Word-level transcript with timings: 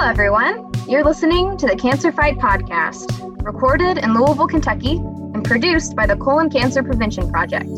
Hello, 0.00 0.08
everyone. 0.08 0.72
You're 0.88 1.04
listening 1.04 1.58
to 1.58 1.66
the 1.66 1.76
Cancer 1.76 2.10
Fight 2.10 2.38
podcast, 2.38 3.20
recorded 3.44 3.98
in 3.98 4.14
Louisville, 4.14 4.48
Kentucky, 4.48 4.92
and 4.92 5.44
produced 5.44 5.94
by 5.94 6.06
the 6.06 6.16
Colon 6.16 6.48
Cancer 6.48 6.82
Prevention 6.82 7.30
Project. 7.30 7.68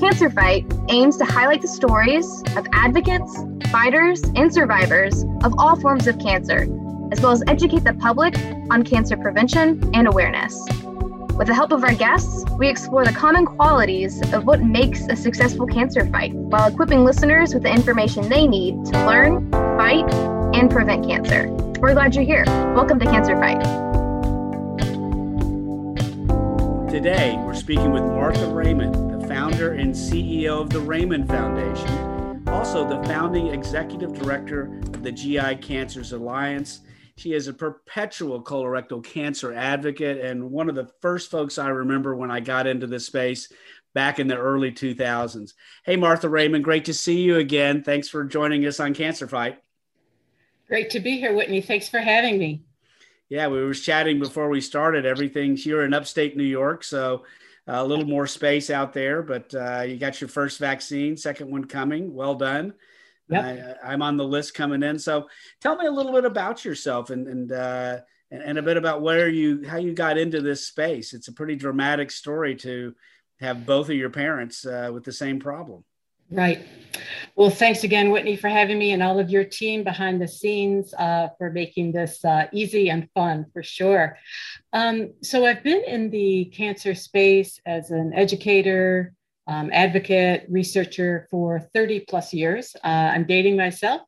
Cancer 0.00 0.28
Fight 0.28 0.66
aims 0.88 1.16
to 1.18 1.24
highlight 1.24 1.62
the 1.62 1.68
stories 1.68 2.26
of 2.56 2.66
advocates, 2.72 3.44
fighters, 3.70 4.24
and 4.34 4.52
survivors 4.52 5.22
of 5.44 5.54
all 5.56 5.78
forms 5.78 6.08
of 6.08 6.18
cancer, 6.18 6.66
as 7.12 7.20
well 7.20 7.30
as 7.30 7.44
educate 7.46 7.84
the 7.84 7.94
public 7.94 8.36
on 8.72 8.82
cancer 8.82 9.16
prevention 9.16 9.88
and 9.94 10.08
awareness. 10.08 10.52
With 11.38 11.46
the 11.46 11.54
help 11.54 11.70
of 11.70 11.84
our 11.84 11.94
guests, 11.94 12.44
we 12.58 12.68
explore 12.68 13.04
the 13.04 13.12
common 13.12 13.46
qualities 13.46 14.20
of 14.32 14.46
what 14.46 14.64
makes 14.64 15.06
a 15.06 15.14
successful 15.14 15.68
cancer 15.68 16.08
fight 16.08 16.34
while 16.34 16.66
equipping 16.66 17.04
listeners 17.04 17.54
with 17.54 17.62
the 17.62 17.70
information 17.70 18.28
they 18.28 18.48
need 18.48 18.84
to 18.86 19.06
learn, 19.06 19.48
fight, 19.52 20.33
and 20.54 20.70
prevent 20.70 21.06
cancer. 21.06 21.48
We're 21.80 21.94
glad 21.94 22.14
you're 22.14 22.24
here. 22.24 22.44
Welcome 22.74 23.00
to 23.00 23.04
Cancer 23.04 23.36
Fight. 23.36 23.60
Today, 26.88 27.34
we're 27.38 27.54
speaking 27.54 27.90
with 27.90 28.04
Martha 28.04 28.46
Raymond, 28.46 29.20
the 29.20 29.26
founder 29.26 29.72
and 29.72 29.92
CEO 29.92 30.60
of 30.60 30.70
the 30.70 30.78
Raymond 30.78 31.28
Foundation, 31.28 32.44
also 32.46 32.88
the 32.88 33.02
founding 33.08 33.48
executive 33.48 34.14
director 34.14 34.66
of 34.94 35.02
the 35.02 35.10
GI 35.10 35.56
Cancers 35.56 36.12
Alliance 36.12 36.82
she 37.16 37.32
is 37.32 37.46
a 37.46 37.52
perpetual 37.52 38.42
colorectal 38.42 39.04
cancer 39.04 39.52
advocate 39.52 40.18
and 40.18 40.50
one 40.50 40.68
of 40.68 40.74
the 40.74 40.90
first 41.00 41.30
folks 41.30 41.58
I 41.58 41.68
remember 41.68 42.16
when 42.16 42.30
I 42.30 42.40
got 42.40 42.66
into 42.66 42.86
this 42.86 43.06
space 43.06 43.52
back 43.94 44.18
in 44.18 44.26
the 44.26 44.36
early 44.36 44.72
2000s. 44.72 45.52
Hey, 45.84 45.94
Martha 45.94 46.28
Raymond, 46.28 46.64
great 46.64 46.86
to 46.86 46.94
see 46.94 47.20
you 47.20 47.36
again. 47.36 47.84
Thanks 47.84 48.08
for 48.08 48.24
joining 48.24 48.66
us 48.66 48.80
on 48.80 48.94
Cancer 48.94 49.28
Fight. 49.28 49.58
Great 50.68 50.90
to 50.90 51.00
be 51.00 51.18
here, 51.18 51.34
Whitney. 51.34 51.60
Thanks 51.60 51.88
for 51.88 51.98
having 51.98 52.38
me. 52.38 52.62
Yeah, 53.28 53.48
we 53.48 53.62
were 53.62 53.74
chatting 53.74 54.18
before 54.18 54.48
we 54.48 54.60
started. 54.60 55.06
Everything 55.06 55.56
you're 55.58 55.84
in 55.84 55.94
upstate 55.94 56.36
New 56.36 56.44
York, 56.44 56.84
so 56.84 57.24
a 57.66 57.84
little 57.84 58.04
more 58.04 58.26
space 58.26 58.70
out 58.70 58.92
there, 58.92 59.22
but 59.22 59.54
uh, 59.54 59.82
you 59.82 59.96
got 59.96 60.20
your 60.20 60.28
first 60.28 60.58
vaccine, 60.58 61.16
second 61.16 61.50
one 61.50 61.64
coming. 61.64 62.14
Well 62.14 62.34
done. 62.34 62.74
Yep. 63.28 63.78
I, 63.82 63.92
am 63.94 64.02
on 64.02 64.18
the 64.18 64.24
list 64.24 64.52
coming 64.54 64.82
in. 64.82 64.98
So 64.98 65.28
tell 65.60 65.76
me 65.76 65.86
a 65.86 65.90
little 65.90 66.12
bit 66.12 66.26
about 66.26 66.64
yourself 66.64 67.08
and 67.08 67.26
and, 67.26 67.52
uh, 67.52 68.00
and 68.30 68.58
a 68.58 68.62
bit 68.62 68.76
about 68.76 69.00
where 69.00 69.28
you 69.28 69.66
how 69.66 69.78
you 69.78 69.94
got 69.94 70.18
into 70.18 70.42
this 70.42 70.66
space. 70.66 71.14
It's 71.14 71.28
a 71.28 71.32
pretty 71.32 71.56
dramatic 71.56 72.10
story 72.10 72.54
to 72.56 72.94
have 73.40 73.64
both 73.64 73.88
of 73.88 73.96
your 73.96 74.10
parents 74.10 74.66
uh, 74.66 74.90
with 74.92 75.04
the 75.04 75.12
same 75.12 75.40
problem. 75.40 75.84
Right. 76.34 76.66
Well, 77.36 77.48
thanks 77.48 77.84
again, 77.84 78.10
Whitney, 78.10 78.34
for 78.34 78.48
having 78.48 78.76
me 78.76 78.90
and 78.90 79.04
all 79.04 79.20
of 79.20 79.30
your 79.30 79.44
team 79.44 79.84
behind 79.84 80.20
the 80.20 80.26
scenes 80.26 80.92
uh, 80.94 81.28
for 81.38 81.48
making 81.48 81.92
this 81.92 82.24
uh, 82.24 82.48
easy 82.52 82.90
and 82.90 83.08
fun 83.14 83.46
for 83.52 83.62
sure. 83.62 84.18
Um, 84.72 85.12
so, 85.22 85.46
I've 85.46 85.62
been 85.62 85.84
in 85.84 86.10
the 86.10 86.46
cancer 86.46 86.96
space 86.96 87.60
as 87.66 87.92
an 87.92 88.12
educator, 88.14 89.14
um, 89.46 89.70
advocate, 89.72 90.46
researcher 90.48 91.28
for 91.30 91.60
30 91.72 92.00
plus 92.08 92.34
years. 92.34 92.74
Uh, 92.82 93.12
I'm 93.14 93.26
dating 93.26 93.56
myself, 93.56 94.02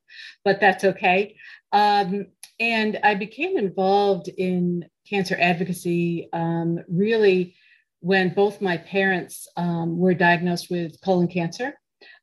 but 0.44 0.60
that's 0.60 0.82
okay. 0.82 1.36
Um, 1.70 2.26
and 2.58 2.98
I 3.04 3.14
became 3.14 3.56
involved 3.56 4.26
in 4.36 4.84
cancer 5.08 5.36
advocacy 5.38 6.28
um, 6.32 6.80
really 6.88 7.54
when 8.00 8.34
both 8.34 8.60
my 8.60 8.78
parents 8.78 9.46
um, 9.56 9.96
were 9.96 10.14
diagnosed 10.14 10.72
with 10.72 11.00
colon 11.00 11.28
cancer. 11.28 11.74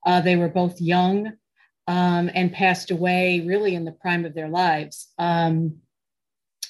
Uh, 0.06 0.22
they 0.22 0.36
were 0.36 0.50
both 0.50 0.82
young 0.82 1.34
um, 1.88 2.30
and 2.34 2.54
passed 2.54 2.92
away 2.92 3.42
really 3.46 3.76
in 3.76 3.86
the 3.86 3.92
prime 3.92 4.26
of 4.26 4.34
their 4.34 4.50
lives. 4.50 5.12
Um, 5.18 5.78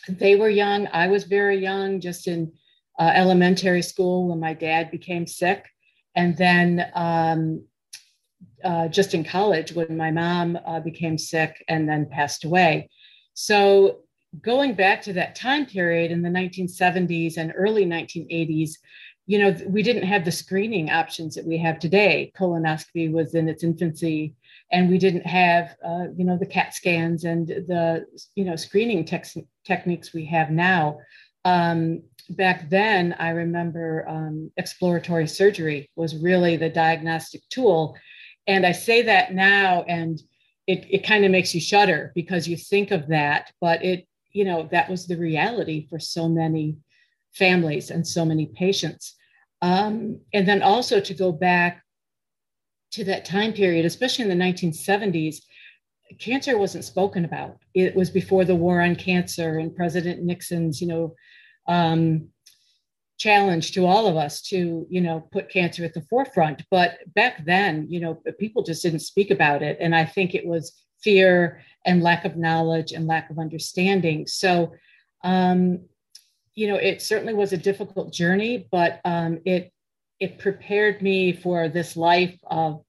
they 0.07 0.35
were 0.35 0.49
young, 0.49 0.87
I 0.91 1.07
was 1.07 1.23
very 1.23 1.59
young, 1.59 2.01
just 2.01 2.27
in 2.27 2.51
uh, 2.99 3.11
elementary 3.13 3.81
school 3.81 4.29
when 4.29 4.39
my 4.39 4.53
dad 4.53 4.91
became 4.91 5.25
sick 5.25 5.65
and 6.15 6.37
then 6.37 6.85
um, 6.93 7.65
uh, 8.63 8.87
just 8.87 9.13
in 9.13 9.23
college 9.23 9.73
when 9.73 9.97
my 9.97 10.11
mom 10.11 10.57
uh, 10.65 10.79
became 10.79 11.17
sick 11.17 11.63
and 11.67 11.87
then 11.87 12.07
passed 12.09 12.45
away. 12.45 12.89
So 13.33 14.01
going 14.41 14.73
back 14.75 15.01
to 15.03 15.13
that 15.13 15.35
time 15.35 15.65
period 15.65 16.11
in 16.11 16.21
the 16.21 16.29
1970s 16.29 17.37
and 17.37 17.53
early 17.55 17.85
1980s, 17.85 18.71
you 19.25 19.39
know, 19.39 19.55
we 19.67 19.83
didn't 19.83 20.03
have 20.03 20.25
the 20.25 20.31
screening 20.31 20.89
options 20.89 21.35
that 21.35 21.45
we 21.45 21.57
have 21.57 21.79
today. 21.79 22.31
Colonoscopy 22.37 23.11
was 23.11 23.35
in 23.35 23.47
its 23.47 23.63
infancy, 23.63 24.35
and 24.71 24.89
we 24.89 24.97
didn't 24.97 25.25
have, 25.25 25.75
uh, 25.85 26.05
you 26.17 26.25
know, 26.25 26.37
the 26.37 26.45
CAT 26.45 26.73
scans 26.73 27.23
and 27.23 27.47
the, 27.47 28.05
you 28.35 28.43
know, 28.43 28.55
screening 28.55 29.05
techniques 29.65 30.13
we 30.13 30.25
have 30.25 30.49
now. 30.51 30.99
Um, 31.45 32.03
back 32.31 32.69
then, 32.69 33.15
I 33.17 33.29
remember 33.29 34.05
um, 34.07 34.51
exploratory 34.57 35.27
surgery 35.27 35.89
was 35.95 36.17
really 36.17 36.57
the 36.57 36.69
diagnostic 36.69 37.41
tool. 37.49 37.95
And 38.47 38.65
I 38.65 38.73
say 38.73 39.03
that 39.03 39.33
now, 39.33 39.83
and 39.83 40.21
it, 40.67 40.85
it 40.89 41.05
kind 41.05 41.23
of 41.23 41.31
makes 41.31 41.53
you 41.55 41.61
shudder 41.61 42.11
because 42.13 42.47
you 42.47 42.57
think 42.57 42.91
of 42.91 43.07
that, 43.07 43.51
but 43.61 43.83
it, 43.83 44.05
you 44.33 44.43
know, 44.43 44.67
that 44.71 44.89
was 44.89 45.07
the 45.07 45.17
reality 45.17 45.87
for 45.89 45.99
so 45.99 46.27
many 46.27 46.77
families 47.33 47.89
and 47.89 48.05
so 48.05 48.25
many 48.25 48.47
patients. 48.47 49.15
Um, 49.61 50.19
and 50.33 50.47
then 50.47 50.61
also 50.61 50.99
to 50.99 51.13
go 51.13 51.31
back 51.31 51.83
to 52.91 53.03
that 53.05 53.25
time 53.25 53.53
period, 53.53 53.85
especially 53.85 54.29
in 54.29 54.37
the 54.37 54.45
1970s, 54.45 55.37
cancer 56.19 56.57
wasn't 56.57 56.85
spoken 56.85 57.25
about. 57.25 57.57
It 57.73 57.95
was 57.95 58.09
before 58.09 58.45
the 58.45 58.55
war 58.55 58.81
on 58.81 58.95
cancer 58.95 59.57
and 59.57 59.75
President 59.75 60.21
Nixon's, 60.23 60.81
you 60.81 60.87
know, 60.87 61.15
um, 61.67 62.29
challenge 63.17 63.71
to 63.71 63.85
all 63.85 64.07
of 64.07 64.17
us 64.17 64.41
to 64.41 64.85
you 64.89 64.99
know 64.99 65.21
put 65.31 65.49
cancer 65.49 65.85
at 65.85 65.93
the 65.93 66.01
forefront 66.09 66.63
but 66.69 66.97
back 67.15 67.45
then 67.45 67.85
you 67.87 67.99
know 67.99 68.21
people 68.39 68.63
just 68.63 68.81
didn't 68.83 68.99
speak 68.99 69.29
about 69.29 69.61
it 69.61 69.77
and 69.79 69.95
i 69.95 70.03
think 70.03 70.33
it 70.33 70.45
was 70.45 70.73
fear 71.01 71.61
and 71.85 72.01
lack 72.01 72.25
of 72.25 72.35
knowledge 72.35 72.91
and 72.91 73.07
lack 73.07 73.29
of 73.29 73.37
understanding 73.39 74.25
so 74.25 74.73
um, 75.23 75.79
you 76.55 76.67
know 76.67 76.75
it 76.75 77.01
certainly 77.01 77.33
was 77.33 77.53
a 77.53 77.57
difficult 77.57 78.13
journey 78.13 78.67
but 78.71 78.99
um, 79.05 79.39
it 79.45 79.71
it 80.19 80.39
prepared 80.39 81.01
me 81.01 81.33
for 81.33 81.67
this 81.67 81.97
life 81.97 82.37
of 82.47 82.83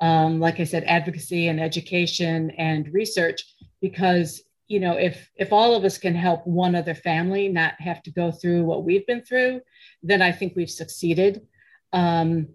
um, 0.00 0.40
like 0.40 0.60
i 0.60 0.64
said 0.64 0.84
advocacy 0.84 1.48
and 1.48 1.60
education 1.60 2.50
and 2.52 2.92
research 2.92 3.42
because 3.80 4.42
you 4.68 4.80
know 4.80 4.96
if 4.96 5.30
if 5.36 5.52
all 5.52 5.74
of 5.74 5.84
us 5.84 5.98
can 5.98 6.14
help 6.14 6.46
one 6.46 6.74
other 6.74 6.94
family 6.94 7.48
not 7.48 7.74
have 7.78 8.02
to 8.02 8.10
go 8.10 8.30
through 8.30 8.64
what 8.64 8.84
we've 8.84 9.06
been 9.06 9.22
through 9.22 9.60
then 10.02 10.22
i 10.22 10.32
think 10.32 10.54
we've 10.56 10.70
succeeded. 10.70 11.42
Um, 11.92 12.48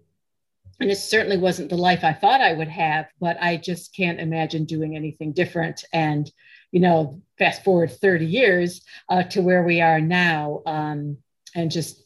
and 0.80 0.90
it 0.90 0.96
certainly 0.96 1.38
wasn't 1.38 1.70
the 1.70 1.76
life 1.76 2.04
i 2.04 2.12
thought 2.12 2.40
i 2.40 2.52
would 2.52 2.68
have 2.68 3.06
but 3.20 3.36
i 3.40 3.56
just 3.56 3.94
can't 3.94 4.20
imagine 4.20 4.64
doing 4.64 4.96
anything 4.96 5.32
different 5.32 5.84
and 5.92 6.30
you 6.72 6.80
know 6.80 7.20
fast 7.38 7.64
forward 7.64 7.90
30 7.90 8.26
years 8.26 8.82
uh, 9.08 9.22
to 9.24 9.40
where 9.40 9.62
we 9.62 9.80
are 9.80 10.00
now 10.00 10.62
um, 10.66 11.16
and 11.54 11.70
just 11.70 12.02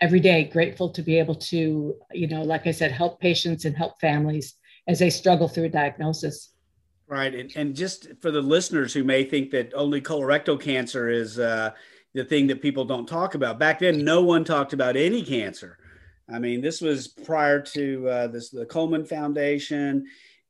every 0.00 0.20
day 0.20 0.44
grateful 0.44 0.90
to 0.90 1.02
be 1.02 1.18
able 1.18 1.34
to 1.34 1.96
you 2.12 2.28
know 2.28 2.42
like 2.42 2.66
i 2.66 2.70
said 2.70 2.92
help 2.92 3.20
patients 3.20 3.64
and 3.64 3.76
help 3.76 4.00
families 4.00 4.54
as 4.86 4.98
they 4.98 5.10
struggle 5.10 5.48
through 5.48 5.64
a 5.64 5.68
diagnosis 5.68 6.52
Right. 7.08 7.34
And, 7.34 7.50
and 7.56 7.74
just 7.74 8.08
for 8.20 8.30
the 8.30 8.42
listeners 8.42 8.92
who 8.92 9.02
may 9.02 9.24
think 9.24 9.50
that 9.52 9.72
only 9.74 10.00
colorectal 10.00 10.60
cancer 10.60 11.08
is 11.08 11.38
uh, 11.38 11.70
the 12.12 12.24
thing 12.24 12.46
that 12.48 12.60
people 12.60 12.84
don't 12.84 13.08
talk 13.08 13.34
about, 13.34 13.58
back 13.58 13.78
then, 13.78 14.04
no 14.04 14.22
one 14.22 14.44
talked 14.44 14.74
about 14.74 14.94
any 14.94 15.22
cancer. 15.22 15.78
I 16.30 16.38
mean, 16.38 16.60
this 16.60 16.82
was 16.82 17.08
prior 17.08 17.60
to 17.60 18.08
uh, 18.08 18.26
this, 18.26 18.50
the 18.50 18.66
Komen 18.66 19.08
Foundation. 19.08 20.04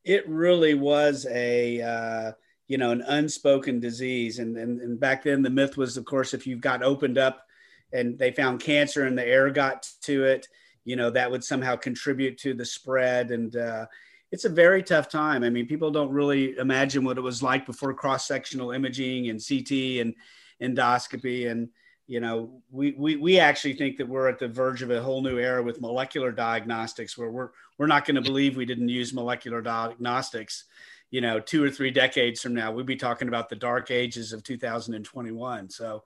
It 0.04 0.28
really 0.28 0.74
was 0.74 1.26
a, 1.30 1.80
uh, 1.80 2.32
you 2.68 2.78
know, 2.78 2.92
an 2.92 3.02
unspoken 3.02 3.80
disease. 3.80 4.38
And, 4.38 4.56
and, 4.56 4.80
and 4.80 5.00
back 5.00 5.24
then, 5.24 5.42
the 5.42 5.50
myth 5.50 5.76
was, 5.76 5.96
of 5.96 6.04
course, 6.04 6.34
if 6.34 6.46
you 6.46 6.56
got 6.56 6.82
opened 6.82 7.18
up 7.18 7.46
and 7.92 8.18
they 8.18 8.30
found 8.30 8.60
cancer 8.60 9.04
and 9.04 9.18
the 9.18 9.26
air 9.26 9.50
got 9.50 9.90
to 10.02 10.24
it, 10.24 10.46
you 10.84 10.94
know, 10.96 11.10
that 11.10 11.30
would 11.30 11.42
somehow 11.42 11.76
contribute 11.76 12.38
to 12.38 12.54
the 12.54 12.64
spread. 12.64 13.30
And, 13.30 13.56
uh, 13.56 13.86
it's 14.30 14.44
a 14.44 14.50
very 14.50 14.82
tough 14.82 15.08
time. 15.08 15.42
I 15.42 15.50
mean, 15.50 15.66
people 15.66 15.90
don't 15.90 16.10
really 16.10 16.56
imagine 16.58 17.04
what 17.04 17.18
it 17.18 17.22
was 17.22 17.42
like 17.42 17.64
before 17.64 17.94
cross-sectional 17.94 18.72
imaging 18.72 19.30
and 19.30 19.42
CT 19.42 20.00
and 20.00 20.14
endoscopy. 20.60 21.50
And, 21.50 21.70
you 22.06 22.20
know, 22.20 22.62
we, 22.70 22.92
we, 22.92 23.16
we 23.16 23.38
actually 23.38 23.74
think 23.74 23.96
that 23.96 24.08
we're 24.08 24.28
at 24.28 24.38
the 24.38 24.48
verge 24.48 24.82
of 24.82 24.90
a 24.90 25.02
whole 25.02 25.22
new 25.22 25.38
era 25.38 25.62
with 25.62 25.80
molecular 25.80 26.30
diagnostics 26.30 27.16
where 27.16 27.30
we're, 27.30 27.50
we're 27.78 27.86
not 27.86 28.04
going 28.04 28.16
to 28.16 28.22
believe 28.22 28.56
we 28.56 28.66
didn't 28.66 28.88
use 28.88 29.14
molecular 29.14 29.62
diagnostics, 29.62 30.64
you 31.10 31.20
know, 31.20 31.40
two 31.40 31.64
or 31.64 31.70
three 31.70 31.90
decades 31.90 32.40
from 32.40 32.54
now, 32.54 32.70
we'd 32.70 32.86
be 32.86 32.96
talking 32.96 33.28
about 33.28 33.48
the 33.48 33.56
dark 33.56 33.90
ages 33.90 34.32
of 34.32 34.42
2021. 34.42 35.70
So, 35.70 36.04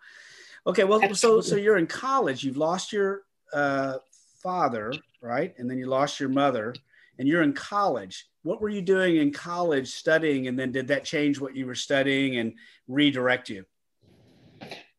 okay. 0.66 0.84
Well, 0.84 1.14
so, 1.14 1.40
so 1.40 1.56
you're 1.56 1.78
in 1.78 1.86
college, 1.86 2.44
you've 2.44 2.56
lost 2.56 2.92
your 2.92 3.22
uh, 3.52 3.98
father, 4.42 4.92
right? 5.20 5.54
And 5.58 5.70
then 5.70 5.78
you 5.78 5.86
lost 5.86 6.20
your 6.20 6.28
mother 6.28 6.74
and 7.18 7.28
you're 7.28 7.42
in 7.42 7.52
college. 7.52 8.28
What 8.42 8.60
were 8.60 8.68
you 8.68 8.82
doing 8.82 9.16
in 9.16 9.32
college 9.32 9.88
studying? 9.88 10.48
And 10.48 10.58
then 10.58 10.72
did 10.72 10.88
that 10.88 11.04
change 11.04 11.40
what 11.40 11.54
you 11.54 11.66
were 11.66 11.74
studying 11.74 12.38
and 12.38 12.54
redirect 12.88 13.48
you? 13.48 13.64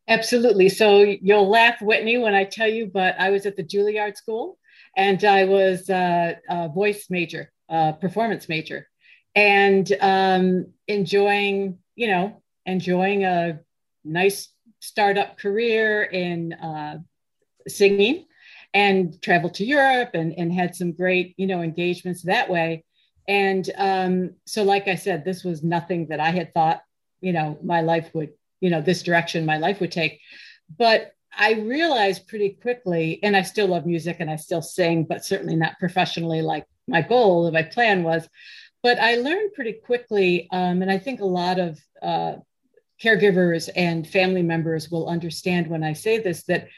Absolutely. 0.08 0.68
So 0.68 1.00
you'll 1.00 1.48
laugh, 1.48 1.80
Whitney, 1.80 2.18
when 2.18 2.34
I 2.34 2.44
tell 2.44 2.68
you, 2.68 2.86
but 2.86 3.14
I 3.18 3.30
was 3.30 3.46
at 3.46 3.56
the 3.56 3.64
Juilliard 3.64 4.16
School 4.16 4.58
and 4.96 5.24
I 5.24 5.44
was 5.44 5.88
uh, 5.88 6.34
a 6.48 6.68
voice 6.68 7.06
major, 7.08 7.52
uh, 7.68 7.92
performance 7.92 8.48
major, 8.48 8.86
and 9.34 9.90
um, 10.00 10.66
enjoying, 10.88 11.78
you 11.96 12.08
know, 12.08 12.42
enjoying 12.66 13.24
a 13.24 13.60
nice 14.04 14.48
startup 14.80 15.38
career 15.38 16.02
in 16.02 16.52
uh, 16.54 16.98
singing 17.66 18.26
and 18.72 19.20
traveled 19.22 19.54
to 19.54 19.64
Europe 19.64 20.10
and, 20.14 20.34
and 20.36 20.52
had 20.52 20.74
some 20.74 20.92
great, 20.92 21.34
you 21.36 21.46
know, 21.46 21.62
engagements 21.62 22.22
that 22.22 22.50
way. 22.50 22.84
And 23.26 23.68
um, 23.76 24.34
so, 24.46 24.64
like 24.64 24.88
I 24.88 24.96
said, 24.96 25.24
this 25.24 25.44
was 25.44 25.62
nothing 25.62 26.08
that 26.08 26.20
I 26.20 26.30
had 26.30 26.52
thought, 26.52 26.82
you 27.20 27.32
know, 27.32 27.58
my 27.62 27.80
life 27.80 28.10
would, 28.14 28.30
you 28.60 28.70
know, 28.70 28.82
this 28.82 29.02
direction 29.02 29.46
my 29.46 29.58
life 29.58 29.80
would 29.80 29.92
take. 29.92 30.20
But 30.78 31.12
I 31.36 31.52
realized 31.54 32.28
pretty 32.28 32.50
quickly, 32.50 33.20
and 33.22 33.36
I 33.36 33.42
still 33.42 33.68
love 33.68 33.86
music 33.86 34.18
and 34.20 34.30
I 34.30 34.36
still 34.36 34.62
sing, 34.62 35.04
but 35.04 35.24
certainly 35.24 35.56
not 35.56 35.78
professionally 35.78 36.42
like 36.42 36.66
my 36.86 37.02
goal 37.02 37.48
or 37.48 37.52
my 37.52 37.62
plan 37.62 38.02
was. 38.02 38.28
But 38.84 39.00
I 39.00 39.16
learned 39.16 39.54
pretty 39.54 39.72
quickly, 39.72 40.46
um, 40.52 40.82
and 40.82 40.90
I 40.90 40.98
think 40.98 41.22
a 41.22 41.24
lot 41.24 41.58
of 41.58 41.80
uh, 42.02 42.34
caregivers 43.02 43.70
and 43.74 44.06
family 44.06 44.42
members 44.42 44.90
will 44.90 45.08
understand 45.08 45.68
when 45.68 45.82
I 45.82 45.94
say 45.94 46.18
this 46.18 46.42
that 46.44 46.68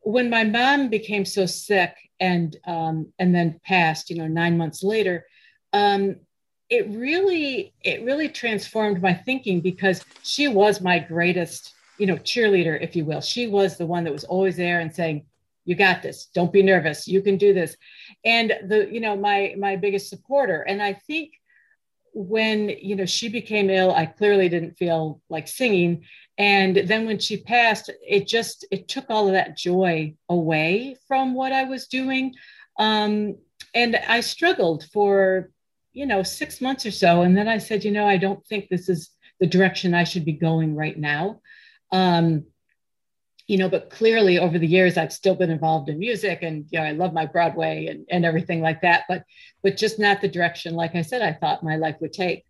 when 0.00 0.28
my 0.28 0.44
mom 0.44 0.90
became 0.90 1.24
so 1.24 1.46
sick 1.46 1.94
and 2.20 2.54
um, 2.66 3.10
and 3.18 3.34
then 3.34 3.58
passed, 3.64 4.10
you 4.10 4.16
know, 4.16 4.26
nine 4.26 4.58
months 4.58 4.82
later, 4.82 5.24
um, 5.72 6.16
it 6.68 6.86
really 6.90 7.72
it 7.82 8.04
really 8.04 8.28
transformed 8.28 9.00
my 9.00 9.14
thinking 9.14 9.62
because 9.62 10.04
she 10.22 10.48
was 10.48 10.82
my 10.82 10.98
greatest, 10.98 11.72
you 11.96 12.06
know, 12.06 12.16
cheerleader, 12.16 12.78
if 12.78 12.94
you 12.94 13.06
will. 13.06 13.22
She 13.22 13.46
was 13.46 13.78
the 13.78 13.86
one 13.86 14.04
that 14.04 14.12
was 14.12 14.24
always 14.24 14.58
there 14.58 14.80
and 14.80 14.94
saying, 14.94 15.24
"You 15.64 15.76
got 15.76 16.02
this. 16.02 16.26
Don't 16.26 16.52
be 16.52 16.62
nervous. 16.62 17.08
You 17.08 17.22
can 17.22 17.38
do 17.38 17.54
this," 17.54 17.74
and 18.22 18.52
the 18.66 18.86
you 18.92 19.00
know 19.00 19.16
my 19.16 19.54
my 19.58 19.76
biggest 19.76 20.10
supporter. 20.10 20.60
And 20.60 20.82
I 20.82 20.92
think 20.92 21.32
when 22.18 22.68
you 22.68 22.96
know 22.96 23.06
she 23.06 23.28
became 23.28 23.70
ill 23.70 23.94
i 23.94 24.04
clearly 24.04 24.48
didn't 24.48 24.76
feel 24.76 25.20
like 25.30 25.46
singing. 25.46 26.04
And 26.36 26.76
then 26.76 27.06
when 27.06 27.18
she 27.20 27.36
passed 27.36 27.90
it 28.02 28.26
just 28.26 28.66
it 28.72 28.88
took 28.88 29.06
all 29.08 29.28
of 29.28 29.34
that 29.34 29.56
joy 29.56 30.14
away 30.28 30.96
from 31.06 31.34
what 31.34 31.52
i 31.52 31.64
was 31.64 31.86
doing. 31.86 32.34
Um, 32.76 33.36
and 33.72 33.96
i 34.08 34.20
struggled 34.20 34.84
for 34.92 35.50
you 35.92 36.06
know 36.06 36.24
six 36.24 36.60
months 36.60 36.84
or 36.84 36.90
so. 36.90 37.22
And 37.22 37.36
then 37.36 37.46
i 37.46 37.58
said 37.58 37.84
you 37.84 37.92
know 37.92 38.06
i 38.06 38.16
don't 38.16 38.44
think 38.46 38.68
this 38.68 38.88
is 38.88 39.10
the 39.38 39.46
direction 39.46 39.94
i 39.94 40.02
should 40.02 40.24
be 40.24 40.32
going 40.32 40.74
right 40.74 40.98
now. 40.98 41.40
Um, 41.92 42.46
you 43.48 43.56
know, 43.56 43.68
but 43.68 43.88
clearly 43.88 44.38
over 44.38 44.58
the 44.58 44.66
years 44.66 44.98
I've 44.98 45.12
still 45.12 45.34
been 45.34 45.50
involved 45.50 45.88
in 45.88 45.98
music 45.98 46.40
and 46.42 46.66
you 46.70 46.78
know 46.78 46.84
I 46.84 46.92
love 46.92 47.14
my 47.14 47.26
Broadway 47.26 47.86
and, 47.86 48.06
and 48.10 48.24
everything 48.24 48.60
like 48.60 48.82
that, 48.82 49.04
but 49.08 49.24
but 49.62 49.76
just 49.76 49.98
not 49.98 50.20
the 50.20 50.28
direction, 50.28 50.74
like 50.74 50.94
I 50.94 51.02
said, 51.02 51.22
I 51.22 51.32
thought 51.32 51.64
my 51.64 51.76
life 51.76 51.96
would 52.00 52.12
take. 52.12 52.44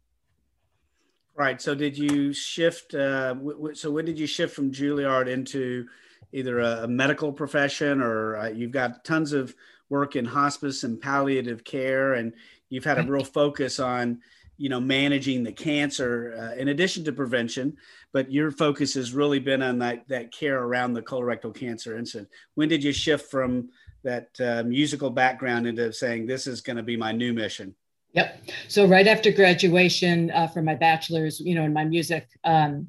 Right. 1.37 1.63
So 1.63 1.73
did 1.77 1.97
you 1.97 2.33
shift? 2.33 2.95
Uh, 2.95 3.35
w- 3.35 3.57
w- 3.57 3.75
so 3.77 3.93
when 3.93 4.05
did 4.05 4.19
you 4.19 4.27
shift 4.27 4.55
from 4.57 4.73
Juilliard 4.73 5.29
into 5.29 5.87
either 6.33 6.59
a, 6.59 6.83
a 6.83 6.89
medical 6.89 7.33
profession 7.33 8.03
or 8.03 8.37
uh, 8.37 8.49
you've 8.49 8.73
got 8.73 9.05
tons 9.05 9.33
of 9.33 9.55
work 9.89 10.17
in 10.17 10.25
hospice 10.25 10.83
and 10.83 11.01
palliative 11.01 11.63
care, 11.63 12.15
and 12.15 12.33
you've 12.71 12.85
had 12.85 12.99
a 12.99 13.05
real 13.05 13.25
focus 13.25 13.79
on 13.79 14.21
you 14.57 14.69
know 14.69 14.81
managing 14.81 15.45
the 15.45 15.53
cancer 15.53 16.35
uh, 16.37 16.61
in 16.61 16.69
addition 16.69 17.05
to 17.05 17.13
prevention 17.13 17.77
but 18.13 18.33
your 18.33 18.51
focus 18.51 18.95
has 18.95 19.13
really 19.13 19.39
been 19.39 19.63
on 19.63 19.79
that 19.79 20.07
that 20.09 20.33
care 20.33 20.63
around 20.63 20.93
the 20.93 21.03
colorectal 21.03 21.55
cancer 21.55 21.97
incident. 21.97 22.29
When 22.55 22.69
did 22.69 22.83
you 22.83 22.93
shift 22.93 23.31
from 23.31 23.69
that 24.05 24.29
uh, 24.41 24.63
musical 24.65 25.11
background 25.11 25.67
into 25.67 25.93
saying 25.93 26.27
this 26.27 26.47
is 26.47 26.61
going 26.61 26.77
to 26.77 26.83
be 26.83 26.97
my 26.97 27.13
new 27.13 27.33
mission 27.33 27.75
yep. 28.13 28.43
So 28.69 28.87
right 28.87 29.07
after 29.07 29.31
graduation 29.31 30.31
uh, 30.31 30.49
for 30.49 30.63
my 30.63 30.75
bachelor's 30.75 31.41
you 31.41 31.55
know 31.55 31.65
in 31.65 31.73
my 31.73 31.85
music 31.85 32.29
um, 32.45 32.89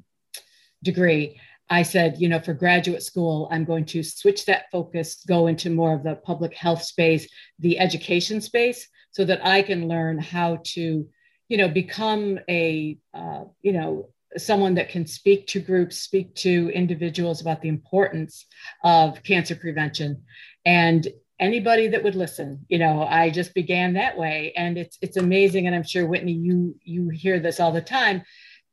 degree 0.82 1.38
i 1.68 1.82
said 1.82 2.16
you 2.18 2.28
know 2.28 2.40
for 2.40 2.54
graduate 2.54 3.02
school 3.02 3.48
i'm 3.50 3.64
going 3.64 3.84
to 3.84 4.02
switch 4.02 4.46
that 4.46 4.64
focus 4.72 5.22
go 5.26 5.46
into 5.46 5.68
more 5.68 5.94
of 5.94 6.02
the 6.02 6.16
public 6.16 6.54
health 6.54 6.82
space 6.82 7.28
the 7.58 7.78
education 7.78 8.40
space 8.40 8.88
so 9.10 9.24
that 9.24 9.44
i 9.44 9.60
can 9.60 9.88
learn 9.88 10.18
how 10.18 10.58
to 10.64 11.06
you 11.48 11.56
know 11.58 11.68
become 11.68 12.38
a 12.48 12.96
uh, 13.12 13.44
you 13.60 13.72
know 13.72 14.08
someone 14.36 14.74
that 14.74 14.88
can 14.88 15.06
speak 15.06 15.46
to 15.48 15.60
groups 15.60 15.96
speak 15.98 16.34
to 16.36 16.70
individuals 16.70 17.40
about 17.40 17.60
the 17.62 17.68
importance 17.68 18.46
of 18.84 19.22
cancer 19.22 19.56
prevention. 19.56 20.22
And 20.64 21.06
anybody 21.38 21.88
that 21.88 22.04
would 22.04 22.14
listen 22.14 22.66
you 22.68 22.78
know 22.78 23.02
i 23.04 23.30
just 23.30 23.54
began 23.54 23.94
that 23.94 24.16
way. 24.16 24.52
And 24.56 24.78
it's 24.78 24.98
it's 25.00 25.16
amazing. 25.16 25.66
And 25.66 25.74
i'm 25.74 25.82
sure 25.84 26.06
whitney 26.06 26.32
you 26.32 26.76
you 26.82 27.08
hear 27.08 27.40
this 27.40 27.60
all 27.60 27.72
the 27.72 27.80
time 27.80 28.22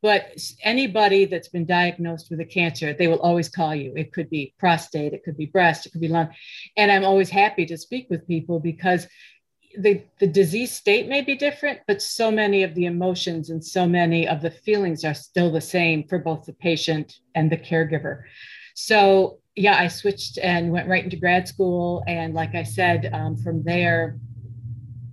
but 0.00 0.38
anybody 0.62 1.24
that's 1.24 1.48
been 1.48 1.66
diagnosed 1.66 2.30
with 2.30 2.38
a 2.40 2.44
cancer 2.44 2.92
they 2.92 3.08
will 3.08 3.20
always 3.20 3.48
call 3.48 3.74
you. 3.74 3.92
It 3.96 4.12
could 4.12 4.30
be 4.30 4.54
prostate 4.58 5.12
it 5.12 5.24
could 5.24 5.36
be 5.36 5.46
breast 5.46 5.86
it 5.86 5.92
could 5.92 6.00
be 6.00 6.08
lung. 6.08 6.28
And 6.76 6.92
i'm 6.92 7.04
always 7.04 7.30
happy 7.30 7.66
to 7.66 7.78
speak 7.78 8.08
with 8.10 8.28
people 8.28 8.60
because 8.60 9.06
the, 9.78 10.02
the 10.18 10.26
disease 10.26 10.72
state 10.72 11.08
may 11.08 11.22
be 11.22 11.36
different, 11.36 11.80
but 11.86 12.02
so 12.02 12.30
many 12.30 12.64
of 12.64 12.74
the 12.74 12.86
emotions 12.86 13.50
and 13.50 13.64
so 13.64 13.86
many 13.86 14.26
of 14.26 14.42
the 14.42 14.50
feelings 14.50 15.04
are 15.04 15.14
still 15.14 15.52
the 15.52 15.60
same 15.60 16.06
for 16.08 16.18
both 16.18 16.44
the 16.46 16.52
patient 16.52 17.20
and 17.34 17.50
the 17.50 17.56
caregiver. 17.56 18.22
So, 18.74 19.38
yeah, 19.54 19.76
I 19.78 19.88
switched 19.88 20.38
and 20.38 20.72
went 20.72 20.88
right 20.88 21.04
into 21.04 21.16
grad 21.16 21.46
school. 21.46 22.02
And 22.08 22.34
like 22.34 22.54
I 22.54 22.64
said, 22.64 23.10
um, 23.12 23.36
from 23.36 23.62
there, 23.62 24.18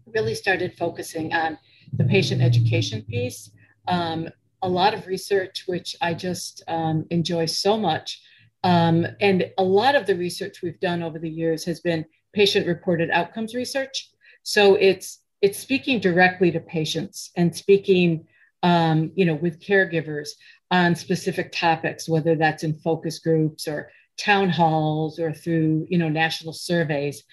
really 0.07 0.35
started 0.35 0.75
focusing 0.77 1.33
on 1.33 1.57
the 1.93 2.05
patient 2.05 2.41
education 2.41 3.03
piece. 3.03 3.51
Um, 3.87 4.29
a 4.61 4.69
lot 4.69 4.95
of 4.95 5.05
research, 5.05 5.65
which 5.67 5.95
I 6.01 6.15
just 6.15 6.63
um, 6.67 7.05
enjoy 7.11 7.45
so 7.45 7.77
much. 7.77 8.21
Um, 8.63 9.05
and 9.21 9.51
a 9.59 9.63
lot 9.63 9.93
of 9.93 10.07
the 10.07 10.15
research 10.15 10.63
we've 10.63 10.79
done 10.79 11.03
over 11.03 11.19
the 11.19 11.29
years 11.29 11.63
has 11.65 11.81
been 11.81 12.03
patient 12.33 12.65
reported 12.65 13.11
outcomes 13.11 13.53
research. 13.53 14.09
So 14.45 14.75
it's 14.75 15.19
it's 15.41 15.59
speaking 15.59 15.99
directly 15.99 16.51
to 16.51 16.59
patients 16.59 17.31
and 17.35 17.53
speaking, 17.53 18.27
um, 18.63 19.11
you 19.15 19.25
know, 19.25 19.33
with 19.33 19.59
caregivers 19.59 20.29
on 20.71 20.95
specific 20.95 21.51
topics, 21.51 22.07
whether 22.07 22.35
that's 22.35 22.63
in 22.63 22.75
focus 22.75 23.19
groups 23.19 23.67
or 23.67 23.91
town 24.17 24.49
halls 24.49 25.19
or 25.19 25.33
through, 25.33 25.87
you 25.89 25.97
know, 25.97 26.09
national 26.09 26.53
surveys, 26.53 27.23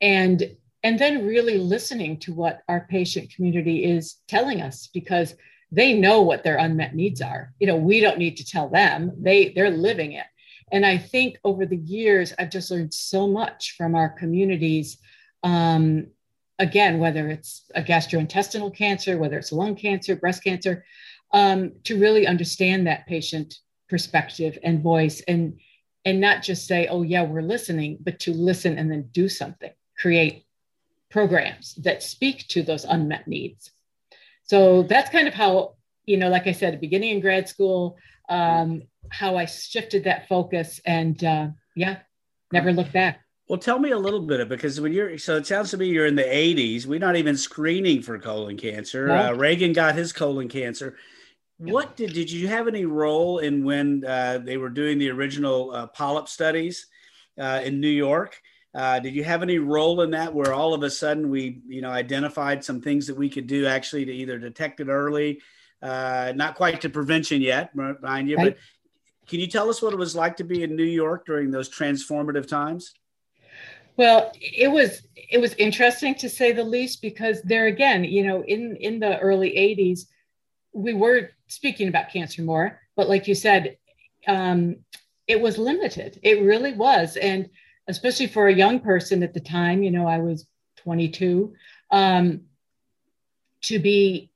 and 0.00 0.56
and 0.82 0.98
then 0.98 1.26
really 1.26 1.56
listening 1.58 2.20
to 2.20 2.34
what 2.34 2.60
our 2.68 2.86
patient 2.88 3.32
community 3.34 3.84
is 3.84 4.16
telling 4.28 4.60
us 4.60 4.88
because 4.92 5.34
they 5.72 5.94
know 5.94 6.20
what 6.20 6.44
their 6.44 6.58
unmet 6.58 6.94
needs 6.94 7.20
are. 7.22 7.52
You 7.58 7.66
know, 7.66 7.76
we 7.76 8.00
don't 8.00 8.18
need 8.18 8.36
to 8.36 8.46
tell 8.46 8.68
them; 8.68 9.12
they 9.18 9.54
they're 9.54 9.70
living 9.70 10.12
it. 10.12 10.26
And 10.70 10.84
I 10.84 10.98
think 10.98 11.38
over 11.44 11.64
the 11.64 11.78
years, 11.78 12.34
I've 12.38 12.50
just 12.50 12.70
learned 12.70 12.92
so 12.92 13.26
much 13.26 13.74
from 13.78 13.94
our 13.94 14.10
communities 14.10 14.98
um, 15.42 16.08
again, 16.58 16.98
whether 16.98 17.28
it's 17.28 17.64
a 17.74 17.82
gastrointestinal 17.82 18.74
cancer, 18.74 19.18
whether 19.18 19.38
it's 19.38 19.52
lung 19.52 19.76
cancer, 19.76 20.16
breast 20.16 20.42
cancer, 20.42 20.84
um, 21.32 21.72
to 21.84 22.00
really 22.00 22.26
understand 22.26 22.86
that 22.86 23.06
patient 23.06 23.58
perspective 23.88 24.58
and 24.62 24.82
voice 24.82 25.22
and 25.28 25.58
and 26.04 26.20
not 26.20 26.42
just 26.42 26.66
say, 26.66 26.86
oh 26.86 27.02
yeah, 27.02 27.22
we're 27.22 27.42
listening, 27.42 27.98
but 28.00 28.18
to 28.20 28.32
listen 28.32 28.78
and 28.78 28.90
then 28.90 29.08
do 29.12 29.28
something, 29.28 29.72
create 29.98 30.46
programs 31.10 31.74
that 31.74 32.02
speak 32.02 32.46
to 32.48 32.62
those 32.62 32.84
unmet 32.84 33.26
needs. 33.28 33.70
So 34.44 34.84
that's 34.84 35.10
kind 35.10 35.28
of 35.28 35.34
how, 35.34 35.74
you 36.06 36.16
know, 36.16 36.30
like 36.30 36.46
I 36.46 36.52
said, 36.52 36.80
beginning 36.80 37.10
in 37.10 37.20
grad 37.20 37.48
school, 37.48 37.98
um, 38.28 38.82
how 39.10 39.36
I 39.36 39.44
shifted 39.44 40.04
that 40.04 40.28
focus 40.28 40.80
and 40.86 41.22
uh, 41.22 41.48
yeah, 41.74 41.98
never 42.52 42.72
looked 42.72 42.92
back. 42.92 43.20
Well, 43.48 43.58
tell 43.58 43.78
me 43.78 43.92
a 43.92 43.98
little 43.98 44.20
bit 44.20 44.40
of 44.40 44.48
because 44.50 44.78
when 44.78 44.92
you're 44.92 45.16
so 45.16 45.36
it 45.36 45.46
sounds 45.46 45.70
to 45.70 45.78
me 45.78 45.86
you're 45.86 46.06
in 46.06 46.16
the 46.16 46.22
80s. 46.22 46.84
We're 46.84 46.98
not 46.98 47.16
even 47.16 47.36
screening 47.36 48.02
for 48.02 48.18
colon 48.18 48.58
cancer. 48.58 49.06
No. 49.06 49.28
Uh, 49.28 49.32
Reagan 49.32 49.72
got 49.72 49.94
his 49.94 50.12
colon 50.12 50.48
cancer. 50.48 50.96
What 51.56 51.96
did 51.96 52.12
did 52.12 52.30
you 52.30 52.46
have 52.48 52.68
any 52.68 52.84
role 52.84 53.38
in 53.38 53.64
when 53.64 54.04
uh, 54.04 54.38
they 54.38 54.58
were 54.58 54.68
doing 54.68 54.98
the 54.98 55.10
original 55.10 55.72
uh, 55.72 55.86
polyp 55.86 56.28
studies 56.28 56.86
uh, 57.40 57.62
in 57.64 57.80
New 57.80 57.88
York? 57.88 58.40
Uh, 58.74 59.00
did 59.00 59.14
you 59.14 59.24
have 59.24 59.42
any 59.42 59.58
role 59.58 60.02
in 60.02 60.10
that 60.10 60.32
where 60.32 60.52
all 60.52 60.74
of 60.74 60.82
a 60.82 60.90
sudden 60.90 61.30
we 61.30 61.62
you 61.66 61.80
know 61.80 61.90
identified 61.90 62.62
some 62.62 62.82
things 62.82 63.06
that 63.06 63.16
we 63.16 63.30
could 63.30 63.46
do 63.46 63.66
actually 63.66 64.04
to 64.04 64.12
either 64.12 64.38
detect 64.38 64.78
it 64.80 64.88
early, 64.88 65.40
uh, 65.82 66.32
not 66.36 66.54
quite 66.54 66.82
to 66.82 66.90
prevention 66.90 67.40
yet, 67.40 67.74
mind 67.74 68.28
you, 68.28 68.36
but 68.36 68.58
can 69.26 69.40
you 69.40 69.46
tell 69.46 69.70
us 69.70 69.80
what 69.80 69.94
it 69.94 69.98
was 69.98 70.14
like 70.14 70.36
to 70.36 70.44
be 70.44 70.62
in 70.62 70.76
New 70.76 70.84
York 70.84 71.24
during 71.24 71.50
those 71.50 71.68
transformative 71.68 72.46
times? 72.46 72.92
Well, 73.98 74.32
it 74.40 74.70
was 74.70 75.02
it 75.14 75.40
was 75.40 75.54
interesting 75.54 76.14
to 76.16 76.28
say 76.28 76.52
the 76.52 76.62
least 76.62 77.02
because 77.02 77.42
there 77.42 77.66
again, 77.66 78.04
you 78.04 78.24
know, 78.24 78.44
in 78.44 78.76
in 78.76 79.00
the 79.00 79.18
early 79.18 79.50
80s, 79.50 80.06
we 80.72 80.94
were 80.94 81.30
speaking 81.48 81.88
about 81.88 82.10
cancer 82.10 82.42
more, 82.42 82.80
but 82.94 83.08
like 83.08 83.26
you 83.26 83.34
said, 83.34 83.76
um, 84.28 84.76
it 85.26 85.40
was 85.40 85.58
limited. 85.58 86.20
It 86.22 86.42
really 86.42 86.74
was. 86.74 87.16
And 87.16 87.50
especially 87.88 88.28
for 88.28 88.46
a 88.46 88.54
young 88.54 88.78
person 88.78 89.24
at 89.24 89.34
the 89.34 89.40
time, 89.40 89.82
you 89.82 89.90
know, 89.90 90.06
I 90.06 90.18
was 90.18 90.46
22, 90.76 91.52
um, 91.90 92.42
to 93.62 93.80
be 93.80 94.30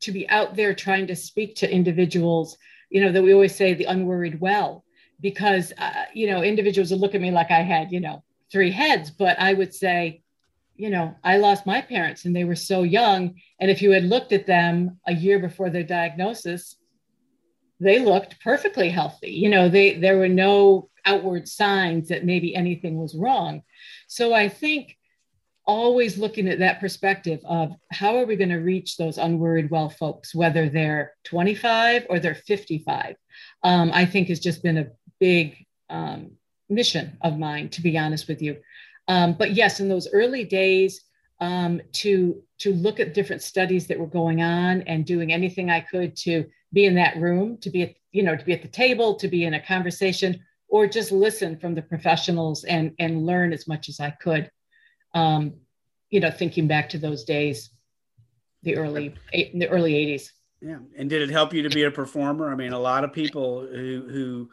to 0.00 0.10
be 0.10 0.28
out 0.28 0.56
there 0.56 0.74
trying 0.74 1.06
to 1.06 1.14
speak 1.14 1.54
to 1.56 1.72
individuals, 1.72 2.58
you 2.90 3.00
know, 3.00 3.12
that 3.12 3.22
we 3.22 3.34
always 3.34 3.54
say 3.54 3.72
the 3.72 3.84
unworried 3.84 4.40
well, 4.40 4.84
because 5.20 5.72
uh, 5.78 6.06
you 6.12 6.26
know, 6.26 6.42
individuals 6.42 6.90
would 6.90 7.00
look 7.00 7.14
at 7.14 7.20
me 7.20 7.30
like 7.30 7.52
I 7.52 7.62
had, 7.62 7.92
you 7.92 8.00
know, 8.00 8.24
three 8.50 8.70
heads, 8.70 9.10
but 9.10 9.38
I 9.38 9.54
would 9.54 9.74
say, 9.74 10.22
you 10.76 10.90
know, 10.90 11.14
I 11.22 11.36
lost 11.36 11.66
my 11.66 11.82
parents 11.82 12.24
and 12.24 12.34
they 12.34 12.44
were 12.44 12.56
so 12.56 12.82
young. 12.82 13.34
And 13.60 13.70
if 13.70 13.82
you 13.82 13.90
had 13.90 14.04
looked 14.04 14.32
at 14.32 14.46
them 14.46 14.98
a 15.06 15.12
year 15.12 15.38
before 15.38 15.68
their 15.68 15.84
diagnosis, 15.84 16.76
they 17.80 17.98
looked 17.98 18.40
perfectly 18.40 18.88
healthy. 18.88 19.30
You 19.30 19.50
know, 19.50 19.68
they 19.68 19.98
there 19.98 20.18
were 20.18 20.28
no 20.28 20.88
outward 21.04 21.48
signs 21.48 22.08
that 22.08 22.24
maybe 22.24 22.54
anything 22.54 22.96
was 22.96 23.14
wrong. 23.14 23.62
So 24.06 24.34
I 24.34 24.48
think 24.48 24.96
always 25.66 26.18
looking 26.18 26.48
at 26.48 26.58
that 26.58 26.80
perspective 26.80 27.40
of 27.44 27.72
how 27.92 28.16
are 28.16 28.26
we 28.26 28.36
going 28.36 28.50
to 28.50 28.56
reach 28.56 28.96
those 28.96 29.18
unworried 29.18 29.70
well 29.70 29.88
folks, 29.88 30.34
whether 30.34 30.68
they're 30.68 31.12
25 31.24 32.06
or 32.10 32.18
they're 32.18 32.34
55, 32.34 33.16
um, 33.62 33.90
I 33.92 34.04
think 34.04 34.28
has 34.28 34.40
just 34.40 34.62
been 34.62 34.78
a 34.78 34.88
big 35.20 35.64
um, 35.88 36.32
mission 36.70 37.16
of 37.22 37.38
mine, 37.38 37.68
to 37.70 37.82
be 37.82 37.98
honest 37.98 38.28
with 38.28 38.40
you. 38.40 38.56
Um, 39.08 39.34
but 39.34 39.52
yes, 39.52 39.80
in 39.80 39.88
those 39.88 40.08
early 40.12 40.44
days, 40.44 41.02
um, 41.40 41.80
to 41.92 42.42
to 42.58 42.72
look 42.74 43.00
at 43.00 43.14
different 43.14 43.42
studies 43.42 43.86
that 43.86 43.98
were 43.98 44.06
going 44.06 44.42
on 44.42 44.82
and 44.82 45.06
doing 45.06 45.32
anything 45.32 45.70
I 45.70 45.80
could 45.80 46.14
to 46.18 46.44
be 46.72 46.84
in 46.84 46.94
that 46.96 47.16
room, 47.16 47.56
to 47.58 47.70
be 47.70 47.82
at, 47.82 47.94
you 48.12 48.22
know 48.22 48.36
to 48.36 48.44
be 48.44 48.52
at 48.52 48.62
the 48.62 48.68
table, 48.68 49.14
to 49.16 49.28
be 49.28 49.44
in 49.44 49.54
a 49.54 49.66
conversation, 49.66 50.40
or 50.68 50.86
just 50.86 51.12
listen 51.12 51.58
from 51.58 51.74
the 51.74 51.82
professionals 51.82 52.64
and 52.64 52.92
and 52.98 53.26
learn 53.26 53.52
as 53.52 53.66
much 53.66 53.88
as 53.88 54.00
I 54.00 54.10
could. 54.10 54.50
Um, 55.14 55.54
you 56.10 56.20
know, 56.20 56.30
thinking 56.30 56.66
back 56.68 56.88
to 56.90 56.98
those 56.98 57.24
days, 57.24 57.70
the 58.62 58.76
early 58.76 59.14
the 59.32 59.68
early 59.68 59.94
'80s. 59.94 60.30
Yeah, 60.60 60.78
and 60.96 61.08
did 61.08 61.22
it 61.22 61.30
help 61.30 61.54
you 61.54 61.62
to 61.62 61.70
be 61.70 61.84
a 61.84 61.90
performer? 61.90 62.52
I 62.52 62.54
mean, 62.54 62.72
a 62.72 62.78
lot 62.78 63.02
of 63.02 63.12
people 63.12 63.66
who 63.66 64.06
who 64.10 64.50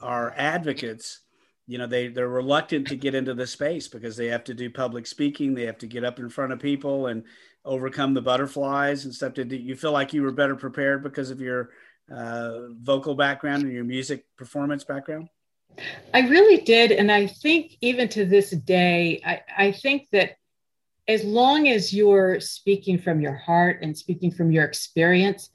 are 0.00 0.32
advocates 0.36 1.20
you 1.66 1.78
know 1.78 1.86
they 1.86 2.08
they're 2.08 2.28
reluctant 2.28 2.88
to 2.88 2.96
get 2.96 3.14
into 3.14 3.34
the 3.34 3.46
space 3.46 3.88
because 3.88 4.16
they 4.16 4.26
have 4.26 4.44
to 4.44 4.54
do 4.54 4.68
public 4.68 5.06
speaking 5.06 5.54
they 5.54 5.66
have 5.66 5.78
to 5.78 5.86
get 5.86 6.04
up 6.04 6.18
in 6.18 6.28
front 6.28 6.52
of 6.52 6.58
people 6.58 7.06
and 7.06 7.24
overcome 7.64 8.14
the 8.14 8.22
butterflies 8.22 9.04
and 9.04 9.14
stuff. 9.14 9.34
Did 9.34 9.52
you 9.52 9.76
feel 9.76 9.92
like 9.92 10.12
you 10.12 10.22
were 10.22 10.32
better 10.32 10.56
prepared 10.56 11.02
because 11.02 11.30
of 11.30 11.40
your 11.40 11.70
uh, 12.12 12.68
vocal 12.80 13.14
background 13.14 13.62
and 13.62 13.72
your 13.72 13.84
music 13.84 14.24
performance 14.36 14.84
background? 14.84 15.28
I 16.12 16.20
really 16.20 16.62
did 16.62 16.92
and 16.92 17.10
i 17.10 17.26
think 17.26 17.78
even 17.80 18.06
to 18.10 18.26
this 18.26 18.50
day 18.50 19.22
i, 19.24 19.40
I 19.56 19.72
think 19.72 20.08
that 20.12 20.32
as 21.08 21.24
long 21.24 21.66
as 21.68 21.94
you're 21.94 22.40
speaking 22.40 22.98
from 22.98 23.22
your 23.22 23.32
heart 23.32 23.78
and 23.80 23.96
speaking 23.96 24.30
from 24.30 24.52
your 24.52 24.64
experience 24.64 25.48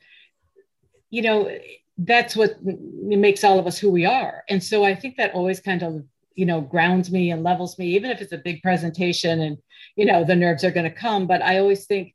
you 1.12 1.22
know 1.22 1.56
that's 1.98 2.36
what 2.36 2.58
makes 2.64 3.44
all 3.44 3.60
of 3.60 3.66
us 3.66 3.78
who 3.78 3.90
we 3.90 4.06
are. 4.06 4.44
And 4.50 4.64
so 4.64 4.84
I 4.84 4.94
think 4.94 5.18
that 5.18 5.34
always 5.34 5.60
kind 5.60 5.82
of, 5.82 6.04
you 6.36 6.46
know, 6.46 6.62
grounds 6.62 7.12
me 7.12 7.32
and 7.32 7.44
levels 7.44 7.80
me, 7.80 7.96
even 7.96 8.12
if 8.12 8.22
it's 8.22 8.34
a 8.34 8.38
big 8.38 8.62
presentation 8.62 9.42
and, 9.42 9.58
you 9.96 10.06
know, 10.06 10.24
the 10.24 10.36
nerves 10.36 10.64
are 10.64 10.72
going 10.72 10.90
to 10.90 10.96
come. 10.96 11.26
But 11.26 11.42
I 11.42 11.58
always 11.58 11.86
think, 11.86 12.14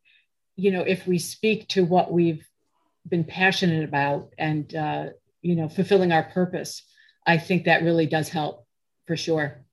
you 0.55 0.71
know, 0.71 0.83
if 0.83 1.07
we 1.07 1.19
speak 1.19 1.67
to 1.69 1.85
what 1.85 2.13
we've 2.13 2.47
been 3.09 3.25
passionate 3.25 3.83
about 3.83 4.33
and, 4.39 4.73
uh, 4.75 5.07
you 5.41 5.57
know, 5.57 5.69
fulfilling 5.69 6.13
our 6.13 6.23
purpose, 6.23 6.83
I 7.27 7.39
think 7.39 7.65
that 7.65 7.83
really 7.83 8.07
does 8.07 8.29
help 8.29 8.67
for 9.07 9.17
sure. 9.17 9.65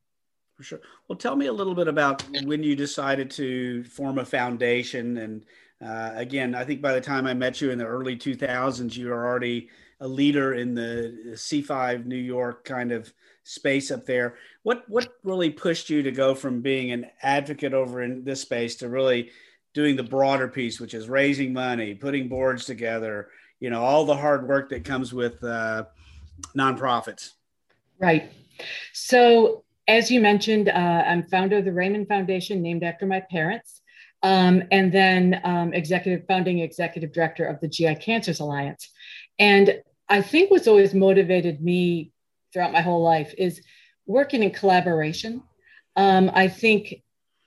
For 0.58 0.63
sure. 0.63 0.82
Well, 1.08 1.18
tell 1.18 1.36
me 1.36 1.46
a 1.46 1.54
little 1.54 1.75
bit 1.75 1.88
about 1.88 2.24
when 2.44 2.63
you 2.63 2.75
decided 2.75 3.30
to 3.32 3.84
form 3.84 4.18
a 4.18 4.25
foundation. 4.25 5.18
And 5.18 5.46
uh, 5.86 6.12
again, 6.16 6.56
I 6.56 6.66
think 6.66 6.82
by 6.82 6.94
the 6.94 7.01
time 7.01 7.28
I 7.28 7.34
met 7.36 7.62
you 7.62 7.70
in 7.70 7.78
the 7.78 7.86
early 7.86 8.18
2000s, 8.18 8.98
you 8.98 9.10
were 9.10 9.25
already 9.25 9.70
a 10.00 10.08
leader 10.08 10.53
in 10.53 10.74
the 10.74 11.34
C5 11.34 12.06
New 12.06 12.15
York 12.15 12.63
kind 12.63 12.91
of 12.91 13.13
space 13.44 13.91
up 13.91 14.06
there. 14.06 14.36
What 14.63 14.84
what 14.88 15.10
really 15.24 15.50
pushed 15.50 15.89
you 15.89 16.03
to 16.03 16.12
go 16.12 16.36
from 16.36 16.62
being 16.62 16.91
an 16.91 17.08
advocate 17.22 17.74
over 17.74 18.01
in 18.01 18.24
this 18.24 18.41
space 18.41 18.75
to 18.77 18.89
really 18.89 19.32
doing 19.74 19.96
the 19.96 20.03
broader 20.03 20.48
piece, 20.48 20.79
which 20.79 20.94
is 20.94 21.10
raising 21.10 21.53
money, 21.53 21.94
putting 21.94 22.27
boards 22.27 22.65
together, 22.65 23.29
you 23.60 23.70
know, 23.70 23.84
all 23.84 24.06
the 24.06 24.15
hard 24.15 24.48
work 24.48 24.70
that 24.70 24.84
comes 24.84 25.13
with 25.13 25.44
uh, 25.44 25.84
nonprofits. 26.58 27.32
Right. 28.00 28.32
So, 28.94 29.63
as 29.88 30.10
you 30.12 30.22
mentioned, 30.22 30.70
uh, 30.70 30.72
I'm 31.06 31.24
founder 31.24 31.58
of 31.58 31.65
the 31.65 31.74
Raymond 31.74 32.08
Foundation, 32.08 32.62
named 32.62 32.84
after 32.84 33.06
my 33.06 33.22
parents, 33.32 33.82
um, 34.24 34.63
and 34.72 34.91
then 34.91 35.41
um, 35.44 35.74
executive 35.74 36.25
founding 36.27 36.60
executive 36.60 37.12
director 37.12 37.46
of 37.46 37.60
the 37.60 37.68
GI 37.68 37.96
Cancers 37.96 38.39
Alliance. 38.39 38.89
And 39.39 39.82
I 40.10 40.22
think 40.22 40.50
what's 40.50 40.68
always 40.68 40.94
motivated 40.94 41.62
me 41.62 42.12
throughout 42.51 42.74
my 42.74 42.82
whole 42.82 43.04
life 43.04 43.34
is 43.38 43.62
working 44.08 44.42
in 44.42 44.51
collaboration. 44.51 45.44
Um, 45.96 46.32
I 46.34 46.48
think 46.48 47.04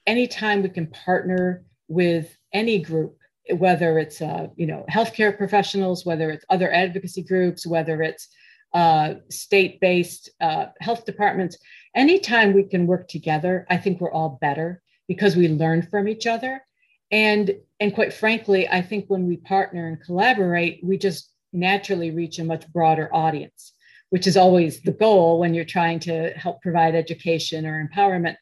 anytime 0.07 0.62
we 0.62 0.69
can 0.69 0.87
partner 0.87 1.64
with 1.88 2.37
any 2.52 2.78
group, 2.78 3.16
whether 3.57 3.99
it's 3.99 4.23
uh, 4.23 4.47
you 4.57 4.66
know 4.66 4.85
healthcare 4.88 5.37
professionals, 5.37 6.07
whether 6.07 6.31
it's 6.31 6.45
other 6.49 6.73
advocacy 6.73 7.23
groups, 7.23 7.66
whether 7.66 8.00
it's 8.02 8.28
uh, 8.73 9.14
state-based 9.28 10.31
uh, 10.40 10.66
health 10.81 11.04
departments, 11.04 11.59
anytime 11.95 12.52
we 12.52 12.62
can 12.62 12.87
work 12.87 13.09
together, 13.09 13.66
I 13.69 13.76
think 13.76 14.00
we're 14.00 14.12
all 14.12 14.38
better 14.40 14.83
because 15.09 15.37
we 15.37 15.49
learn 15.49 15.83
from 15.83 16.07
each 16.07 16.26
other. 16.26 16.62
And 17.11 17.57
and 17.81 17.92
quite 17.92 18.14
frankly, 18.14 18.69
I 18.69 18.81
think 18.81 19.07
when 19.09 19.26
we 19.26 19.37
partner 19.38 19.88
and 19.88 20.00
collaborate, 20.00 20.81
we 20.85 20.97
just 20.97 21.32
naturally 21.52 22.11
reach 22.11 22.38
a 22.38 22.44
much 22.44 22.66
broader 22.73 23.09
audience, 23.14 23.73
which 24.11 24.26
is 24.26 24.37
always 24.37 24.80
the 24.82 24.92
goal 24.92 25.38
when 25.38 25.54
you're 25.54 25.64
trying 25.64 26.00
to 26.00 26.30
help 26.30 26.62
provide 26.62 26.94
education 26.94 27.66
or 27.66 27.87
empowerment. 27.87 28.37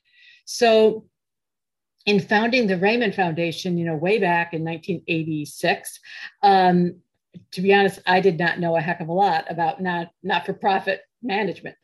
So, 0.45 1.07
in 2.07 2.19
founding 2.19 2.67
the 2.67 2.79
Raymond 2.79 3.15
Foundation, 3.15 3.77
you 3.77 3.85
know, 3.85 3.95
way 3.95 4.19
back 4.19 4.55
in 4.55 4.65
1986, 4.65 6.01
um, 6.43 6.97
to 7.53 7.61
be 7.61 7.75
honest, 7.75 8.01
I 8.07 8.21
did 8.21 8.39
not 8.39 8.59
know 8.59 8.77
a 8.77 8.81
heck 8.81 9.01
of 9.01 9.09
a 9.09 9.13
lot 9.13 9.45
about 9.51 9.81
not 9.83 10.11
not 10.23 10.47
for 10.47 10.55
profit 10.55 11.03
management, 11.23 11.77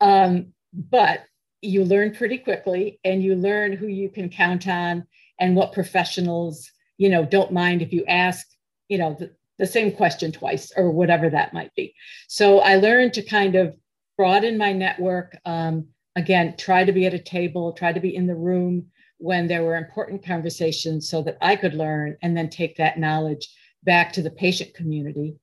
um, 0.00 0.52
but 0.72 1.24
you 1.62 1.84
learn 1.84 2.14
pretty 2.14 2.38
quickly, 2.38 2.98
and 3.04 3.22
you 3.22 3.34
learn 3.34 3.72
who 3.72 3.86
you 3.86 4.10
can 4.10 4.28
count 4.28 4.66
on 4.68 5.06
and 5.38 5.56
what 5.56 5.72
professionals, 5.72 6.70
you 6.98 7.08
know, 7.08 7.24
don't 7.24 7.52
mind 7.52 7.82
if 7.82 7.92
you 7.92 8.04
ask, 8.06 8.46
you 8.88 8.98
know, 8.98 9.16
the, 9.18 9.30
the 9.62 9.66
same 9.68 9.92
question 9.92 10.32
twice 10.32 10.72
or 10.76 10.90
whatever 10.90 11.30
that 11.30 11.54
might 11.54 11.72
be. 11.76 11.94
So 12.26 12.58
I 12.58 12.78
learned 12.78 13.12
to 13.14 13.22
kind 13.22 13.54
of 13.54 13.76
broaden 14.18 14.58
my 14.58 14.72
network. 14.72 15.38
Um, 15.44 15.86
again, 16.16 16.56
try 16.58 16.82
to 16.82 16.90
be 16.90 17.06
at 17.06 17.14
a 17.14 17.18
table, 17.20 17.72
try 17.72 17.92
to 17.92 18.00
be 18.00 18.16
in 18.16 18.26
the 18.26 18.34
room 18.34 18.86
when 19.18 19.46
there 19.46 19.62
were 19.62 19.76
important 19.76 20.26
conversations 20.26 21.08
so 21.08 21.22
that 21.22 21.38
I 21.40 21.54
could 21.54 21.74
learn 21.74 22.16
and 22.22 22.36
then 22.36 22.50
take 22.50 22.76
that 22.78 22.98
knowledge 22.98 23.48
back 23.84 24.12
to 24.14 24.22
the 24.22 24.32
patient 24.32 24.74
community. 24.74 25.36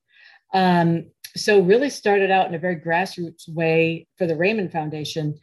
Um, 0.52 1.06
so 1.34 1.62
really 1.62 1.88
started 1.88 2.30
out 2.30 2.46
in 2.46 2.54
a 2.54 2.58
very 2.58 2.76
grassroots 2.76 3.48
way 3.48 4.06
for 4.18 4.26
the 4.26 4.36
Raymond 4.36 4.70
Foundation. 4.70 5.38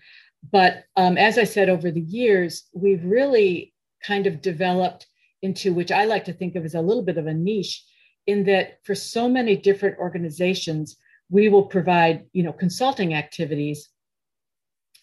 But 0.52 0.84
um, 0.96 1.18
as 1.18 1.40
I 1.40 1.46
said, 1.46 1.68
over 1.68 1.90
the 1.90 2.02
years, 2.02 2.70
we've 2.76 3.04
really 3.04 3.74
kind 4.04 4.28
of 4.28 4.44
developed 4.44 5.08
into 5.42 5.74
which 5.74 5.92
I 5.92 6.06
like 6.06 6.26
to 6.26 6.34
think 6.34 6.56
of 6.56 6.64
as 6.64 6.76
a 6.76 6.82
little 6.82 7.04
bit 7.04 7.18
of 7.18 7.26
a 7.26 7.34
niche 7.34 7.84
in 8.28 8.44
that 8.44 8.80
for 8.84 8.94
so 8.94 9.28
many 9.28 9.56
different 9.56 9.98
organizations, 9.98 10.98
we 11.30 11.50
will 11.50 11.64
provide, 11.64 12.26
you 12.34 12.44
know, 12.44 12.54
consulting 12.54 13.14
activities 13.14 13.90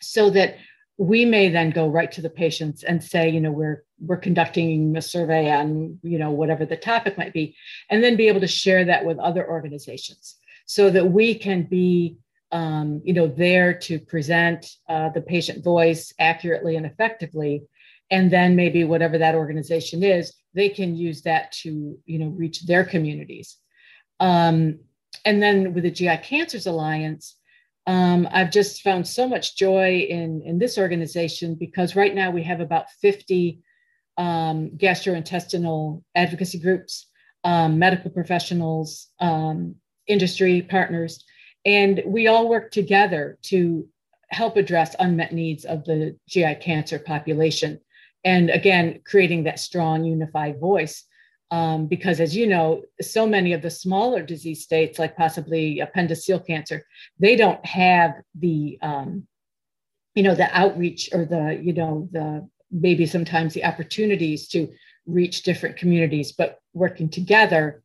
so 0.00 0.30
that 0.30 0.56
we 0.96 1.24
may 1.24 1.48
then 1.48 1.70
go 1.70 1.88
right 1.88 2.12
to 2.12 2.22
the 2.22 2.30
patients 2.30 2.84
and 2.84 3.02
say, 3.02 3.28
you 3.28 3.40
know, 3.40 3.50
we're 3.50 3.82
we're 4.00 4.16
conducting 4.16 4.96
a 4.96 5.02
survey 5.02 5.50
on, 5.50 5.98
you 6.02 6.18
know, 6.18 6.30
whatever 6.30 6.66
the 6.66 6.76
topic 6.76 7.16
might 7.16 7.32
be, 7.32 7.56
and 7.90 8.04
then 8.04 8.16
be 8.16 8.28
able 8.28 8.40
to 8.40 8.46
share 8.46 8.84
that 8.84 9.04
with 9.04 9.18
other 9.18 9.48
organizations 9.48 10.36
so 10.66 10.90
that 10.90 11.06
we 11.06 11.34
can 11.34 11.62
be 11.64 12.16
um, 12.52 13.02
you 13.04 13.12
know, 13.12 13.26
there 13.26 13.74
to 13.74 13.98
present 13.98 14.76
uh, 14.88 15.08
the 15.08 15.20
patient 15.20 15.64
voice 15.64 16.14
accurately 16.20 16.76
and 16.76 16.86
effectively, 16.86 17.64
and 18.10 18.30
then 18.30 18.54
maybe 18.54 18.84
whatever 18.84 19.18
that 19.18 19.34
organization 19.34 20.04
is, 20.04 20.32
they 20.54 20.68
can 20.68 20.96
use 20.96 21.22
that 21.22 21.52
to 21.52 21.98
you 22.06 22.18
know 22.18 22.28
reach 22.28 22.66
their 22.66 22.84
communities 22.84 23.56
um, 24.20 24.78
and 25.24 25.42
then 25.42 25.74
with 25.74 25.84
the 25.84 25.90
gi 25.90 26.16
cancers 26.18 26.66
alliance 26.66 27.36
Um, 27.86 28.26
I've 28.30 28.50
just 28.50 28.82
found 28.82 29.06
so 29.06 29.28
much 29.28 29.56
joy 29.56 30.06
in, 30.08 30.42
in 30.42 30.58
this 30.58 30.78
organization 30.78 31.54
because 31.54 31.96
right 31.96 32.14
now 32.14 32.30
we 32.30 32.42
have 32.44 32.60
about 32.60 32.90
50 33.02 33.60
um, 34.16 34.70
gastrointestinal 34.76 36.02
advocacy 36.14 36.58
groups, 36.58 37.06
um, 37.42 37.78
medical 37.78 38.10
professionals, 38.10 39.08
um, 39.20 39.74
industry 40.06 40.62
partners, 40.62 41.24
and 41.64 42.02
we 42.06 42.26
all 42.26 42.48
work 42.48 42.70
together 42.70 43.38
to 43.42 43.86
help 44.28 44.56
address 44.56 44.96
unmet 44.98 45.32
needs 45.32 45.64
of 45.64 45.84
the 45.84 46.16
GI 46.28 46.56
cancer 46.56 46.98
population. 46.98 47.80
And 48.24 48.50
again, 48.50 49.00
creating 49.04 49.44
that 49.44 49.58
strong, 49.58 50.04
unified 50.04 50.58
voice. 50.58 51.04
Um, 51.50 51.86
because 51.86 52.20
as 52.20 52.34
you 52.34 52.46
know, 52.46 52.82
so 53.00 53.26
many 53.26 53.52
of 53.52 53.62
the 53.62 53.70
smaller 53.70 54.22
disease 54.22 54.62
states, 54.62 54.98
like 54.98 55.16
possibly 55.16 55.80
appendiceal 55.80 56.44
cancer, 56.44 56.84
they 57.18 57.36
don't 57.36 57.64
have 57.64 58.14
the, 58.34 58.78
um, 58.82 59.26
you 60.14 60.22
know, 60.22 60.34
the 60.34 60.48
outreach 60.56 61.10
or 61.12 61.26
the, 61.26 61.60
you 61.62 61.72
know, 61.74 62.08
the 62.12 62.48
maybe 62.70 63.06
sometimes 63.06 63.54
the 63.54 63.64
opportunities 63.64 64.48
to 64.48 64.68
reach 65.06 65.42
different 65.42 65.76
communities. 65.76 66.32
But 66.32 66.58
working 66.72 67.08
together, 67.08 67.82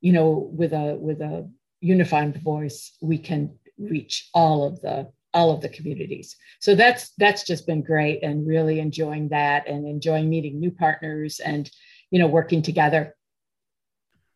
you 0.00 0.12
know, 0.12 0.50
with 0.52 0.72
a 0.72 0.96
with 0.96 1.20
a 1.20 1.48
unified 1.80 2.42
voice, 2.42 2.96
we 3.00 3.18
can 3.18 3.56
reach 3.78 4.28
all 4.34 4.64
of 4.64 4.80
the 4.80 5.08
all 5.34 5.50
of 5.50 5.60
the 5.60 5.68
communities. 5.68 6.36
So 6.60 6.74
that's 6.74 7.12
that's 7.18 7.44
just 7.44 7.66
been 7.66 7.82
great 7.82 8.22
and 8.22 8.46
really 8.46 8.80
enjoying 8.80 9.28
that 9.28 9.66
and 9.66 9.86
enjoying 9.86 10.28
meeting 10.28 10.60
new 10.60 10.70
partners 10.70 11.40
and 11.40 11.70
you 12.10 12.18
know 12.18 12.26
working 12.26 12.62
together. 12.62 13.16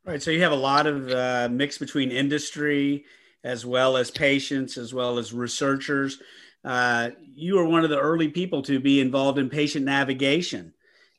Right. 0.04 0.22
So 0.22 0.30
you 0.30 0.42
have 0.42 0.52
a 0.52 0.56
lot 0.56 0.86
of 0.86 1.10
uh, 1.10 1.48
mix 1.50 1.78
between 1.78 2.12
industry 2.12 3.04
as 3.42 3.66
well 3.66 3.96
as 3.96 4.10
patients 4.10 4.78
as 4.78 4.94
well 4.94 5.18
as 5.18 5.32
researchers. 5.32 6.20
Uh, 6.64 7.10
you 7.34 7.56
were 7.56 7.64
one 7.64 7.84
of 7.84 7.90
the 7.90 7.98
early 7.98 8.28
people 8.28 8.62
to 8.62 8.80
be 8.80 9.00
involved 9.00 9.38
in 9.38 9.48
patient 9.48 9.84
navigation, 9.84 10.74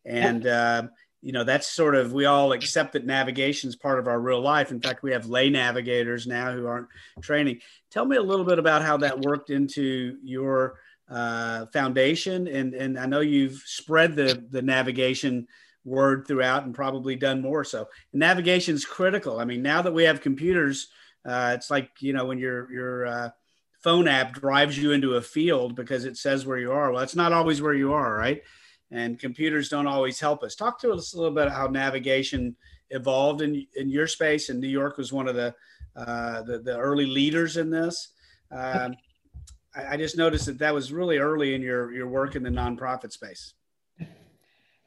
and 0.06 0.46
uh, 0.46 0.84
you 1.28 1.34
know 1.34 1.44
that's 1.44 1.68
sort 1.68 1.94
of 1.94 2.14
we 2.14 2.24
all 2.24 2.54
accept 2.54 2.94
that 2.94 3.06
navigation 3.06 3.68
is 3.68 3.76
part 3.76 4.00
of 4.00 4.08
our 4.08 4.18
real 4.18 4.40
life. 4.40 4.72
In 4.72 4.80
fact 4.80 5.04
we 5.04 5.12
have 5.12 5.26
lay 5.26 5.50
navigators 5.50 6.26
now 6.26 6.54
who 6.54 6.66
aren't 6.66 6.88
training. 7.22 7.60
Tell 7.92 8.06
me 8.06 8.16
a 8.16 8.22
little 8.22 8.46
bit 8.46 8.60
about 8.60 8.82
how 8.82 8.96
that 8.96 9.20
worked 9.20 9.50
into 9.50 10.20
your 10.24 10.80
uh, 11.10 11.66
foundation. 11.66 12.48
And 12.48 12.74
and 12.74 12.98
i 12.98 13.06
know 13.06 13.20
you've 13.20 13.62
spread 13.66 14.16
the 14.16 14.42
the 14.50 14.62
navigation 14.62 15.50
word 15.84 16.26
throughout 16.26 16.64
and 16.64 16.74
probably 16.74 17.18
done 17.18 17.42
more 17.42 17.66
so. 17.66 17.90
Navigation 18.14 18.76
is 18.76 18.86
critical. 18.86 19.38
I 19.38 19.44
mean 19.44 19.62
now 19.62 19.82
that 19.82 19.94
we 19.94 20.06
have 20.06 20.22
computers 20.22 20.88
uh, 21.26 21.52
it's 21.54 21.70
like 21.70 21.90
you 22.00 22.14
know 22.14 22.24
when 22.24 22.38
your 22.38 22.72
your 22.72 23.06
uh, 23.06 23.30
phone 23.84 24.08
app 24.08 24.32
drives 24.32 24.78
you 24.78 24.94
into 24.94 25.16
a 25.16 25.22
field 25.22 25.76
because 25.76 26.06
it 26.06 26.16
says 26.16 26.46
where 26.46 26.58
you 26.58 26.72
are. 26.72 26.90
Well 26.90 27.04
it's 27.04 27.18
not 27.18 27.34
always 27.34 27.62
where 27.62 27.74
you 27.74 27.92
are 27.92 28.16
right 28.16 28.44
and 28.92 29.20
computers 29.20 29.70
don't 29.70 29.88
always 29.88 30.20
help 30.20 30.44
us. 30.44 30.56
Talk 30.56 30.80
to 30.82 30.92
us 30.92 31.14
a 31.14 31.18
little 31.18 31.34
bit 31.34 31.48
about 31.48 31.56
how 31.56 31.68
navigation 31.68 32.56
evolved 32.90 33.42
in, 33.42 33.66
in 33.76 33.90
your 33.90 34.08
space, 34.08 34.50
and 34.50 34.60
New 34.60 34.68
York 34.68 34.98
was 34.98 35.12
one 35.12 35.28
of 35.28 35.36
the 35.36 35.54
uh, 35.96 36.44
the, 36.44 36.60
the, 36.60 36.78
early 36.78 37.08
leaders 37.08 37.58
in 37.58 37.72
this. 37.72 38.10
Um, 38.52 38.96
I, 39.76 39.94
I, 39.94 39.98
just 39.98 40.16
noticed 40.16 40.46
that 40.46 40.60
that 40.60 40.72
was 40.72 40.94
really 40.94 41.18
early 41.18 41.56
in 41.56 41.62
your 41.62 41.92
your 41.92 42.08
work 42.08 42.36
in 42.36 42.44
the 42.44 42.52
nonprofit 42.52 43.12
space. 43.12 43.56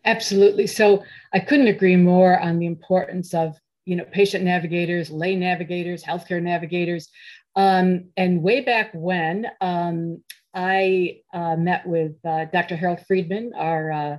Absolutely. 0.05 0.69
So 0.69 1.03
I 1.35 1.41
couldn't 1.41 1.67
agree 1.67 1.97
more 1.97 2.39
on 2.39 2.61
the 2.61 2.67
importance 2.67 3.35
of 3.35 3.59
you 3.85 3.97
know 3.97 4.05
patient 4.13 4.45
navigators, 4.45 5.11
lay 5.11 5.35
navigators, 5.35 6.03
healthcare 6.03 6.43
navigators. 6.43 7.09
Um, 7.57 8.11
and 8.17 8.43
way 8.43 8.61
back 8.61 8.91
when, 8.95 9.47
um, 9.61 10.23
I 10.55 11.21
uh, 11.33 11.57
met 11.57 11.87
with 11.87 12.13
uh, 12.25 12.47
Dr. 12.47 12.77
Harold 12.77 13.01
Freeman, 13.07 13.53
our 13.57 13.93
uh, 13.93 14.17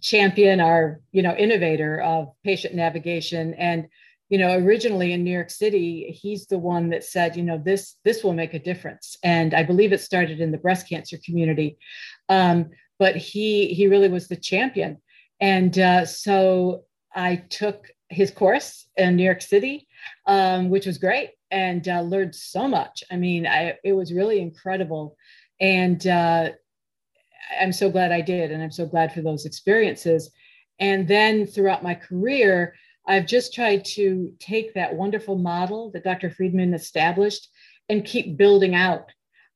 champion, 0.00 0.60
our 0.60 1.00
you 1.12 1.22
know 1.22 1.34
innovator 1.34 2.00
of 2.00 2.28
patient 2.44 2.74
navigation, 2.74 3.54
and 3.54 3.86
you 4.28 4.38
know 4.38 4.56
originally 4.56 5.12
in 5.12 5.24
New 5.24 5.32
York 5.32 5.50
City, 5.50 6.16
he's 6.20 6.46
the 6.46 6.58
one 6.58 6.90
that 6.90 7.04
said, 7.04 7.36
you 7.36 7.42
know, 7.42 7.60
this 7.64 7.96
this 8.04 8.22
will 8.22 8.34
make 8.34 8.54
a 8.54 8.58
difference, 8.58 9.16
and 9.22 9.54
I 9.54 9.62
believe 9.62 9.92
it 9.92 10.00
started 10.00 10.40
in 10.40 10.52
the 10.52 10.58
breast 10.58 10.88
cancer 10.88 11.18
community, 11.24 11.78
um, 12.28 12.70
but 12.98 13.16
he 13.16 13.68
he 13.68 13.86
really 13.86 14.08
was 14.08 14.28
the 14.28 14.36
champion, 14.36 14.98
and 15.40 15.78
uh, 15.78 16.04
so 16.04 16.84
I 17.14 17.36
took 17.36 17.86
his 18.10 18.30
course 18.30 18.86
in 18.96 19.16
New 19.16 19.24
York 19.24 19.40
City, 19.40 19.88
um, 20.26 20.68
which 20.68 20.86
was 20.86 20.98
great, 20.98 21.30
and 21.50 21.86
uh, 21.88 22.00
learned 22.02 22.34
so 22.34 22.68
much. 22.68 23.02
I 23.10 23.16
mean, 23.16 23.46
I, 23.46 23.74
it 23.84 23.92
was 23.92 24.12
really 24.12 24.40
incredible 24.40 25.16
and 25.62 26.06
uh, 26.08 26.50
i'm 27.58 27.72
so 27.72 27.88
glad 27.88 28.12
i 28.12 28.20
did 28.20 28.50
and 28.50 28.62
i'm 28.62 28.70
so 28.70 28.84
glad 28.84 29.14
for 29.14 29.22
those 29.22 29.46
experiences. 29.46 30.30
And 30.78 31.06
then 31.06 31.46
throughout 31.46 31.82
my 31.82 31.94
career 31.94 32.74
i've 33.06 33.26
just 33.26 33.54
tried 33.54 33.84
to 33.84 34.32
take 34.38 34.74
that 34.74 34.94
wonderful 34.94 35.38
model 35.38 35.90
that 35.92 36.04
dr 36.04 36.28
freeman 36.30 36.74
established 36.74 37.48
and 37.88 38.04
keep 38.04 38.36
building 38.36 38.74
out. 38.74 39.10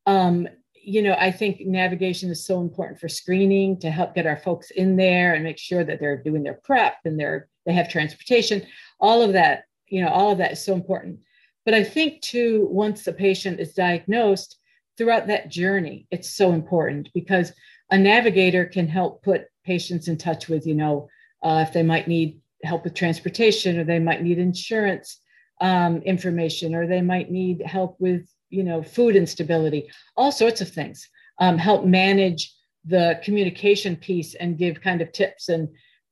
Um, 0.06 0.48
you 0.88 1.02
know 1.02 1.16
i 1.18 1.32
think 1.32 1.62
navigation 1.62 2.30
is 2.30 2.46
so 2.46 2.60
important 2.60 3.00
for 3.00 3.08
screening 3.08 3.78
to 3.80 3.90
help 3.90 4.14
get 4.14 4.26
our 4.26 4.36
folks 4.36 4.70
in 4.70 4.96
there 4.96 5.34
and 5.34 5.42
make 5.42 5.58
sure 5.58 5.82
that 5.82 5.98
they're 5.98 6.22
doing 6.22 6.44
their 6.44 6.60
prep 6.62 6.94
and 7.04 7.18
they're 7.18 7.48
they 7.66 7.72
have 7.72 7.88
transportation. 7.88 8.64
All 9.00 9.20
of 9.22 9.32
that 9.32 9.64
you 9.88 10.00
know 10.00 10.08
all 10.08 10.30
of 10.30 10.38
that 10.38 10.52
is 10.52 10.64
so 10.64 10.74
important. 10.74 11.18
But 11.64 11.74
i 11.74 11.82
think 11.82 12.22
too 12.22 12.68
once 12.70 13.02
the 13.02 13.12
patient 13.12 13.58
is 13.58 13.74
diagnosed 13.74 14.60
throughout 14.96 15.26
that 15.26 15.50
journey, 15.50 16.06
it's 16.10 16.30
so 16.30 16.52
important 16.52 17.08
because 17.14 17.52
a 17.90 17.98
navigator 17.98 18.64
can 18.64 18.88
help 18.88 19.22
put 19.22 19.46
patients 19.64 20.08
in 20.08 20.16
touch 20.16 20.48
with, 20.48 20.66
you 20.66 20.74
know, 20.74 21.08
uh, 21.42 21.64
if 21.66 21.72
they 21.72 21.82
might 21.82 22.08
need 22.08 22.40
help 22.62 22.84
with 22.84 22.94
transportation 22.94 23.78
or 23.78 23.84
they 23.84 23.98
might 23.98 24.22
need 24.22 24.38
insurance 24.38 25.20
um, 25.60 26.02
information 26.02 26.74
or 26.74 26.86
they 26.86 27.02
might 27.02 27.30
need 27.30 27.62
help 27.62 27.96
with, 28.00 28.28
you 28.50 28.64
know, 28.64 28.82
food 28.82 29.16
instability, 29.16 29.88
all 30.16 30.32
sorts 30.32 30.60
of 30.60 30.70
things. 30.70 31.08
Um, 31.38 31.58
help 31.58 31.84
manage 31.84 32.54
the 32.84 33.20
communication 33.22 33.96
piece 33.96 34.34
and 34.34 34.56
give 34.56 34.80
kind 34.80 35.02
of 35.02 35.12
tips 35.12 35.48
and 35.48 35.68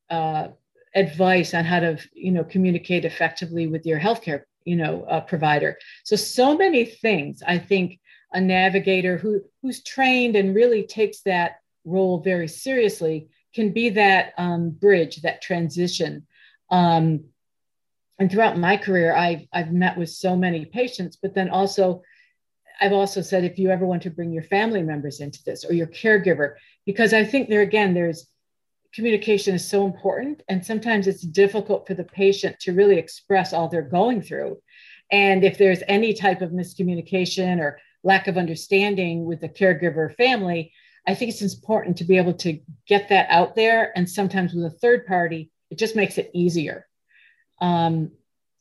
uh, 0.09 0.49
advice 0.93 1.53
on 1.53 1.65
how 1.65 1.79
to, 1.79 1.97
you 2.13 2.31
know, 2.31 2.43
communicate 2.43 3.05
effectively 3.05 3.67
with 3.67 3.85
your 3.85 3.99
healthcare, 3.99 4.43
you 4.65 4.75
know, 4.75 5.03
uh, 5.03 5.21
provider. 5.21 5.77
So, 6.03 6.15
so 6.15 6.55
many 6.55 6.85
things 6.85 7.41
I 7.45 7.57
think 7.57 7.99
a 8.35 8.41
navigator 8.41 9.17
who 9.17 9.41
who's 9.61 9.81
trained 9.81 10.35
and 10.35 10.53
really 10.53 10.85
takes 10.85 11.21
that 11.21 11.61
role 11.85 12.19
very 12.19 12.47
seriously 12.47 13.29
can 13.55 13.71
be 13.71 13.89
that 13.89 14.33
um, 14.37 14.69
bridge, 14.69 15.21
that 15.21 15.41
transition. 15.41 16.27
Um, 16.69 17.25
and 18.19 18.29
throughout 18.29 18.57
my 18.57 18.77
career, 18.77 19.15
I've 19.15 19.47
I've 19.51 19.71
met 19.71 19.97
with 19.97 20.09
so 20.09 20.35
many 20.35 20.65
patients, 20.65 21.17
but 21.19 21.33
then 21.33 21.49
also 21.49 22.03
I've 22.81 22.93
also 22.93 23.21
said 23.21 23.45
if 23.45 23.57
you 23.57 23.69
ever 23.69 23.85
want 23.85 24.03
to 24.03 24.09
bring 24.09 24.31
your 24.31 24.43
family 24.43 24.83
members 24.83 25.21
into 25.21 25.41
this 25.45 25.63
or 25.63 25.73
your 25.73 25.87
caregiver, 25.87 26.55
because 26.85 27.13
I 27.13 27.23
think 27.23 27.47
there 27.47 27.61
again, 27.61 27.93
there's 27.93 28.27
communication 28.93 29.55
is 29.55 29.67
so 29.67 29.85
important. 29.85 30.43
And 30.49 30.65
sometimes 30.65 31.07
it's 31.07 31.21
difficult 31.21 31.87
for 31.87 31.93
the 31.93 32.03
patient 32.03 32.59
to 32.61 32.73
really 32.73 32.97
express 32.97 33.53
all 33.53 33.67
they're 33.69 33.81
going 33.81 34.21
through. 34.21 34.57
And 35.11 35.43
if 35.43 35.57
there's 35.57 35.83
any 35.87 36.13
type 36.13 36.41
of 36.41 36.51
miscommunication 36.51 37.59
or 37.59 37.79
lack 38.05 38.27
of 38.27 38.37
understanding 38.37 39.25
with 39.25 39.41
the 39.41 39.49
caregiver 39.49 40.15
family, 40.15 40.71
I 41.07 41.15
think 41.15 41.31
it's 41.31 41.41
important 41.41 41.97
to 41.97 42.05
be 42.05 42.17
able 42.17 42.35
to 42.35 42.59
get 42.87 43.09
that 43.09 43.27
out 43.29 43.55
there. 43.55 43.91
And 43.97 44.09
sometimes 44.09 44.53
with 44.53 44.65
a 44.65 44.77
third 44.77 45.05
party, 45.05 45.51
it 45.69 45.77
just 45.77 45.95
makes 45.95 46.17
it 46.17 46.31
easier. 46.33 46.87
Um, 47.59 48.11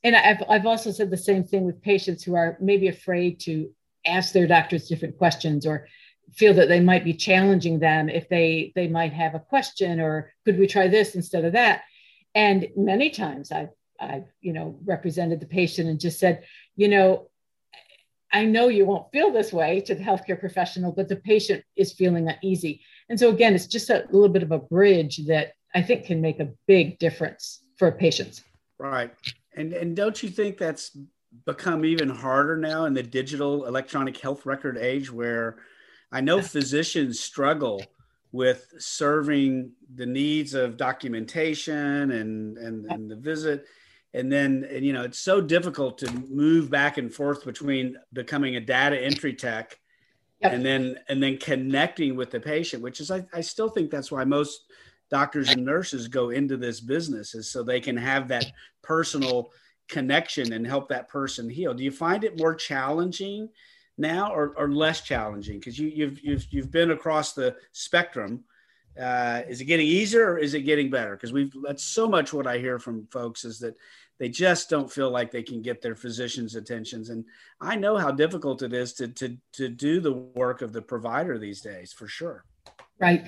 and 0.02 0.16
I've, 0.16 0.42
I've 0.48 0.66
also 0.66 0.90
said 0.90 1.10
the 1.10 1.16
same 1.16 1.44
thing 1.44 1.64
with 1.64 1.82
patients 1.82 2.24
who 2.24 2.34
are 2.34 2.56
maybe 2.60 2.88
afraid 2.88 3.40
to 3.40 3.70
ask 4.06 4.32
their 4.32 4.46
doctors 4.46 4.88
different 4.88 5.18
questions 5.18 5.66
or 5.66 5.86
feel 6.32 6.54
that 6.54 6.68
they 6.68 6.80
might 6.80 7.04
be 7.04 7.14
challenging 7.14 7.78
them 7.78 8.08
if 8.08 8.28
they 8.28 8.72
they 8.74 8.88
might 8.88 9.12
have 9.12 9.34
a 9.34 9.40
question 9.40 10.00
or 10.00 10.32
could 10.44 10.58
we 10.58 10.66
try 10.66 10.88
this 10.88 11.14
instead 11.14 11.44
of 11.44 11.52
that 11.52 11.82
and 12.34 12.66
many 12.76 13.10
times 13.10 13.52
i've 13.52 13.68
i've 14.00 14.24
you 14.40 14.52
know 14.52 14.78
represented 14.84 15.38
the 15.38 15.46
patient 15.46 15.88
and 15.88 16.00
just 16.00 16.18
said 16.18 16.42
you 16.76 16.88
know 16.88 17.28
I 18.34 18.44
know 18.44 18.66
you 18.66 18.84
won't 18.84 19.10
feel 19.12 19.30
this 19.30 19.52
way 19.52 19.80
to 19.82 19.94
the 19.94 20.02
healthcare 20.02 20.38
professional, 20.38 20.90
but 20.90 21.08
the 21.08 21.16
patient 21.16 21.62
is 21.76 21.92
feeling 21.92 22.28
uneasy. 22.28 22.82
And 23.08 23.18
so, 23.18 23.30
again, 23.30 23.54
it's 23.54 23.68
just 23.68 23.90
a 23.90 24.06
little 24.10 24.28
bit 24.28 24.42
of 24.42 24.50
a 24.50 24.58
bridge 24.58 25.18
that 25.28 25.52
I 25.72 25.82
think 25.82 26.04
can 26.04 26.20
make 26.20 26.40
a 26.40 26.50
big 26.66 26.98
difference 26.98 27.62
for 27.78 27.92
patients. 27.92 28.42
Right. 28.76 29.14
And, 29.56 29.72
and 29.72 29.94
don't 29.94 30.20
you 30.20 30.28
think 30.28 30.58
that's 30.58 30.96
become 31.46 31.84
even 31.84 32.08
harder 32.08 32.56
now 32.56 32.86
in 32.86 32.92
the 32.92 33.04
digital 33.04 33.66
electronic 33.66 34.16
health 34.16 34.46
record 34.46 34.78
age 34.78 35.12
where 35.12 35.58
I 36.10 36.20
know 36.20 36.42
physicians 36.42 37.20
struggle 37.20 37.84
with 38.32 38.66
serving 38.78 39.70
the 39.94 40.06
needs 40.06 40.54
of 40.54 40.76
documentation 40.76 42.10
and, 42.10 42.58
and, 42.58 42.86
and 42.86 43.08
the 43.08 43.16
visit 43.16 43.66
and 44.14 44.32
then 44.32 44.66
and, 44.70 44.84
you 44.84 44.92
know 44.92 45.02
it's 45.02 45.18
so 45.18 45.40
difficult 45.40 45.98
to 45.98 46.10
move 46.30 46.70
back 46.70 46.96
and 46.96 47.12
forth 47.12 47.44
between 47.44 47.96
becoming 48.12 48.56
a 48.56 48.60
data 48.60 48.98
entry 48.98 49.34
tech 49.34 49.78
yep. 50.40 50.52
and 50.52 50.64
then 50.64 50.96
and 51.08 51.22
then 51.22 51.36
connecting 51.38 52.16
with 52.16 52.30
the 52.30 52.40
patient, 52.40 52.82
which 52.82 53.00
is 53.00 53.10
I, 53.10 53.26
I 53.32 53.40
still 53.40 53.68
think 53.68 53.90
that's 53.90 54.12
why 54.12 54.24
most 54.24 54.64
doctors 55.10 55.50
and 55.50 55.64
nurses 55.64 56.08
go 56.08 56.30
into 56.30 56.56
this 56.56 56.80
business 56.80 57.34
is 57.34 57.50
so 57.50 57.62
they 57.62 57.80
can 57.80 57.96
have 57.96 58.28
that 58.28 58.46
personal 58.82 59.50
connection 59.88 60.52
and 60.52 60.66
help 60.66 60.88
that 60.88 61.08
person 61.08 61.48
heal. 61.48 61.74
Do 61.74 61.84
you 61.84 61.90
find 61.90 62.24
it 62.24 62.38
more 62.38 62.54
challenging 62.54 63.48
now 63.98 64.32
or, 64.32 64.54
or 64.56 64.70
less 64.70 65.02
challenging? 65.02 65.58
Because 65.58 65.78
you, 65.78 65.88
you've, 65.88 66.20
you've, 66.24 66.46
you've 66.50 66.70
been 66.70 66.90
across 66.90 67.32
the 67.32 67.54
spectrum. 67.72 68.44
Uh, 69.00 69.42
is 69.48 69.60
it 69.60 69.64
getting 69.64 69.86
easier 69.86 70.32
or 70.32 70.38
is 70.38 70.54
it 70.54 70.62
getting 70.62 70.90
better? 70.90 71.16
Because 71.16 71.32
we've 71.32 71.52
that's 71.62 71.84
so 71.84 72.08
much 72.08 72.32
what 72.32 72.46
I 72.46 72.58
hear 72.58 72.78
from 72.78 73.06
folks 73.10 73.44
is 73.44 73.58
that 73.60 73.76
they 74.18 74.28
just 74.28 74.70
don't 74.70 74.90
feel 74.90 75.10
like 75.10 75.30
they 75.30 75.42
can 75.42 75.60
get 75.60 75.82
their 75.82 75.96
physician's 75.96 76.54
attentions. 76.54 77.10
And 77.10 77.24
I 77.60 77.76
know 77.76 77.98
how 77.98 78.12
difficult 78.12 78.62
it 78.62 78.72
is 78.72 78.92
to, 78.94 79.08
to, 79.08 79.36
to 79.54 79.68
do 79.68 80.00
the 80.00 80.12
work 80.12 80.62
of 80.62 80.72
the 80.72 80.82
provider 80.82 81.38
these 81.38 81.60
days 81.60 81.92
for 81.92 82.06
sure. 82.06 82.44
Right. 83.00 83.26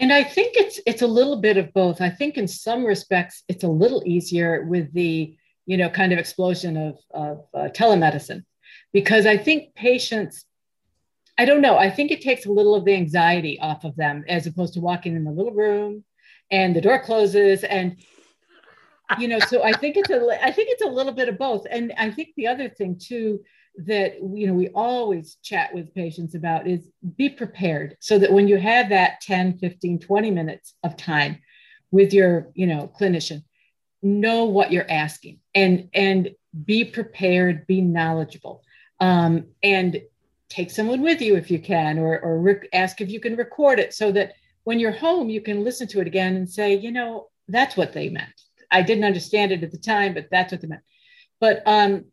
And 0.00 0.12
I 0.12 0.24
think 0.24 0.56
it's 0.56 0.80
it's 0.86 1.02
a 1.02 1.06
little 1.06 1.40
bit 1.40 1.56
of 1.56 1.72
both. 1.72 2.00
I 2.00 2.10
think 2.10 2.36
in 2.36 2.48
some 2.48 2.84
respects 2.84 3.44
it's 3.48 3.62
a 3.62 3.68
little 3.68 4.02
easier 4.04 4.64
with 4.64 4.92
the 4.92 5.36
you 5.66 5.76
know 5.76 5.88
kind 5.88 6.12
of 6.12 6.18
explosion 6.18 6.76
of, 6.76 6.98
of 7.14 7.44
uh, 7.54 7.68
telemedicine 7.68 8.44
because 8.92 9.24
I 9.24 9.36
think 9.36 9.74
patients 9.74 10.44
I 11.38 11.44
don't 11.44 11.62
know, 11.62 11.78
I 11.78 11.90
think 11.90 12.10
it 12.10 12.20
takes 12.20 12.46
a 12.46 12.52
little 12.52 12.74
of 12.74 12.84
the 12.84 12.94
anxiety 12.94 13.58
off 13.60 13.84
of 13.84 13.96
them 13.96 14.24
as 14.28 14.46
opposed 14.46 14.74
to 14.74 14.80
walking 14.80 15.16
in 15.16 15.24
the 15.24 15.30
little 15.30 15.52
room 15.52 16.04
and 16.50 16.76
the 16.76 16.80
door 16.80 17.02
closes 17.02 17.64
and 17.64 17.96
you 19.18 19.28
know 19.28 19.38
so 19.40 19.62
I 19.62 19.72
think 19.72 19.96
it's 19.96 20.10
a 20.10 20.44
I 20.44 20.52
think 20.52 20.68
it's 20.70 20.82
a 20.82 20.88
little 20.88 21.12
bit 21.12 21.28
of 21.28 21.38
both. 21.38 21.66
And 21.70 21.92
I 21.98 22.10
think 22.10 22.30
the 22.36 22.46
other 22.46 22.68
thing 22.68 22.98
too 22.98 23.42
that 23.86 24.14
you 24.16 24.46
know 24.46 24.52
we 24.52 24.68
always 24.68 25.36
chat 25.42 25.74
with 25.74 25.94
patients 25.94 26.34
about 26.34 26.66
is 26.66 26.90
be 27.16 27.28
prepared 27.28 27.96
so 28.00 28.18
that 28.18 28.32
when 28.32 28.46
you 28.46 28.58
have 28.58 28.90
that 28.90 29.20
10 29.22 29.58
15 29.58 29.98
20 29.98 30.30
minutes 30.30 30.74
of 30.82 30.96
time 30.96 31.38
with 31.90 32.12
your 32.12 32.48
you 32.54 32.66
know 32.66 32.92
clinician 32.98 33.42
know 34.02 34.44
what 34.44 34.72
you're 34.72 34.90
asking 34.90 35.38
and 35.54 35.88
and 35.94 36.30
be 36.64 36.84
prepared 36.84 37.66
be 37.66 37.80
knowledgeable 37.80 38.62
um, 39.00 39.46
and 39.62 40.00
take 40.52 40.70
someone 40.70 41.02
with 41.02 41.20
you 41.20 41.36
if 41.36 41.50
you 41.50 41.58
can 41.58 41.98
or 41.98 42.18
or 42.20 42.62
ask 42.72 43.00
if 43.00 43.10
you 43.10 43.20
can 43.20 43.36
record 43.36 43.78
it 43.78 43.94
so 43.94 44.12
that 44.12 44.32
when 44.64 44.78
you're 44.78 44.92
home 44.92 45.28
you 45.28 45.40
can 45.40 45.64
listen 45.64 45.86
to 45.88 46.00
it 46.00 46.06
again 46.06 46.36
and 46.36 46.48
say 46.48 46.74
you 46.74 46.92
know 46.92 47.28
that's 47.48 47.76
what 47.76 47.92
they 47.92 48.08
meant 48.08 48.42
i 48.70 48.82
didn't 48.82 49.04
understand 49.04 49.50
it 49.52 49.62
at 49.62 49.70
the 49.70 49.78
time 49.78 50.14
but 50.14 50.28
that's 50.30 50.52
what 50.52 50.60
they 50.60 50.68
meant 50.68 50.82
but 51.40 51.62
um 51.66 52.04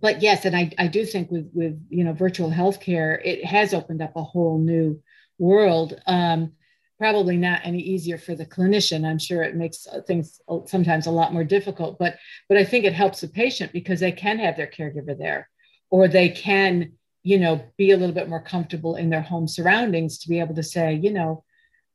but 0.00 0.22
yes, 0.22 0.44
and 0.44 0.56
I, 0.56 0.70
I 0.78 0.86
do 0.86 1.04
think 1.04 1.30
with 1.30 1.50
with 1.52 1.80
you 1.88 2.04
know 2.04 2.12
virtual 2.12 2.50
healthcare, 2.50 3.20
it 3.24 3.44
has 3.44 3.74
opened 3.74 4.02
up 4.02 4.16
a 4.16 4.22
whole 4.22 4.58
new 4.58 5.00
world. 5.38 6.00
Um, 6.06 6.52
probably 6.98 7.36
not 7.36 7.60
any 7.64 7.80
easier 7.80 8.18
for 8.18 8.34
the 8.34 8.46
clinician. 8.46 9.04
I'm 9.04 9.18
sure 9.18 9.42
it 9.42 9.56
makes 9.56 9.86
things 10.06 10.40
sometimes 10.66 11.06
a 11.06 11.10
lot 11.10 11.32
more 11.32 11.44
difficult, 11.44 11.98
but 11.98 12.16
but 12.48 12.58
I 12.58 12.64
think 12.64 12.84
it 12.84 12.92
helps 12.92 13.20
the 13.20 13.28
patient 13.28 13.72
because 13.72 14.00
they 14.00 14.12
can 14.12 14.38
have 14.38 14.56
their 14.56 14.66
caregiver 14.66 15.16
there, 15.16 15.48
or 15.90 16.08
they 16.08 16.30
can 16.30 16.92
you 17.24 17.38
know 17.38 17.60
be 17.76 17.90
a 17.90 17.96
little 17.96 18.14
bit 18.14 18.28
more 18.28 18.42
comfortable 18.42 18.94
in 18.94 19.10
their 19.10 19.22
home 19.22 19.48
surroundings 19.48 20.18
to 20.18 20.28
be 20.28 20.38
able 20.38 20.54
to 20.54 20.62
say 20.62 20.94
you 20.94 21.10
know 21.10 21.42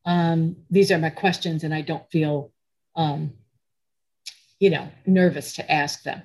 um, 0.05 0.55
these 0.69 0.91
are 0.91 0.97
my 0.97 1.09
questions 1.09 1.63
and 1.63 1.73
I 1.73 1.81
don't 1.81 2.09
feel 2.11 2.51
um, 2.95 3.33
you 4.59 4.69
know 4.69 4.89
nervous 5.05 5.53
to 5.55 5.71
ask 5.71 6.03
them. 6.03 6.23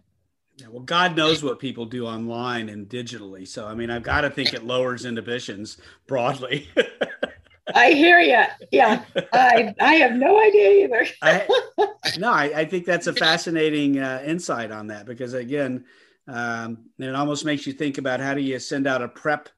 Yeah, 0.57 0.69
well, 0.71 0.83
God 0.83 1.17
knows 1.17 1.43
what 1.43 1.59
people 1.59 1.85
do 1.85 2.07
online 2.07 2.69
and 2.69 2.89
digitally. 2.89 3.47
So, 3.47 3.67
I 3.67 3.75
mean, 3.75 3.91
I've 3.91 4.05
got 4.05 4.21
to 4.21 4.31
think 4.31 4.55
it 4.55 4.65
lowers 4.65 5.05
inhibitions 5.05 5.79
broadly. 6.07 6.69
I 7.75 7.91
hear 7.91 8.21
you. 8.21 8.45
Yeah, 8.71 9.03
I 9.33 9.75
I 9.81 9.95
have 9.95 10.13
no 10.13 10.41
idea 10.41 10.85
either. 10.85 11.07
I, 11.23 11.49
no, 12.19 12.31
I, 12.31 12.45
I, 12.61 12.65
think 12.67 12.85
that's 12.85 13.07
a 13.07 13.13
fascinating 13.13 13.99
uh, 13.99 14.23
insight 14.25 14.71
on 14.71 14.89
that 14.89 15.07
because 15.07 15.35
again, 15.35 15.85
um, 16.27 16.87
and 16.99 17.09
it 17.09 17.15
almost 17.15 17.45
makes 17.45 17.67
you 17.67 17.73
think 17.73 17.99
about 17.99 18.21
how 18.21 18.35
do 18.35 18.41
you 18.41 18.59
send 18.59 18.87
out 18.87 19.03
a 19.03 19.09
prep 19.09 19.49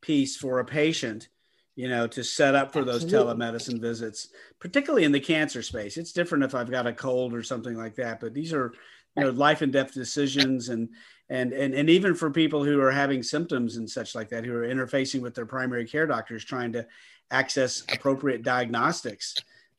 piece 0.00 0.36
for 0.36 0.60
a 0.60 0.64
patient, 0.64 1.28
you 1.76 1.88
know, 1.88 2.06
to 2.06 2.24
set 2.24 2.54
up 2.54 2.72
for 2.72 2.80
Absolutely. 2.80 3.10
those 3.10 3.12
telemedicine 3.12 3.80
visits, 3.80 4.28
particularly 4.58 5.04
in 5.04 5.12
the 5.12 5.20
cancer 5.20 5.62
space. 5.62 5.96
It's 5.96 6.12
different 6.12 6.44
if 6.44 6.54
I've 6.54 6.70
got 6.70 6.86
a 6.86 6.92
cold 6.92 7.34
or 7.34 7.42
something 7.42 7.76
like 7.76 7.96
that, 7.96 8.20
but 8.20 8.34
these 8.34 8.52
are 8.52 8.72
you 9.18 9.24
know 9.24 9.30
life 9.30 9.62
and 9.62 9.72
death 9.72 9.92
decisions 9.92 10.68
and 10.68 10.88
and 11.28 11.52
and 11.52 11.74
and 11.74 11.90
even 11.90 12.14
for 12.14 12.30
people 12.30 12.64
who 12.64 12.80
are 12.80 12.92
having 12.92 13.22
symptoms 13.22 13.76
and 13.76 13.88
such 13.88 14.14
like 14.14 14.28
that 14.28 14.44
who 14.44 14.54
are 14.54 14.66
interfacing 14.66 15.20
with 15.20 15.34
their 15.34 15.46
primary 15.46 15.86
care 15.86 16.06
doctors 16.06 16.44
trying 16.44 16.72
to 16.72 16.86
access 17.30 17.82
appropriate 17.92 18.42
diagnostics 18.42 19.34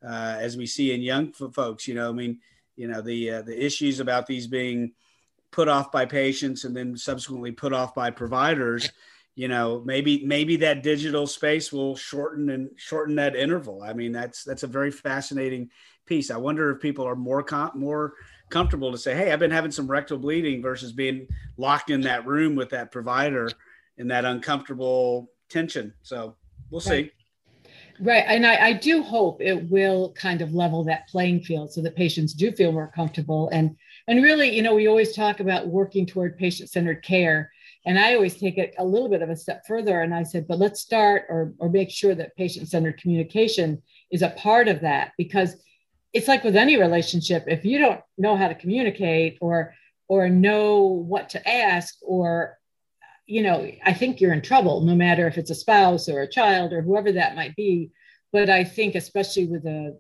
uh, 0.08 0.36
as 0.40 0.58
we 0.58 0.66
see 0.66 0.94
in 0.94 1.02
young 1.02 1.32
folks 1.32 1.88
you 1.88 1.96
know 1.96 2.10
i 2.10 2.12
mean 2.12 2.40
you 2.76 2.88
know 2.88 3.02
the 3.02 3.32
uh, 3.32 3.42
the 3.42 3.66
issues 3.66 4.00
about 4.00 4.28
these 4.28 4.48
being 4.48 4.92
put 5.52 5.68
off 5.68 5.92
by 5.92 6.06
patients 6.06 6.64
and 6.64 6.76
then 6.76 6.96
subsequently 6.96 7.52
put 7.52 7.74
off 7.74 7.96
by 7.96 8.10
providers 8.10 8.92
you 9.36 9.48
know 9.48 9.82
maybe 9.86 10.26
maybe 10.26 10.56
that 10.56 10.84
digital 10.84 11.26
space 11.26 11.72
will 11.72 11.96
shorten 11.96 12.50
and 12.50 12.70
shorten 12.76 13.16
that 13.16 13.36
interval 13.36 13.82
i 13.84 13.94
mean 13.94 14.12
that's 14.12 14.44
that's 14.44 14.64
a 14.64 14.68
very 14.68 14.92
fascinating 14.92 15.70
piece 16.06 16.30
i 16.32 16.38
wonder 16.38 16.72
if 16.72 16.82
people 16.82 17.06
are 17.06 17.16
more 17.16 17.44
com- 17.44 17.72
more 17.74 18.14
comfortable 18.50 18.92
to 18.92 18.98
say, 18.98 19.16
"Hey, 19.16 19.32
I've 19.32 19.40
been 19.40 19.52
having 19.52 19.72
some 19.72 19.88
rectal 19.88 20.18
bleeding," 20.18 20.62
versus 20.62 20.92
being 20.92 21.28
locked 21.58 21.90
in 21.90 22.02
that 22.02 22.26
room 22.26 22.56
with 22.56 22.70
that 22.70 22.92
provider 22.92 23.50
in 23.98 24.08
that 24.08 24.26
uncomfortable 24.26 25.32
tension. 25.50 25.94
So 26.02 26.36
we'll 26.70 26.82
right. 26.82 27.06
see. 27.06 27.12
Right, 28.02 28.24
and 28.28 28.48
I, 28.48 28.68
I 28.68 28.74
do 28.74 29.04
hope 29.04 29.42
it 29.42 29.70
will 29.70 30.14
kind 30.14 30.42
of 30.42 30.54
level 30.54 30.84
that 30.86 31.08
playing 31.10 31.42
field 31.42 31.72
so 31.72 31.82
that 31.82 31.96
patients 31.96 32.34
do 32.34 32.52
feel 32.52 32.72
more 32.72 32.92
comfortable 32.96 33.50
and 33.50 33.76
and 34.10 34.24
really, 34.24 34.54
you 34.54 34.62
know, 34.62 34.76
we 34.76 34.88
always 34.88 35.16
talk 35.16 35.40
about 35.40 35.68
working 35.68 36.06
toward 36.06 36.38
patient-centered 36.38 37.04
care. 37.04 37.52
And 37.86 37.98
I 37.98 38.16
always 38.16 38.36
take 38.36 38.58
it 38.58 38.76
a 38.78 38.84
little 38.84 39.08
bit 39.08 39.22
of 39.22 39.30
a 39.30 39.36
step 39.36 39.64
further. 39.66 40.02
And 40.02 40.14
I 40.14 40.24
said, 40.24 40.48
but 40.48 40.60
let's 40.60 40.82
start 40.82 41.28
or, 41.30 41.54
or 41.60 41.70
make 41.70 41.90
sure 41.90 42.16
that 42.16 42.36
patient 42.36 42.68
centered 42.68 43.00
communication 43.00 43.82
is 44.12 44.22
a 44.22 44.32
part 44.32 44.68
of 44.68 44.82
that 44.82 45.12
because 45.18 45.56
it's 46.14 46.28
like 46.28 46.44
with 46.44 46.56
any 46.56 46.78
relationship 46.78 47.44
if 47.48 47.64
you 47.64 47.78
don't 47.78 48.02
know 48.18 48.36
how 48.36 48.48
to 48.48 48.56
communicate 48.56 49.38
or 49.42 49.74
or 50.08 50.30
know 50.30 50.80
what 50.82 51.30
to 51.30 51.50
ask 51.50 51.96
or 52.02 52.58
you 53.26 53.44
know 53.44 53.70
i 53.86 53.94
think 53.94 54.20
you're 54.20 54.34
in 54.34 54.42
trouble 54.42 54.82
no 54.82 54.96
matter 54.96 55.28
if 55.28 55.38
it's 55.38 55.52
a 55.52 55.56
spouse 55.56 56.10
or 56.10 56.22
a 56.22 56.30
child 56.30 56.74
or 56.74 56.82
whoever 56.82 57.12
that 57.12 57.36
might 57.36 57.56
be 57.56 57.92
but 58.34 58.50
i 58.50 58.64
think 58.64 58.96
especially 58.96 59.46
with 59.46 59.66
a, 59.66 59.96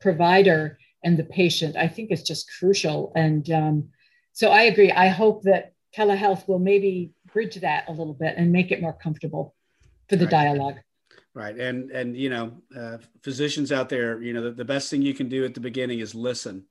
provider 0.00 0.78
and 1.04 1.18
the 1.18 1.24
patient 1.24 1.76
i 1.76 1.86
think 1.86 2.10
it's 2.10 2.22
just 2.22 2.50
crucial 2.58 3.12
and 3.14 3.50
um, 3.50 3.88
so 4.32 4.50
i 4.50 4.62
agree 4.62 4.90
i 4.92 5.08
hope 5.08 5.42
that 5.42 5.72
telehealth 5.96 6.48
will 6.48 6.58
maybe 6.58 7.12
bridge 7.32 7.56
that 7.56 7.84
a 7.88 7.92
little 7.92 8.14
bit 8.14 8.34
and 8.36 8.50
make 8.50 8.70
it 8.72 8.80
more 8.80 8.92
comfortable 8.92 9.54
for 10.08 10.16
the 10.16 10.24
right. 10.24 10.30
dialogue 10.30 10.76
Right. 11.34 11.58
And, 11.58 11.90
and, 11.90 12.16
you 12.16 12.30
know, 12.30 12.52
uh, 12.78 12.98
physicians 13.24 13.72
out 13.72 13.88
there, 13.88 14.22
you 14.22 14.32
know, 14.32 14.42
the, 14.42 14.52
the, 14.52 14.64
best 14.64 14.88
thing 14.88 15.02
you 15.02 15.14
can 15.14 15.28
do 15.28 15.44
at 15.44 15.52
the 15.52 15.60
beginning 15.60 15.98
is 15.98 16.14
listen, 16.14 16.64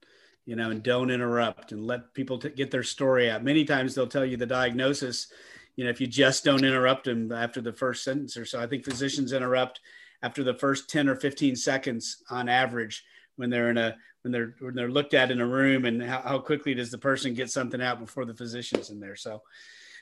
you 0.45 0.55
know, 0.55 0.69
and 0.71 0.81
don't 0.81 1.11
interrupt 1.11 1.73
and 1.73 1.85
let 1.85 2.13
people 2.13 2.37
t- 2.37 2.49
get 2.49 2.71
their 2.71 2.81
story 2.81 3.29
out. 3.29 3.43
Many 3.43 3.65
times 3.65 3.93
they'll 3.93 4.07
tell 4.07 4.25
you 4.25 4.37
the 4.37 4.45
diagnosis, 4.45 5.27
you 5.75 5.83
know, 5.83 5.89
if 5.89 5.99
you 5.99 6.07
just 6.07 6.45
don't 6.45 6.63
interrupt 6.63 7.03
them 7.05 7.29
after 7.33 7.59
the 7.59 7.73
first 7.73 8.05
sentence 8.05 8.37
or 8.37 8.45
so. 8.45 8.61
I 8.61 8.67
think 8.67 8.85
physicians 8.85 9.33
interrupt 9.33 9.81
after 10.21 10.45
the 10.45 10.53
first 10.53 10.89
10 10.89 11.09
or 11.09 11.15
15 11.15 11.57
seconds 11.57 12.23
on 12.29 12.47
average 12.47 13.03
when 13.35 13.49
they're 13.49 13.69
in 13.69 13.77
a, 13.77 13.95
when 14.21 14.31
they're, 14.31 14.55
when 14.59 14.75
they're 14.75 14.89
looked 14.89 15.13
at 15.13 15.31
in 15.31 15.41
a 15.41 15.45
room 15.45 15.85
and 15.85 16.01
how, 16.01 16.21
how 16.21 16.39
quickly 16.39 16.73
does 16.73 16.91
the 16.91 16.97
person 16.97 17.33
get 17.33 17.49
something 17.49 17.81
out 17.81 17.99
before 17.99 18.25
the 18.25 18.33
physician's 18.33 18.89
in 18.89 18.99
there. 18.99 19.15
So, 19.15 19.41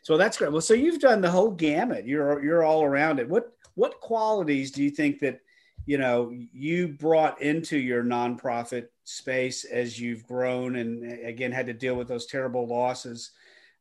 so 0.03 0.17
that's 0.17 0.37
great. 0.37 0.51
Well, 0.51 0.61
so 0.61 0.73
you've 0.73 0.99
done 0.99 1.21
the 1.21 1.31
whole 1.31 1.51
gamut. 1.51 2.05
You're, 2.05 2.43
you're 2.43 2.63
all 2.63 2.83
around 2.83 3.19
it. 3.19 3.29
What, 3.29 3.51
what 3.75 3.99
qualities 3.99 4.71
do 4.71 4.83
you 4.83 4.91
think 4.91 5.19
that 5.19 5.39
you 5.85 5.97
know 5.97 6.31
you 6.31 6.87
brought 6.87 7.41
into 7.41 7.77
your 7.77 8.03
nonprofit 8.03 8.87
space 9.03 9.63
as 9.65 9.99
you've 9.99 10.25
grown 10.27 10.75
and 10.75 11.25
again 11.25 11.51
had 11.51 11.65
to 11.65 11.73
deal 11.73 11.95
with 11.95 12.07
those 12.07 12.27
terrible 12.27 12.67
losses 12.67 13.31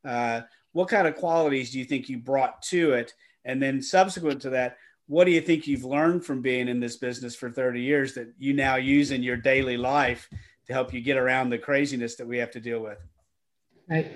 uh, 0.04 0.40
what 0.72 0.88
kind 0.88 1.06
of 1.06 1.16
qualities 1.16 1.70
do 1.70 1.78
you 1.78 1.84
think 1.84 2.08
you 2.08 2.18
brought 2.18 2.62
to 2.62 2.92
it 2.92 3.14
and 3.44 3.62
then 3.62 3.82
subsequent 3.82 4.40
to 4.40 4.50
that 4.50 4.76
what 5.10 5.24
do 5.24 5.32
you 5.32 5.40
think 5.40 5.66
you've 5.66 5.84
learned 5.84 6.24
from 6.24 6.40
being 6.40 6.68
in 6.68 6.78
this 6.78 6.96
business 6.96 7.34
for 7.34 7.50
30 7.50 7.80
years 7.80 8.14
that 8.14 8.32
you 8.38 8.52
now 8.52 8.76
use 8.76 9.10
in 9.10 9.22
your 9.22 9.36
daily 9.36 9.76
life 9.76 10.28
to 10.66 10.72
help 10.72 10.94
you 10.94 11.00
get 11.00 11.16
around 11.16 11.50
the 11.50 11.58
craziness 11.58 12.14
that 12.14 12.26
we 12.26 12.38
have 12.38 12.50
to 12.52 12.60
deal 12.60 12.80
with 12.80 12.98
right 13.88 14.12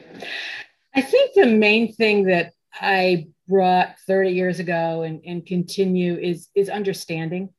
i 0.95 1.01
think 1.03 1.33
the 1.35 1.47
main 1.47 1.93
thing 1.93 2.25
that 2.25 2.53
i 2.81 3.27
brought 3.49 3.99
30 4.07 4.31
years 4.31 4.61
ago 4.61 5.03
and, 5.03 5.21
and 5.27 5.45
continue 5.47 6.15
is 6.15 6.49
is 6.55 6.69
understanding 6.69 7.51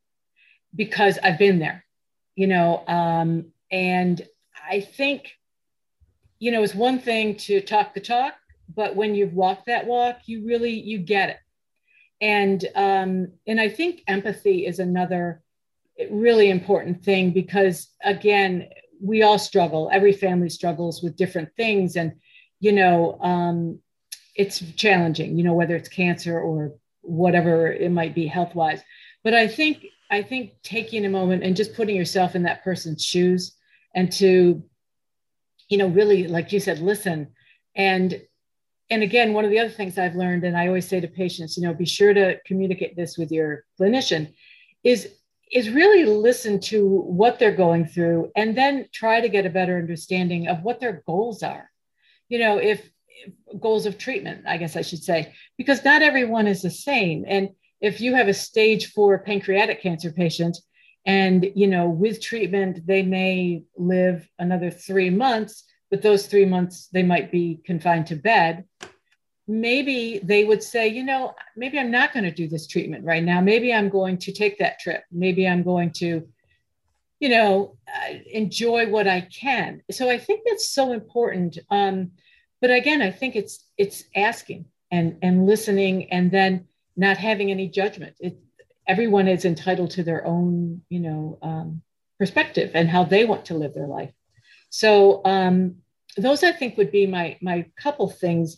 because 0.75 1.17
I've 1.23 1.39
been 1.39 1.59
there, 1.59 1.85
you 2.35 2.47
know, 2.47 2.83
um, 2.87 3.51
and 3.71 4.21
I 4.69 4.81
think, 4.81 5.31
you 6.39 6.51
know, 6.51 6.63
it's 6.63 6.75
one 6.75 6.99
thing 6.99 7.37
to 7.37 7.61
talk 7.61 7.93
the 7.93 8.01
talk, 8.01 8.33
but 8.73 8.95
when 8.95 9.15
you've 9.15 9.33
walked 9.33 9.67
that 9.67 9.85
walk, 9.85 10.19
you 10.25 10.45
really 10.45 10.71
you 10.71 10.99
get 10.99 11.29
it. 11.29 11.37
And 12.21 12.65
um, 12.75 13.27
and 13.47 13.59
I 13.59 13.69
think 13.69 14.03
empathy 14.07 14.65
is 14.65 14.79
another 14.79 15.41
really 16.09 16.49
important 16.49 17.03
thing 17.03 17.31
because 17.31 17.89
again, 18.03 18.69
we 19.01 19.23
all 19.23 19.39
struggle. 19.39 19.89
Every 19.91 20.13
family 20.13 20.49
struggles 20.49 21.01
with 21.03 21.17
different 21.17 21.49
things, 21.55 21.95
and 21.95 22.13
you 22.59 22.71
know, 22.71 23.19
um, 23.21 23.79
it's 24.35 24.59
challenging. 24.75 25.37
You 25.37 25.43
know, 25.43 25.53
whether 25.53 25.75
it's 25.75 25.89
cancer 25.89 26.39
or 26.39 26.73
whatever 27.01 27.71
it 27.71 27.91
might 27.91 28.15
be 28.15 28.27
health 28.27 28.55
wise. 28.55 28.81
But 29.23 29.33
I 29.33 29.47
think 29.47 29.85
I 30.09 30.21
think 30.21 30.53
taking 30.63 31.05
a 31.05 31.09
moment 31.09 31.43
and 31.43 31.55
just 31.55 31.75
putting 31.75 31.95
yourself 31.95 32.35
in 32.35 32.43
that 32.43 32.63
person's 32.63 33.03
shoes 33.03 33.53
and 33.93 34.11
to, 34.13 34.63
you 35.69 35.77
know, 35.77 35.87
really, 35.87 36.27
like 36.27 36.51
you 36.51 36.59
said, 36.59 36.79
listen 36.79 37.29
and 37.75 38.21
and 38.89 39.01
again, 39.01 39.33
one 39.33 39.45
of 39.45 39.51
the 39.51 39.59
other 39.59 39.69
things 39.69 39.97
I've 39.97 40.15
learned, 40.15 40.43
and 40.43 40.55
I 40.55 40.67
always 40.67 40.87
say 40.87 40.99
to 40.99 41.07
patients, 41.07 41.57
you 41.57 41.63
know, 41.63 41.73
be 41.73 41.85
sure 41.85 42.13
to 42.13 42.37
communicate 42.45 42.95
this 42.95 43.17
with 43.17 43.31
your 43.31 43.65
clinician, 43.79 44.33
is 44.83 45.09
is 45.51 45.69
really 45.69 46.05
listen 46.05 46.59
to 46.59 46.87
what 46.87 47.37
they're 47.37 47.55
going 47.55 47.85
through 47.85 48.31
and 48.35 48.57
then 48.57 48.87
try 48.91 49.21
to 49.21 49.29
get 49.29 49.45
a 49.45 49.49
better 49.49 49.77
understanding 49.77 50.47
of 50.47 50.63
what 50.63 50.79
their 50.79 51.03
goals 51.05 51.43
are. 51.43 51.69
You 52.29 52.39
know, 52.39 52.57
if, 52.57 52.89
goals 53.59 53.85
of 53.85 53.97
treatment, 53.97 54.43
I 54.47 54.57
guess 54.57 54.75
I 54.75 54.81
should 54.81 55.03
say, 55.03 55.33
because 55.55 55.85
not 55.85 56.01
everyone 56.01 56.47
is 56.47 56.63
the 56.63 56.71
same. 56.71 57.25
And 57.27 57.49
if 57.79 58.01
you 58.01 58.15
have 58.15 58.27
a 58.27 58.33
stage 58.33 58.91
four 58.91 59.19
pancreatic 59.19 59.81
cancer 59.81 60.11
patient, 60.11 60.57
and 61.05 61.45
you 61.55 61.67
know, 61.67 61.87
with 61.87 62.21
treatment, 62.21 62.85
they 62.85 63.03
may 63.03 63.63
live 63.77 64.27
another 64.39 64.71
three 64.71 65.11
months 65.11 65.63
but 65.89 66.01
those 66.01 66.27
three 66.27 66.45
months 66.45 66.87
they 66.91 67.03
might 67.03 67.31
be 67.31 67.59
confined 67.65 68.07
to 68.07 68.15
bed. 68.15 68.65
Maybe 69.47 70.19
they 70.23 70.43
would 70.43 70.63
say 70.63 70.87
you 70.87 71.03
know 71.03 71.33
maybe 71.55 71.77
i'm 71.79 71.91
not 71.91 72.13
going 72.13 72.23
to 72.23 72.31
do 72.31 72.47
this 72.47 72.67
treatment 72.67 73.05
right 73.05 73.23
now. 73.23 73.41
Maybe 73.41 73.73
i'm 73.73 73.89
going 73.89 74.17
to 74.19 74.31
take 74.31 74.57
that 74.59 74.79
trip. 74.79 75.03
Maybe 75.11 75.47
i'm 75.47 75.63
going 75.63 75.91
to 75.97 76.27
you 77.19 77.29
know 77.29 77.77
uh, 77.87 78.13
enjoy 78.31 78.89
what 78.89 79.07
i 79.07 79.21
can. 79.21 79.81
So 79.91 80.09
i 80.09 80.17
think 80.17 80.41
that's 80.45 80.69
so 80.69 80.93
important. 80.93 81.59
Um, 81.69 82.11
but 82.61 82.71
again 82.71 83.01
i 83.01 83.11
think 83.11 83.35
it's 83.35 83.63
it's 83.77 84.05
asking 84.15 84.65
and 84.91 85.17
and 85.21 85.45
listening 85.45 86.11
and 86.11 86.31
then 86.31 86.65
not 86.97 87.17
having 87.17 87.51
any 87.51 87.67
judgment. 87.67 88.15
It, 88.19 88.37
everyone 88.87 89.27
is 89.27 89.45
entitled 89.45 89.91
to 89.91 90.03
their 90.03 90.25
own 90.25 90.81
you 90.89 90.99
know 90.99 91.37
um, 91.41 91.81
perspective 92.17 92.71
and 92.73 92.89
how 92.89 93.03
they 93.03 93.25
want 93.25 93.45
to 93.45 93.53
live 93.53 93.73
their 93.73 93.87
life 93.87 94.11
so 94.69 95.21
um, 95.25 95.77
those 96.17 96.43
I 96.43 96.51
think 96.51 96.77
would 96.77 96.91
be 96.91 97.07
my 97.07 97.37
my 97.41 97.65
couple 97.77 98.09
things. 98.09 98.57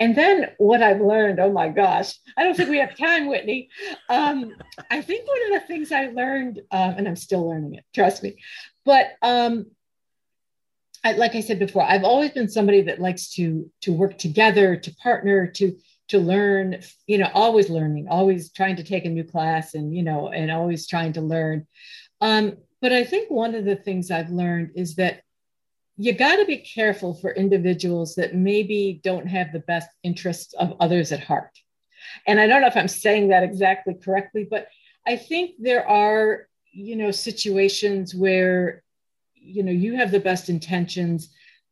And 0.00 0.16
then 0.16 0.50
what 0.58 0.82
I've 0.82 1.00
learned, 1.00 1.38
oh 1.38 1.52
my 1.52 1.68
gosh, 1.68 2.14
I 2.36 2.42
don't 2.42 2.56
think 2.56 2.70
we 2.70 2.78
have 2.78 2.96
time, 2.96 3.28
Whitney. 3.28 3.68
Um, 4.08 4.52
I 4.90 5.00
think 5.00 5.28
one 5.28 5.46
of 5.46 5.60
the 5.60 5.66
things 5.68 5.92
I 5.92 6.06
learned, 6.06 6.60
uh, 6.72 6.94
and 6.96 7.06
I'm 7.06 7.14
still 7.14 7.48
learning 7.48 7.74
it, 7.74 7.84
trust 7.94 8.20
me, 8.22 8.36
but 8.84 9.12
um, 9.22 9.66
I, 11.04 11.12
like 11.12 11.34
I 11.34 11.40
said 11.40 11.58
before, 11.58 11.82
I've 11.82 12.04
always 12.04 12.30
been 12.30 12.48
somebody 12.48 12.82
that 12.82 13.00
likes 13.00 13.30
to 13.34 13.70
to 13.82 13.92
work 13.92 14.18
together, 14.18 14.76
to 14.76 14.94
partner, 14.96 15.46
to 15.48 15.76
to 16.08 16.18
learn. 16.18 16.80
You 17.06 17.18
know, 17.18 17.30
always 17.34 17.70
learning, 17.70 18.08
always 18.08 18.52
trying 18.52 18.76
to 18.76 18.84
take 18.84 19.04
a 19.04 19.08
new 19.08 19.24
class, 19.24 19.74
and 19.74 19.94
you 19.94 20.02
know, 20.02 20.28
and 20.28 20.50
always 20.50 20.86
trying 20.86 21.12
to 21.14 21.20
learn. 21.20 21.66
Um, 22.20 22.56
but 22.80 22.92
I 22.92 23.04
think 23.04 23.30
one 23.30 23.54
of 23.54 23.64
the 23.64 23.76
things 23.76 24.10
I've 24.10 24.30
learned 24.30 24.72
is 24.76 24.96
that 24.96 25.22
you 25.96 26.12
got 26.12 26.36
to 26.36 26.44
be 26.44 26.58
careful 26.58 27.14
for 27.14 27.32
individuals 27.32 28.14
that 28.14 28.34
maybe 28.34 29.00
don't 29.04 29.26
have 29.26 29.52
the 29.52 29.60
best 29.60 29.88
interests 30.02 30.54
of 30.54 30.74
others 30.80 31.12
at 31.12 31.20
heart. 31.20 31.50
And 32.26 32.40
I 32.40 32.46
don't 32.46 32.60
know 32.60 32.66
if 32.66 32.76
I'm 32.76 32.88
saying 32.88 33.28
that 33.28 33.42
exactly 33.42 33.94
correctly, 33.94 34.46
but 34.50 34.68
I 35.06 35.16
think 35.16 35.56
there 35.58 35.86
are, 35.86 36.48
you 36.72 36.96
know, 36.96 37.10
situations 37.10 38.14
where, 38.14 38.82
you 39.34 39.62
know, 39.62 39.72
you 39.72 39.96
have 39.96 40.10
the 40.10 40.20
best 40.20 40.48
intentions, 40.48 41.30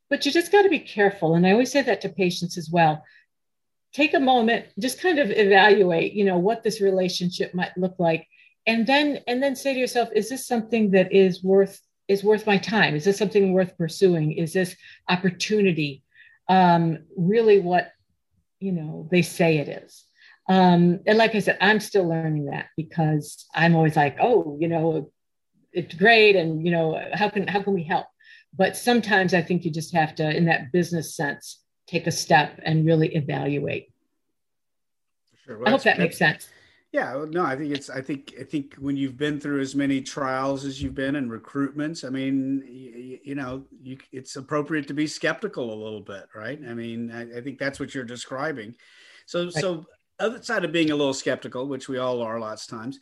but 0.09 0.26
you 0.26 0.33
just 0.33 0.52
got 0.52 0.62
to 0.62 0.68
be 0.68 0.80
careful. 0.80 1.35
And 1.35 1.46
I 1.46 1.52
always 1.52 1.72
say 1.72 1.83
that 1.83 2.00
to 2.02 2.09
patients 2.09 2.59
as 2.59 2.68
well. 2.70 3.04
Take 3.92 4.14
a 4.14 4.20
moment, 4.20 4.66
just 4.78 5.00
kind 5.00 5.18
of 5.18 5.30
evaluate, 5.30 6.12
you 6.12 6.24
know, 6.24 6.38
what 6.38 6.62
this 6.62 6.80
relationship 6.80 7.54
might 7.54 7.76
look 7.76 7.94
like. 7.98 8.26
And 8.66 8.87
then, 8.87 9.20
and 9.26 9.42
then 9.42 9.56
say 9.56 9.72
to 9.72 9.80
yourself, 9.80 10.11
is 10.14 10.28
this 10.28 10.46
something 10.46 10.90
that 10.90 11.12
is 11.12 11.42
worth 11.42 11.80
is 12.11 12.25
worth 12.25 12.44
my 12.44 12.59
time? 12.59 12.96
Is 12.96 13.05
this 13.05 13.16
something 13.16 13.53
worth 13.53 13.79
pursuing? 13.79 14.33
Is 14.33 14.53
this 14.53 14.75
opportunity 15.09 16.03
um, 16.49 17.05
really 17.16 17.61
what 17.61 17.92
you 18.59 18.73
know 18.73 19.09
they 19.12 19.23
say 19.23 19.59
it 19.59 19.68
is? 19.68 20.05
Um, 20.49 21.01
and 21.07 21.16
like 21.16 21.37
I 21.37 21.38
said, 21.38 21.57
I'm 21.61 21.79
still 21.79 22.09
learning 22.09 22.46
that 22.46 22.66
because 22.77 23.46
I'm 23.55 23.77
always 23.77 23.94
like, 23.94 24.16
oh, 24.20 24.57
you 24.61 24.66
know, 24.66 25.12
it's 25.73 25.94
great, 25.94 26.35
and 26.35 26.66
you 26.66 26.73
know, 26.73 27.01
how 27.12 27.29
can 27.29 27.46
how 27.46 27.62
can 27.62 27.75
we 27.75 27.85
help? 27.85 28.07
But 28.59 28.77
sometimes 28.77 29.33
I 29.33 29.42
think 29.42 29.64
you 29.64 29.70
just 29.70 29.94
have 29.94 30.16
to, 30.16 30.29
in 30.29 30.46
that 30.46 30.73
business 30.73 31.14
sense, 31.14 31.62
take 31.87 32.09
a 32.09 32.11
step 32.11 32.59
and 32.64 32.85
really 32.85 33.14
evaluate. 33.14 33.92
Sure. 35.44 35.59
Well, 35.59 35.68
I 35.68 35.70
hope 35.70 35.85
that 35.85 36.01
makes 36.01 36.18
sense. 36.18 36.49
Yeah, 36.92 37.24
no, 37.31 37.44
I 37.44 37.55
think 37.55 37.72
it's. 37.72 37.88
I 37.88 38.00
think. 38.00 38.35
I 38.40 38.42
think 38.42 38.74
when 38.74 38.96
you've 38.96 39.16
been 39.16 39.38
through 39.38 39.61
as 39.61 39.76
many 39.76 40.00
trials 40.00 40.64
as 40.64 40.83
you've 40.83 40.94
been 40.94 41.14
and 41.14 41.31
recruitments, 41.31 42.05
I 42.05 42.09
mean, 42.11 42.64
you, 42.66 43.18
you 43.22 43.35
know, 43.37 43.64
you, 43.81 43.96
it's 44.11 44.35
appropriate 44.35 44.88
to 44.88 44.94
be 44.94 45.07
skeptical 45.07 45.72
a 45.72 45.83
little 45.83 46.00
bit, 46.00 46.24
right? 46.35 46.59
I 46.68 46.74
mean, 46.74 47.12
I, 47.12 47.38
I 47.38 47.40
think 47.42 47.61
that's 47.61 47.79
what 47.79 47.94
you're 47.94 48.03
describing. 48.03 48.74
So, 49.26 49.44
right. 49.44 49.53
so 49.53 49.87
outside 50.18 50.64
of 50.64 50.72
being 50.72 50.90
a 50.90 50.96
little 50.96 51.14
skeptical, 51.14 51.68
which 51.68 51.88
we 51.88 51.98
all 51.98 52.22
are 52.22 52.40
lots 52.40 52.64
of 52.64 52.76
times, 52.76 52.98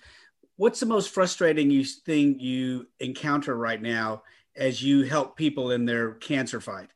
what's 0.56 0.80
the 0.80 0.86
most 0.86 1.08
frustrating 1.08 1.70
you 1.70 1.82
thing 1.82 2.38
you 2.38 2.88
encounter 3.00 3.56
right 3.56 3.80
now 3.80 4.22
as 4.54 4.82
you 4.82 5.04
help 5.04 5.34
people 5.34 5.70
in 5.70 5.86
their 5.86 6.12
cancer 6.14 6.60
fight 6.60 6.90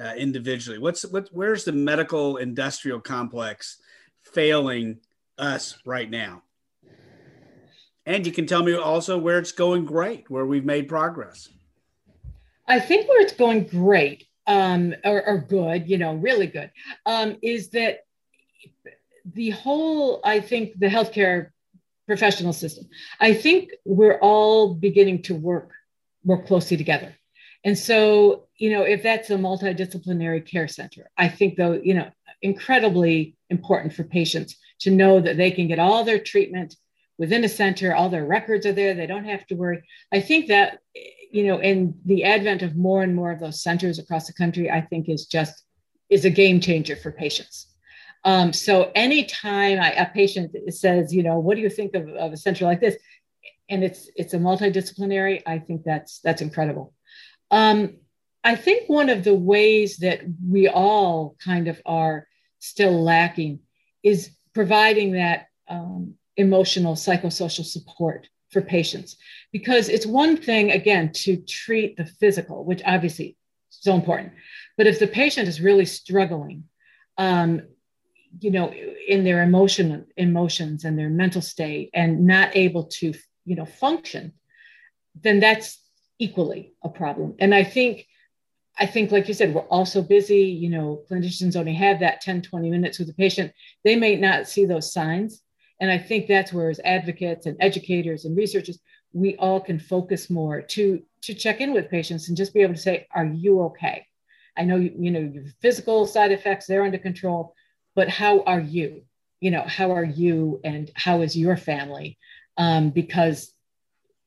uh, 0.00 0.14
individually? 0.16 0.78
What's 0.78 1.02
what? 1.02 1.28
Where's 1.30 1.64
the 1.64 1.72
medical 1.72 2.38
industrial 2.38 3.00
complex 3.00 3.76
failing? 4.22 5.00
Us 5.38 5.78
right 5.84 6.10
now. 6.10 6.42
And 8.06 8.26
you 8.26 8.32
can 8.32 8.46
tell 8.46 8.62
me 8.62 8.74
also 8.74 9.18
where 9.18 9.38
it's 9.38 9.52
going 9.52 9.84
great, 9.84 10.30
where 10.30 10.46
we've 10.46 10.64
made 10.64 10.88
progress. 10.88 11.48
I 12.66 12.80
think 12.80 13.08
where 13.08 13.20
it's 13.20 13.34
going 13.34 13.64
great 13.64 14.26
um, 14.46 14.94
or, 15.04 15.22
or, 15.26 15.38
good, 15.38 15.88
you 15.88 15.98
know, 15.98 16.14
really 16.14 16.46
good, 16.46 16.70
um, 17.04 17.36
is 17.42 17.68
that 17.70 18.00
the 19.34 19.50
whole, 19.50 20.20
I 20.24 20.40
think, 20.40 20.78
the 20.78 20.86
healthcare 20.86 21.50
professional 22.06 22.54
system, 22.54 22.88
I 23.20 23.34
think 23.34 23.70
we're 23.84 24.18
all 24.20 24.72
beginning 24.74 25.22
to 25.24 25.34
work 25.34 25.70
more 26.24 26.42
closely 26.42 26.78
together. 26.78 27.14
And 27.64 27.76
so, 27.76 28.46
you 28.56 28.70
know, 28.70 28.82
if 28.82 29.02
that's 29.02 29.28
a 29.28 29.34
multidisciplinary 29.34 30.50
care 30.50 30.68
center, 30.68 31.10
I 31.18 31.28
think 31.28 31.56
though, 31.56 31.72
you 31.72 31.92
know, 31.92 32.10
incredibly 32.40 33.36
important 33.50 33.92
for 33.92 34.04
patients 34.04 34.56
to 34.80 34.90
know 34.90 35.20
that 35.20 35.36
they 35.36 35.50
can 35.50 35.68
get 35.68 35.78
all 35.78 36.04
their 36.04 36.18
treatment 36.18 36.74
within 37.18 37.44
a 37.44 37.48
center, 37.48 37.94
all 37.94 38.08
their 38.08 38.24
records 38.24 38.64
are 38.64 38.72
there, 38.72 38.94
they 38.94 39.06
don't 39.06 39.24
have 39.24 39.46
to 39.48 39.56
worry. 39.56 39.82
I 40.12 40.20
think 40.20 40.46
that, 40.48 40.78
you 41.32 41.46
know, 41.46 41.58
in 41.58 41.94
the 42.04 42.24
advent 42.24 42.62
of 42.62 42.76
more 42.76 43.02
and 43.02 43.14
more 43.14 43.32
of 43.32 43.40
those 43.40 43.62
centers 43.62 43.98
across 43.98 44.26
the 44.26 44.32
country, 44.32 44.70
I 44.70 44.80
think 44.80 45.08
is 45.08 45.26
just 45.26 45.64
is 46.08 46.24
a 46.24 46.30
game 46.30 46.60
changer 46.60 46.96
for 46.96 47.12
patients. 47.12 47.66
Um, 48.24 48.52
so 48.52 48.90
anytime 48.94 49.80
I, 49.80 49.92
a 49.92 50.06
patient 50.06 50.54
says, 50.72 51.12
you 51.12 51.22
know, 51.22 51.38
what 51.38 51.56
do 51.56 51.60
you 51.60 51.70
think 51.70 51.94
of, 51.94 52.08
of 52.08 52.32
a 52.32 52.36
center 52.36 52.64
like 52.64 52.80
this? 52.80 52.96
And 53.68 53.84
it's 53.84 54.10
it's 54.16 54.34
a 54.34 54.38
multidisciplinary, 54.38 55.42
I 55.46 55.58
think 55.58 55.84
that's 55.84 56.20
that's 56.20 56.40
incredible. 56.40 56.94
Um, 57.50 57.98
I 58.44 58.54
think 58.54 58.88
one 58.88 59.10
of 59.10 59.24
the 59.24 59.34
ways 59.34 59.98
that 59.98 60.20
we 60.48 60.68
all 60.68 61.36
kind 61.44 61.68
of 61.68 61.80
are 61.84 62.26
still 62.60 63.02
lacking 63.02 63.60
is 64.02 64.30
providing 64.54 65.12
that 65.12 65.48
um, 65.68 66.14
emotional 66.36 66.94
psychosocial 66.94 67.64
support 67.64 68.28
for 68.50 68.62
patients. 68.62 69.16
Because 69.52 69.88
it's 69.88 70.06
one 70.06 70.36
thing 70.36 70.70
again 70.70 71.12
to 71.12 71.36
treat 71.36 71.96
the 71.96 72.06
physical 72.06 72.64
which 72.64 72.82
obviously 72.86 73.36
is 73.70 73.78
so 73.80 73.94
important. 73.94 74.32
But 74.76 74.86
if 74.86 74.98
the 74.98 75.06
patient 75.06 75.48
is 75.48 75.60
really 75.60 75.84
struggling 75.84 76.64
um, 77.18 77.62
you 78.40 78.50
know 78.50 78.72
in 78.72 79.24
their 79.24 79.42
emotion 79.42 80.06
emotions 80.16 80.84
and 80.84 80.98
their 80.98 81.08
mental 81.08 81.42
state 81.42 81.90
and 81.94 82.26
not 82.26 82.54
able 82.54 82.84
to 82.84 83.14
you 83.44 83.56
know 83.56 83.64
function 83.64 84.32
then 85.20 85.40
that's 85.40 85.80
equally 86.18 86.72
a 86.82 86.88
problem. 86.88 87.34
And 87.38 87.54
i 87.54 87.64
think 87.64 88.06
I 88.78 88.86
think, 88.86 89.10
like 89.10 89.28
you 89.28 89.34
said, 89.34 89.54
we're 89.54 89.62
also 89.62 90.02
busy. 90.02 90.42
You 90.42 90.70
know, 90.70 91.02
clinicians 91.10 91.56
only 91.56 91.74
have 91.74 92.00
that 92.00 92.20
10, 92.20 92.42
20 92.42 92.70
minutes 92.70 92.98
with 92.98 93.08
the 93.08 93.14
patient. 93.14 93.52
They 93.84 93.96
may 93.96 94.16
not 94.16 94.48
see 94.48 94.66
those 94.66 94.92
signs. 94.92 95.42
And 95.80 95.90
I 95.90 95.98
think 95.98 96.26
that's 96.26 96.52
where, 96.52 96.70
as 96.70 96.80
advocates 96.84 97.46
and 97.46 97.56
educators 97.60 98.24
and 98.24 98.36
researchers, 98.36 98.78
we 99.12 99.36
all 99.36 99.60
can 99.60 99.78
focus 99.78 100.28
more 100.28 100.60
to, 100.60 101.02
to 101.22 101.34
check 101.34 101.60
in 101.60 101.72
with 101.72 101.90
patients 101.90 102.28
and 102.28 102.36
just 102.36 102.54
be 102.54 102.60
able 102.60 102.74
to 102.74 102.80
say, 102.80 103.06
Are 103.14 103.26
you 103.26 103.62
okay? 103.62 104.06
I 104.56 104.64
know 104.64 104.76
you, 104.76 104.92
you 104.98 105.10
know 105.10 105.20
your 105.20 105.44
physical 105.60 106.06
side 106.06 106.32
effects, 106.32 106.66
they're 106.66 106.82
under 106.82 106.98
control, 106.98 107.54
but 107.94 108.08
how 108.08 108.42
are 108.42 108.60
you? 108.60 109.02
you 109.40 109.50
know, 109.50 109.62
how 109.66 109.92
are 109.92 110.04
you 110.04 110.60
and 110.64 110.90
how 110.94 111.20
is 111.20 111.36
your 111.36 111.56
family? 111.56 112.18
Um, 112.56 112.90
because, 112.90 113.52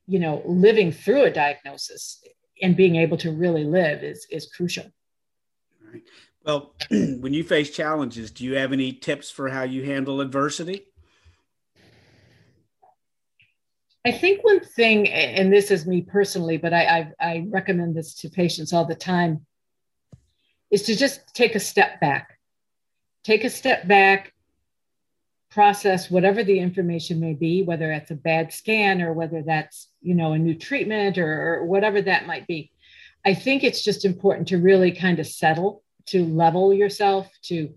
you 0.08 0.20
know, 0.20 0.42
living 0.46 0.92
through 0.92 1.24
a 1.24 1.32
diagnosis 1.32 2.24
and 2.62 2.76
being 2.76 2.96
able 2.96 3.18
to 3.18 3.32
really 3.32 3.64
live 3.64 4.04
is, 4.04 4.26
is 4.30 4.48
crucial. 4.48 4.86
Right. 5.92 6.04
Well, 6.44 6.74
when 6.90 7.34
you 7.34 7.44
face 7.44 7.70
challenges, 7.72 8.32
do 8.32 8.44
you 8.44 8.56
have 8.56 8.72
any 8.72 8.94
tips 8.94 9.30
for 9.30 9.50
how 9.50 9.64
you 9.64 9.84
handle 9.84 10.22
adversity? 10.22 10.86
I 14.04 14.12
think 14.12 14.44
one 14.44 14.62
thing, 14.62 15.10
and 15.10 15.54
this 15.54 15.70
is 15.70 15.86
me 15.86 16.02
personally, 16.02 16.58
but 16.58 16.74
I, 16.74 17.14
I, 17.20 17.28
I 17.28 17.46
recommend 17.50 17.96
this 17.96 18.16
to 18.16 18.30
patients 18.30 18.74
all 18.74 18.86
the 18.86 18.96
time, 18.96 19.46
is 20.72 20.82
to 20.84 20.96
just 20.96 21.36
take 21.36 21.54
a 21.54 21.60
step 21.60 22.00
back. 22.00 22.40
Take 23.24 23.44
a 23.44 23.50
step 23.50 23.88
back, 23.88 24.34
process 25.52 26.10
whatever 26.10 26.44
the 26.44 26.60
information 26.60 27.20
may 27.20 27.34
be, 27.34 27.62
whether 27.62 27.90
that's 27.90 28.12
a 28.12 28.16
bad 28.16 28.54
scan 28.54 29.02
or 29.02 29.14
whether 29.14 29.44
that's 29.44 29.90
you 30.02 30.16
know 30.16 30.32
a 30.34 30.40
new 30.40 30.56
treatment 30.56 31.18
or, 31.18 31.56
or 31.56 31.66
whatever 31.66 32.02
that 32.02 32.26
might 32.26 32.48
be. 32.48 32.72
I 33.24 33.34
think 33.36 33.64
it's 33.64 33.84
just 33.84 34.06
important 34.06 34.48
to 34.48 34.58
really 34.58 34.92
kind 34.92 35.20
of 35.20 35.28
settle, 35.28 35.84
to 36.08 36.26
level 36.26 36.74
yourself, 36.74 37.30
to 37.44 37.74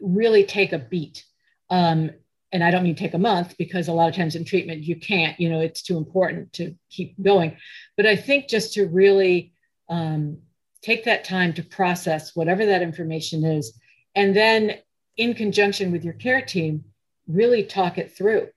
really 0.00 0.44
take 0.44 0.72
a 0.72 0.78
beat. 0.78 1.24
Um, 1.68 2.10
and 2.52 2.62
I 2.62 2.70
don't 2.70 2.84
mean 2.84 2.94
take 2.94 3.14
a 3.14 3.18
month 3.18 3.56
because 3.58 3.88
a 3.88 3.92
lot 3.92 4.08
of 4.08 4.14
times 4.14 4.36
in 4.36 4.44
treatment 4.44 4.84
you 4.84 4.96
can't, 4.96 5.38
you 5.38 5.50
know, 5.50 5.60
it's 5.60 5.82
too 5.82 5.98
important 5.98 6.52
to 6.54 6.74
keep 6.88 7.20
going. 7.20 7.56
But 7.96 8.06
I 8.06 8.16
think 8.16 8.48
just 8.48 8.72
to 8.74 8.86
really 8.86 9.52
um, 9.88 10.38
take 10.80 11.04
that 11.04 11.24
time 11.24 11.52
to 11.54 11.62
process 11.62 12.34
whatever 12.36 12.64
that 12.64 12.82
information 12.82 13.44
is, 13.44 13.78
and 14.14 14.34
then 14.34 14.78
in 15.16 15.34
conjunction 15.34 15.92
with 15.92 16.04
your 16.04 16.14
care 16.14 16.42
team, 16.42 16.84
really 17.26 17.62
talk 17.62 17.98
it 17.98 18.16
through. 18.16 18.48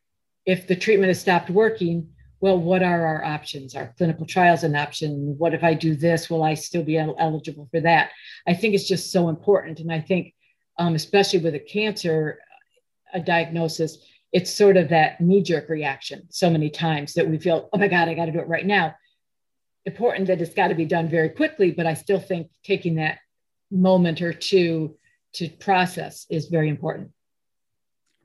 If 0.46 0.68
the 0.68 0.76
treatment 0.76 1.10
has 1.10 1.20
stopped 1.20 1.50
working, 1.50 2.10
well, 2.42 2.58
what 2.58 2.84
are 2.84 3.06
our 3.06 3.24
options? 3.24 3.76
Are 3.76 3.94
clinical 3.98 4.26
trials 4.26 4.64
an 4.64 4.76
option? 4.76 5.36
What 5.38 5.54
if 5.54 5.64
I 5.64 5.74
do 5.74 5.96
this? 5.96 6.30
Will 6.30 6.44
I 6.44 6.54
still 6.54 6.84
be 6.84 6.98
eligible 6.98 7.68
for 7.72 7.82
that? 7.82 8.12
I 8.48 8.54
think 8.54 8.74
it's 8.74 8.88
just 8.88 9.12
so 9.12 9.30
important. 9.30 9.80
And 9.80 9.92
I 9.92 10.00
think, 10.00 10.34
um, 10.78 10.96
especially 10.96 11.40
with 11.40 11.56
a 11.56 11.60
cancer, 11.60 12.40
a 13.14 13.20
diagnosis, 13.20 13.98
it's 14.32 14.52
sort 14.52 14.78
of 14.78 14.90
that 14.90 15.20
knee 15.20 15.42
jerk 15.42 15.70
reaction 15.70 16.28
so 16.30 16.50
many 16.50 16.70
times 16.70 17.14
that 17.16 17.28
we 17.28 17.38
feel, 17.38 17.70
oh 17.74 17.78
my 17.78 17.88
God, 17.88 18.08
I 18.08 18.14
got 18.14 18.26
to 18.26 18.32
do 18.32 18.40
it 18.40 18.48
right 18.48 18.66
now. 18.66 18.96
Important 19.86 20.28
that 20.28 20.42
it's 20.42 20.54
got 20.54 20.68
to 20.68 20.76
be 20.76 20.86
done 20.86 21.10
very 21.10 21.30
quickly, 21.30 21.72
but 21.72 21.88
I 21.88 21.94
still 21.96 22.20
think 22.20 22.50
taking 22.64 22.96
that 22.96 23.18
moment 23.72 24.22
or 24.22 24.32
two 24.32 24.98
to 25.34 25.50
process 25.50 26.26
is 26.30 26.48
very 26.48 26.70
important. 26.70 27.12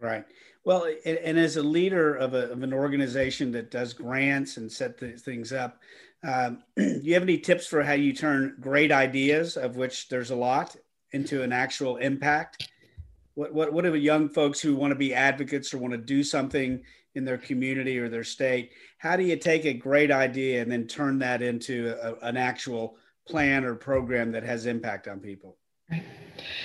Right. 0.01 0.25
Well, 0.65 0.87
and, 1.05 1.19
and 1.19 1.39
as 1.39 1.57
a 1.57 1.63
leader 1.63 2.15
of, 2.15 2.35
a, 2.35 2.51
of, 2.51 2.63
an 2.63 2.73
organization 2.73 3.53
that 3.53 3.71
does 3.71 3.93
grants 3.93 4.57
and 4.57 4.71
set 4.71 4.99
things 4.99 5.53
up, 5.53 5.81
um, 6.27 6.63
do 6.77 7.01
you 7.03 7.15
have 7.15 7.23
any 7.23 7.39
tips 7.39 7.67
for 7.67 7.83
how 7.83 7.93
you 7.93 8.13
turn 8.13 8.57
great 8.61 8.91
ideas, 8.91 9.57
of 9.57 9.77
which 9.77 10.09
there's 10.09 10.31
a 10.31 10.37
lot, 10.37 10.75
into 11.13 11.43
an 11.43 11.53
actual 11.53 11.97
impact? 11.99 12.71
what 13.35 13.53
what 13.53 13.73
what 13.73 13.85
are 13.85 13.97
young 13.97 14.29
folks 14.29 14.61
who 14.61 14.75
want 14.75 14.91
to 14.91 14.99
be 14.99 15.15
advocates 15.15 15.75
or 15.75 15.79
want 15.79 15.93
to 15.93 15.99
do 15.99 16.23
something 16.23 16.83
in 17.15 17.25
their 17.25 17.39
community 17.39 17.99
or 17.99 18.09
their 18.09 18.25
state 18.25 18.73
how 18.99 19.17
do 19.17 19.23
you 19.23 19.37
take 19.37 19.65
a 19.65 19.75
great 19.75 20.11
idea 20.11 20.63
and 20.63 20.71
then 20.71 20.87
turn 20.87 21.19
that 21.19 21.43
into 21.43 21.95
a, 22.03 22.15
an 22.27 22.37
actual 22.37 22.97
plan 23.29 23.65
or 23.65 23.75
program 23.75 24.33
that 24.33 24.43
has 24.43 24.67
impact 24.67 25.09
on 25.09 25.21
people 25.21 25.57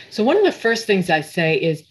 so 0.10 0.24
one 0.24 0.38
of 0.38 0.44
the 0.44 0.52
first 0.52 0.86
things 0.86 1.10
i 1.10 1.22
say 1.22 1.56
is 1.56 1.88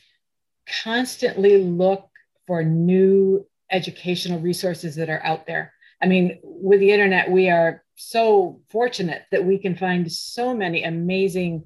constantly 0.83 1.63
look 1.63 2.09
for 2.47 2.63
new 2.63 3.47
educational 3.71 4.41
resources 4.41 4.97
that 4.97 5.11
are 5.11 5.25
out 5.25 5.47
there 5.47 5.73
i 6.03 6.07
mean 6.07 6.39
with 6.43 6.81
the 6.81 6.91
internet 6.91 7.31
we 7.31 7.49
are 7.51 7.83
so 7.97 8.61
fortunate 8.71 9.23
that 9.33 9.45
we 9.45 9.59
can 9.59 9.75
find 9.75 10.11
so 10.11 10.55
many 10.55 10.85
amazing 10.85 11.65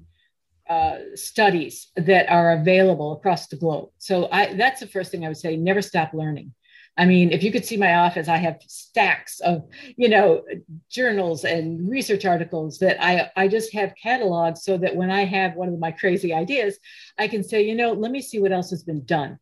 uh, 0.69 0.97
studies 1.15 1.89
that 1.95 2.29
are 2.29 2.53
available 2.53 3.13
across 3.13 3.47
the 3.47 3.55
globe. 3.55 3.89
So 3.97 4.29
I, 4.31 4.53
that's 4.53 4.79
the 4.79 4.87
first 4.87 5.11
thing 5.11 5.25
I 5.25 5.27
would 5.27 5.37
say. 5.37 5.55
Never 5.55 5.81
stop 5.81 6.13
learning. 6.13 6.53
I 6.97 7.05
mean, 7.05 7.31
if 7.31 7.41
you 7.41 7.51
could 7.51 7.65
see 7.65 7.77
my 7.77 7.95
office, 7.95 8.27
I 8.27 8.37
have 8.37 8.61
stacks 8.67 9.39
of, 9.39 9.63
you 9.97 10.09
know, 10.09 10.43
journals 10.89 11.43
and 11.43 11.89
research 11.89 12.23
articles 12.23 12.77
that 12.79 13.03
I, 13.03 13.31
I 13.35 13.47
just 13.47 13.73
have 13.73 13.93
cataloged 14.03 14.59
so 14.59 14.77
that 14.77 14.95
when 14.95 15.09
I 15.09 15.25
have 15.25 15.55
one 15.55 15.69
of 15.69 15.79
my 15.79 15.91
crazy 15.91 16.33
ideas, 16.33 16.77
I 17.17 17.27
can 17.27 17.43
say, 17.43 17.63
you 17.63 17.75
know, 17.75 17.93
let 17.93 18.11
me 18.11 18.21
see 18.21 18.39
what 18.39 18.51
else 18.51 18.69
has 18.69 18.83
been 18.83 19.05
done. 19.05 19.39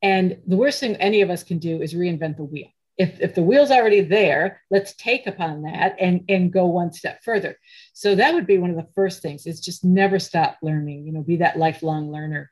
And 0.00 0.38
the 0.46 0.56
worst 0.56 0.80
thing 0.80 0.96
any 0.96 1.20
of 1.20 1.30
us 1.30 1.42
can 1.42 1.58
do 1.58 1.82
is 1.82 1.92
reinvent 1.94 2.36
the 2.38 2.44
wheel 2.44 2.68
if, 2.96 3.20
if 3.20 3.34
the 3.34 3.42
wheel's 3.42 3.70
already 3.70 4.02
there, 4.02 4.62
let's 4.70 4.94
take 4.94 5.26
upon 5.26 5.62
that 5.62 5.96
and, 5.98 6.24
and 6.28 6.52
go 6.52 6.66
one 6.66 6.92
step 6.92 7.22
further. 7.24 7.58
So 7.92 8.14
that 8.14 8.34
would 8.34 8.46
be 8.46 8.58
one 8.58 8.70
of 8.70 8.76
the 8.76 8.88
first 8.94 9.20
things 9.20 9.46
is 9.46 9.60
just 9.60 9.84
never 9.84 10.18
stop 10.18 10.58
learning, 10.62 11.06
you 11.06 11.12
know, 11.12 11.22
be 11.22 11.38
that 11.38 11.58
lifelong 11.58 12.12
learner. 12.12 12.50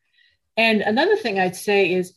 And 0.57 0.81
another 0.83 1.17
thing 1.17 1.39
I'd 1.39 1.57
say 1.57 1.93
is 1.93 2.13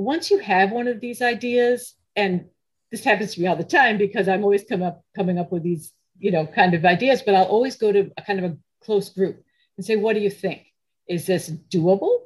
once 0.00 0.30
you 0.30 0.38
have 0.38 0.72
one 0.72 0.88
of 0.88 0.98
these 1.00 1.20
ideas, 1.20 1.94
and 2.16 2.46
this 2.90 3.04
happens 3.04 3.34
to 3.34 3.40
me 3.40 3.46
all 3.46 3.56
the 3.56 3.64
time 3.64 3.98
because 3.98 4.28
I'm 4.28 4.42
always 4.42 4.64
come 4.64 4.82
up 4.82 5.04
coming 5.14 5.38
up 5.38 5.52
with 5.52 5.62
these, 5.62 5.92
you 6.18 6.30
know, 6.30 6.46
kind 6.46 6.72
of 6.72 6.84
ideas, 6.84 7.22
but 7.22 7.34
I'll 7.34 7.44
always 7.44 7.76
go 7.76 7.92
to 7.92 8.10
a 8.16 8.22
kind 8.22 8.38
of 8.42 8.50
a 8.50 8.56
close 8.82 9.10
group 9.10 9.44
and 9.76 9.84
say, 9.84 9.96
what 9.96 10.14
do 10.14 10.20
you 10.20 10.30
think? 10.30 10.66
Is 11.06 11.26
this 11.26 11.50
doable? 11.50 12.20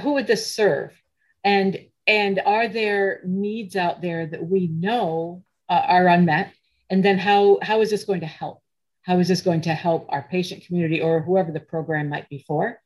Who 0.00 0.12
would 0.14 0.28
this 0.28 0.54
serve? 0.54 0.92
And 1.42 1.76
and 2.06 2.40
are 2.46 2.68
there 2.68 3.20
needs 3.24 3.74
out 3.74 4.00
there 4.00 4.26
that 4.26 4.46
we 4.46 4.68
know 4.68 5.42
uh, 5.68 5.82
are 5.88 6.06
unmet 6.06 6.52
and 6.88 7.04
then 7.04 7.18
how 7.18 7.58
how 7.62 7.80
is 7.80 7.90
this 7.90 8.04
going 8.04 8.20
to 8.20 8.26
help 8.26 8.62
how 9.02 9.18
is 9.18 9.26
this 9.26 9.40
going 9.40 9.62
to 9.62 9.74
help 9.74 10.06
our 10.08 10.22
patient 10.30 10.64
community 10.64 11.00
or 11.00 11.20
whoever 11.20 11.50
the 11.50 11.58
program 11.58 12.08
might 12.08 12.28
be 12.28 12.44
for 12.46 12.80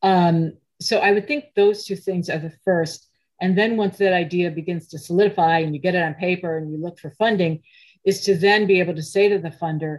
um, 0.00 0.54
so 0.80 0.98
i 0.98 1.12
would 1.12 1.26
think 1.26 1.44
those 1.54 1.84
two 1.84 1.96
things 1.96 2.30
are 2.30 2.38
the 2.38 2.56
first 2.64 3.11
and 3.42 3.58
then 3.58 3.76
once 3.76 3.98
that 3.98 4.14
idea 4.14 4.50
begins 4.52 4.86
to 4.86 4.98
solidify 4.98 5.58
and 5.58 5.74
you 5.74 5.80
get 5.80 5.96
it 5.96 6.02
on 6.02 6.14
paper 6.14 6.56
and 6.56 6.70
you 6.70 6.78
look 6.78 6.98
for 6.98 7.10
funding 7.18 7.60
is 8.04 8.22
to 8.22 8.36
then 8.36 8.66
be 8.66 8.78
able 8.78 8.94
to 8.94 9.02
say 9.02 9.28
to 9.28 9.38
the 9.38 9.50
funder 9.50 9.98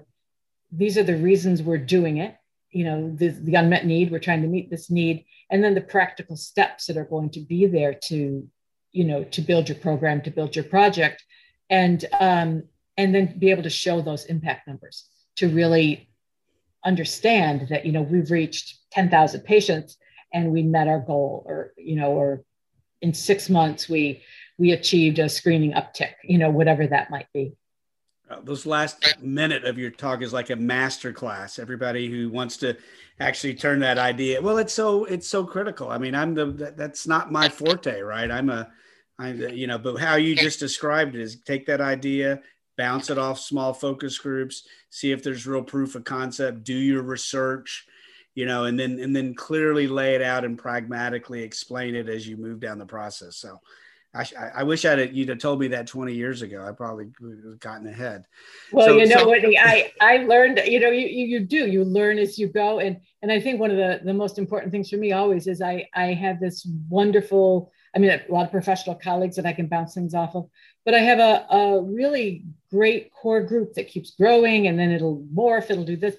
these 0.71 0.97
are 0.97 1.03
the 1.03 1.17
reasons 1.17 1.61
we're 1.61 1.77
doing 1.77 2.17
it 2.17 2.35
you 2.71 2.85
know 2.85 3.13
the, 3.15 3.27
the 3.27 3.55
unmet 3.55 3.85
need 3.85 4.09
we're 4.09 4.17
trying 4.17 4.41
to 4.41 4.47
meet 4.47 4.71
this 4.71 4.89
need 4.89 5.25
and 5.51 5.63
then 5.63 5.75
the 5.75 5.81
practical 5.81 6.35
steps 6.35 6.87
that 6.87 6.97
are 6.97 7.05
going 7.05 7.29
to 7.29 7.41
be 7.41 7.67
there 7.67 7.93
to 7.93 8.47
you 8.93 9.03
know 9.03 9.23
to 9.25 9.41
build 9.41 9.67
your 9.67 9.77
program 9.77 10.21
to 10.21 10.31
build 10.31 10.55
your 10.55 10.65
project 10.65 11.23
and 11.69 12.05
um, 12.19 12.63
and 12.97 13.13
then 13.13 13.37
be 13.37 13.51
able 13.51 13.63
to 13.63 13.69
show 13.69 14.01
those 14.01 14.25
impact 14.25 14.67
numbers 14.67 15.09
to 15.35 15.49
really 15.49 16.09
understand 16.85 17.67
that 17.69 17.85
you 17.85 17.91
know 17.91 18.01
we've 18.01 18.31
reached 18.31 18.77
10,000 18.91 19.41
patients 19.41 19.97
and 20.33 20.51
we 20.51 20.63
met 20.63 20.87
our 20.87 20.99
goal 20.99 21.43
or 21.45 21.73
you 21.77 21.95
know 21.95 22.11
or 22.11 22.43
in 23.03 23.13
6 23.13 23.49
months 23.49 23.87
we 23.87 24.23
we 24.57 24.71
achieved 24.71 25.19
a 25.19 25.29
screening 25.29 25.73
uptick 25.73 26.13
you 26.23 26.37
know 26.37 26.49
whatever 26.49 26.87
that 26.87 27.11
might 27.11 27.27
be. 27.33 27.55
Uh, 28.29 28.39
those 28.43 28.65
last 28.65 28.95
minute 29.21 29.65
of 29.65 29.77
your 29.77 29.91
talk 29.91 30.21
is 30.21 30.33
like 30.33 30.49
a 30.49 30.55
master 30.55 31.13
class 31.13 31.59
everybody 31.59 32.09
who 32.09 32.29
wants 32.29 32.57
to 32.57 32.75
actually 33.19 33.53
turn 33.53 33.79
that 33.79 33.97
idea 33.97 34.41
well 34.41 34.57
it's 34.57 34.73
so 34.73 35.05
it's 35.05 35.27
so 35.27 35.43
critical. 35.45 35.89
I 35.89 35.97
mean 35.97 36.15
i'm 36.15 36.33
the 36.33 36.45
that, 36.61 36.77
that's 36.77 37.05
not 37.05 37.31
my 37.31 37.49
forte 37.49 38.01
right? 38.01 38.31
I'm 38.31 38.49
a 38.49 38.71
i'm 39.19 39.39
you 39.39 39.67
know, 39.67 39.77
but 39.77 39.97
how 39.97 40.15
you 40.15 40.35
just 40.35 40.59
described 40.59 41.15
it 41.15 41.21
is 41.21 41.41
take 41.41 41.65
that 41.67 41.81
idea, 41.81 42.41
bounce 42.77 43.09
it 43.09 43.17
off 43.17 43.39
small 43.39 43.73
focus 43.73 44.17
groups, 44.17 44.67
see 44.89 45.11
if 45.11 45.21
there's 45.23 45.45
real 45.45 45.63
proof 45.63 45.95
of 45.95 46.03
concept, 46.03 46.63
do 46.63 46.73
your 46.73 47.03
research, 47.03 47.85
you 48.35 48.45
know, 48.45 48.65
and 48.65 48.79
then 48.79 48.99
and 48.99 49.15
then 49.15 49.33
clearly 49.33 49.87
lay 49.87 50.15
it 50.15 50.21
out 50.21 50.45
and 50.45 50.57
pragmatically 50.57 51.43
explain 51.43 51.95
it 51.95 52.09
as 52.09 52.27
you 52.27 52.37
move 52.37 52.59
down 52.59 52.79
the 52.79 52.85
process. 52.85 53.37
So, 53.37 53.59
I, 54.15 54.25
I 54.57 54.63
wish 54.63 54.85
I'd 54.85 55.13
you'd 55.15 55.29
have 55.29 55.39
told 55.39 55.59
me 55.59 55.69
that 55.69 55.87
20 55.87 56.13
years 56.13 56.41
ago. 56.41 56.65
I 56.67 56.71
probably 56.71 57.07
would 57.19 57.43
have 57.45 57.59
gotten 57.59 57.87
ahead. 57.87 58.25
Well, 58.71 58.87
so, 58.87 58.97
you 58.97 59.07
know, 59.07 59.19
so- 59.19 59.29
Whitney, 59.29 59.57
I 59.57 59.91
I 60.01 60.17
learned. 60.17 60.61
You 60.65 60.79
know, 60.79 60.89
you, 60.89 61.07
you 61.07 61.39
do 61.39 61.67
you 61.67 61.83
learn 61.83 62.19
as 62.19 62.37
you 62.37 62.47
go, 62.47 62.79
and 62.79 62.99
and 63.21 63.31
I 63.31 63.39
think 63.39 63.59
one 63.59 63.71
of 63.71 63.77
the 63.77 64.01
the 64.03 64.13
most 64.13 64.37
important 64.37 64.71
things 64.71 64.89
for 64.89 64.97
me 64.97 65.11
always 65.11 65.47
is 65.47 65.61
I 65.61 65.87
I 65.93 66.13
have 66.13 66.39
this 66.39 66.67
wonderful 66.89 67.71
I 67.95 67.99
mean, 67.99 68.09
a 68.09 68.21
lot 68.31 68.45
of 68.45 68.51
professional 68.51 68.95
colleagues 68.95 69.35
that 69.35 69.45
I 69.45 69.53
can 69.53 69.67
bounce 69.67 69.93
things 69.93 70.15
off 70.15 70.35
of, 70.35 70.49
but 70.83 70.95
I 70.95 70.99
have 70.99 71.19
a, 71.19 71.55
a 71.55 71.81
really 71.83 72.45
great 72.71 73.13
core 73.13 73.43
group 73.43 73.75
that 73.75 73.87
keeps 73.87 74.15
growing 74.15 74.67
and 74.67 74.79
then 74.79 74.91
it'll 74.91 75.23
morph, 75.33 75.69
it'll 75.69 75.83
do 75.83 75.95
this 75.95 76.15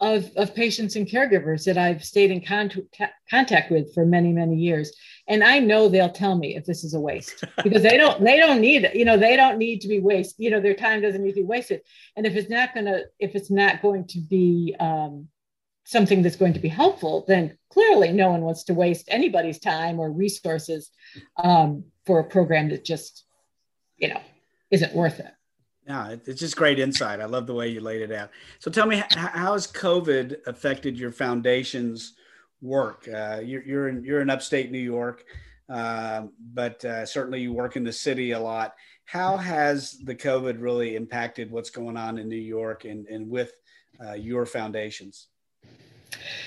of, 0.00 0.30
of 0.36 0.54
patients 0.54 0.96
and 0.96 1.06
caregivers 1.06 1.64
that 1.64 1.78
I've 1.78 2.04
stayed 2.04 2.30
in 2.30 2.44
contact, 2.44 3.14
contact 3.30 3.70
with 3.70 3.94
for 3.94 4.04
many, 4.04 4.32
many 4.32 4.56
years. 4.56 4.92
And 5.28 5.42
I 5.42 5.60
know 5.60 5.88
they'll 5.88 6.10
tell 6.10 6.36
me 6.36 6.56
if 6.56 6.64
this 6.64 6.84
is 6.84 6.94
a 6.94 7.00
waste 7.00 7.44
because 7.62 7.82
they 7.82 7.96
don't, 7.96 8.22
they 8.22 8.36
don't 8.36 8.60
need, 8.60 8.90
you 8.94 9.04
know, 9.04 9.16
they 9.16 9.36
don't 9.36 9.58
need 9.58 9.80
to 9.80 9.88
be 9.88 10.00
wasted. 10.00 10.36
You 10.38 10.50
know, 10.50 10.60
their 10.60 10.74
time 10.74 11.00
doesn't 11.00 11.22
need 11.22 11.32
to 11.32 11.40
be 11.40 11.46
wasted. 11.46 11.82
And 12.16 12.26
if 12.26 12.34
it's 12.34 12.50
not 12.50 12.74
going 12.74 12.86
to, 12.86 13.04
if 13.18 13.34
it's 13.34 13.50
not 13.50 13.82
going 13.82 14.06
to 14.08 14.20
be, 14.20 14.74
um, 14.78 15.28
something 15.84 16.22
that's 16.22 16.36
going 16.36 16.54
to 16.54 16.60
be 16.60 16.68
helpful, 16.68 17.24
then 17.28 17.56
clearly 17.70 18.10
no 18.10 18.30
one 18.30 18.40
wants 18.40 18.64
to 18.64 18.74
waste 18.74 19.04
anybody's 19.08 19.58
time 19.58 20.00
or 20.00 20.10
resources 20.10 20.90
um, 21.36 21.84
for 22.06 22.20
a 22.20 22.24
program 22.24 22.70
that 22.70 22.84
just, 22.84 23.24
you 23.98 24.08
know, 24.08 24.20
isn't 24.70 24.94
worth 24.94 25.20
it. 25.20 25.30
Yeah, 25.86 26.16
it's 26.26 26.40
just 26.40 26.56
great 26.56 26.78
insight. 26.78 27.20
I 27.20 27.26
love 27.26 27.46
the 27.46 27.54
way 27.54 27.68
you 27.68 27.80
laid 27.80 28.00
it 28.00 28.10
out. 28.10 28.30
So 28.58 28.70
tell 28.70 28.86
me, 28.86 29.02
how 29.10 29.52
has 29.52 29.66
COVID 29.66 30.46
affected 30.46 30.98
your 30.98 31.12
foundation's 31.12 32.14
work? 32.62 33.06
Uh, 33.06 33.40
you're, 33.44 33.62
you're, 33.62 33.88
in, 33.88 34.02
you're 34.02 34.22
in 34.22 34.30
upstate 34.30 34.72
New 34.72 34.78
York, 34.78 35.24
uh, 35.68 36.22
but 36.54 36.82
uh, 36.86 37.04
certainly 37.04 37.42
you 37.42 37.52
work 37.52 37.76
in 37.76 37.84
the 37.84 37.92
city 37.92 38.30
a 38.30 38.40
lot. 38.40 38.74
How 39.04 39.36
has 39.36 39.98
the 40.04 40.14
COVID 40.14 40.56
really 40.58 40.96
impacted 40.96 41.50
what's 41.50 41.70
going 41.70 41.98
on 41.98 42.16
in 42.16 42.30
New 42.30 42.36
York 42.36 42.86
and, 42.86 43.06
and 43.08 43.28
with 43.28 43.52
uh, 44.02 44.14
your 44.14 44.46
foundations? 44.46 45.26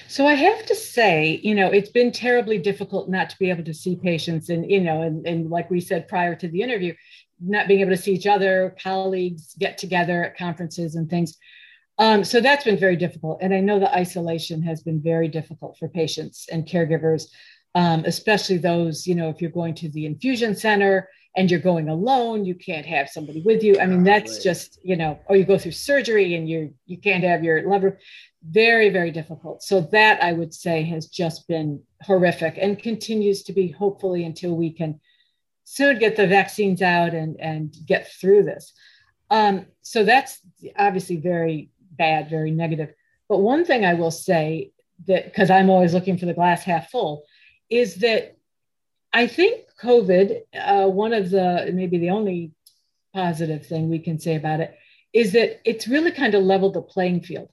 So 0.07 0.25
I 0.25 0.33
have 0.33 0.65
to 0.65 0.75
say, 0.75 1.39
you 1.43 1.53
know, 1.53 1.67
it's 1.67 1.89
been 1.89 2.11
terribly 2.11 2.57
difficult 2.57 3.09
not 3.09 3.29
to 3.29 3.38
be 3.38 3.49
able 3.49 3.65
to 3.65 3.73
see 3.73 3.95
patients, 3.95 4.49
and 4.49 4.69
you 4.69 4.81
know, 4.81 5.01
and, 5.01 5.27
and 5.27 5.49
like 5.49 5.69
we 5.69 5.81
said 5.81 6.07
prior 6.07 6.35
to 6.35 6.47
the 6.47 6.61
interview, 6.61 6.93
not 7.39 7.67
being 7.67 7.81
able 7.81 7.91
to 7.91 7.97
see 7.97 8.13
each 8.13 8.27
other, 8.27 8.75
colleagues 8.81 9.55
get 9.59 9.77
together 9.77 10.23
at 10.23 10.38
conferences 10.38 10.95
and 10.95 11.09
things. 11.09 11.38
Um, 11.99 12.23
so 12.23 12.39
that's 12.41 12.63
been 12.63 12.77
very 12.77 12.95
difficult, 12.95 13.39
and 13.41 13.53
I 13.53 13.59
know 13.59 13.79
the 13.79 13.93
isolation 13.93 14.61
has 14.63 14.83
been 14.83 15.01
very 15.01 15.27
difficult 15.27 15.77
for 15.79 15.89
patients 15.89 16.47
and 16.51 16.67
caregivers, 16.67 17.23
um, 17.73 18.05
especially 18.05 18.57
those, 18.57 19.07
you 19.07 19.15
know, 19.15 19.29
if 19.29 19.41
you're 19.41 19.51
going 19.51 19.73
to 19.75 19.89
the 19.89 20.05
infusion 20.05 20.55
center 20.55 21.09
and 21.35 21.49
you're 21.49 21.59
going 21.59 21.89
alone, 21.89 22.45
you 22.45 22.55
can't 22.55 22.85
have 22.85 23.09
somebody 23.09 23.41
with 23.41 23.63
you. 23.63 23.79
I 23.79 23.85
mean, 23.85 24.03
that's 24.03 24.43
just, 24.43 24.79
you 24.83 24.95
know, 24.95 25.19
or 25.27 25.35
you 25.35 25.43
go 25.43 25.57
through 25.57 25.71
surgery 25.71 26.35
and 26.35 26.47
you 26.49 26.73
you 26.85 26.97
can't 26.97 27.23
have 27.23 27.43
your 27.43 27.67
lover 27.67 27.99
very 28.49 28.89
very 28.89 29.11
difficult 29.11 29.61
so 29.61 29.81
that 29.81 30.21
i 30.23 30.31
would 30.31 30.53
say 30.53 30.83
has 30.83 31.07
just 31.07 31.47
been 31.47 31.81
horrific 32.03 32.57
and 32.59 32.79
continues 32.79 33.43
to 33.43 33.51
be 33.51 33.69
hopefully 33.69 34.23
until 34.23 34.55
we 34.55 34.71
can 34.71 34.99
soon 35.70 35.99
get 35.99 36.15
the 36.15 36.28
vaccines 36.28 36.82
out 36.82 37.13
and 37.13 37.39
and 37.39 37.76
get 37.86 38.07
through 38.07 38.43
this. 38.43 38.74
Um, 39.30 39.65
so 39.82 40.05
that's 40.05 40.39
obviously 40.78 41.18
very 41.18 41.70
bad 41.91 42.30
very 42.30 42.51
negative. 42.51 42.93
But 43.28 43.39
one 43.39 43.65
thing 43.65 43.84
i 43.84 43.93
will 43.93 44.11
say 44.11 44.72
that 45.07 45.26
because 45.26 45.49
i'm 45.49 45.70
always 45.70 45.93
looking 45.93 46.18
for 46.18 46.26
the 46.26 46.34
glass 46.34 46.63
half 46.63 46.89
full 46.89 47.24
is 47.70 47.95
that 47.95 48.38
i 49.13 49.28
think 49.28 49.65
covid 49.82 50.41
uh, 50.55 50.88
one 50.88 51.13
of 51.13 51.30
the 51.30 51.70
maybe 51.74 51.97
the 51.97 52.09
only 52.09 52.51
positive 53.13 53.65
thing 53.65 53.89
we 53.89 53.99
can 53.99 54.20
say 54.20 54.36
about 54.36 54.59
it 54.59 54.78
is 55.13 55.32
that 55.32 55.59
it's 55.68 55.88
really 55.88 56.11
kind 56.11 56.36
of 56.36 56.43
leveled 56.43 56.76
the 56.76 56.82
playing 56.82 57.22
field. 57.22 57.49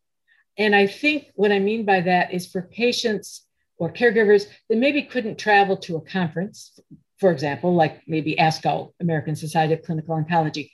And 0.59 0.75
I 0.77 0.87
think 0.87 1.31
what 1.35 1.53
I 1.53 1.59
mean 1.59 1.85
by 1.85 2.03
that 2.03 2.33
is 2.33 2.47
for 2.47 2.63
patients 2.63 3.47
or 3.79 3.93
caregivers 3.93 4.45
that 4.69 4.77
maybe 4.77 5.03
couldn't 5.03 5.39
travel 5.39 5.77
to 5.79 5.97
a 5.97 6.01
conference, 6.03 6.79
for 7.25 7.33
example, 7.33 7.75
like 7.75 8.03
maybe 8.07 8.37
ASCO, 8.37 8.93
American 9.01 9.35
Society 9.35 9.73
of 9.73 9.81
Clinical 9.81 10.15
Oncology. 10.15 10.71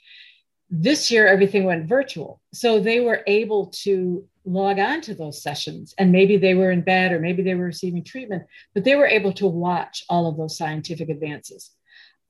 This 0.69 1.09
year, 1.09 1.25
everything 1.25 1.63
went 1.63 1.87
virtual. 1.87 2.41
So 2.53 2.77
they 2.77 2.99
were 2.99 3.23
able 3.25 3.67
to 3.83 4.27
log 4.43 4.77
on 4.77 4.99
to 5.03 5.15
those 5.15 5.41
sessions 5.41 5.95
and 5.97 6.11
maybe 6.11 6.35
they 6.35 6.53
were 6.53 6.71
in 6.71 6.81
bed 6.81 7.13
or 7.13 7.21
maybe 7.21 7.41
they 7.41 7.55
were 7.55 7.63
receiving 7.63 8.03
treatment, 8.03 8.43
but 8.73 8.83
they 8.83 8.97
were 8.97 9.07
able 9.07 9.31
to 9.31 9.47
watch 9.47 10.03
all 10.09 10.27
of 10.27 10.35
those 10.35 10.57
scientific 10.57 11.07
advances. 11.07 11.71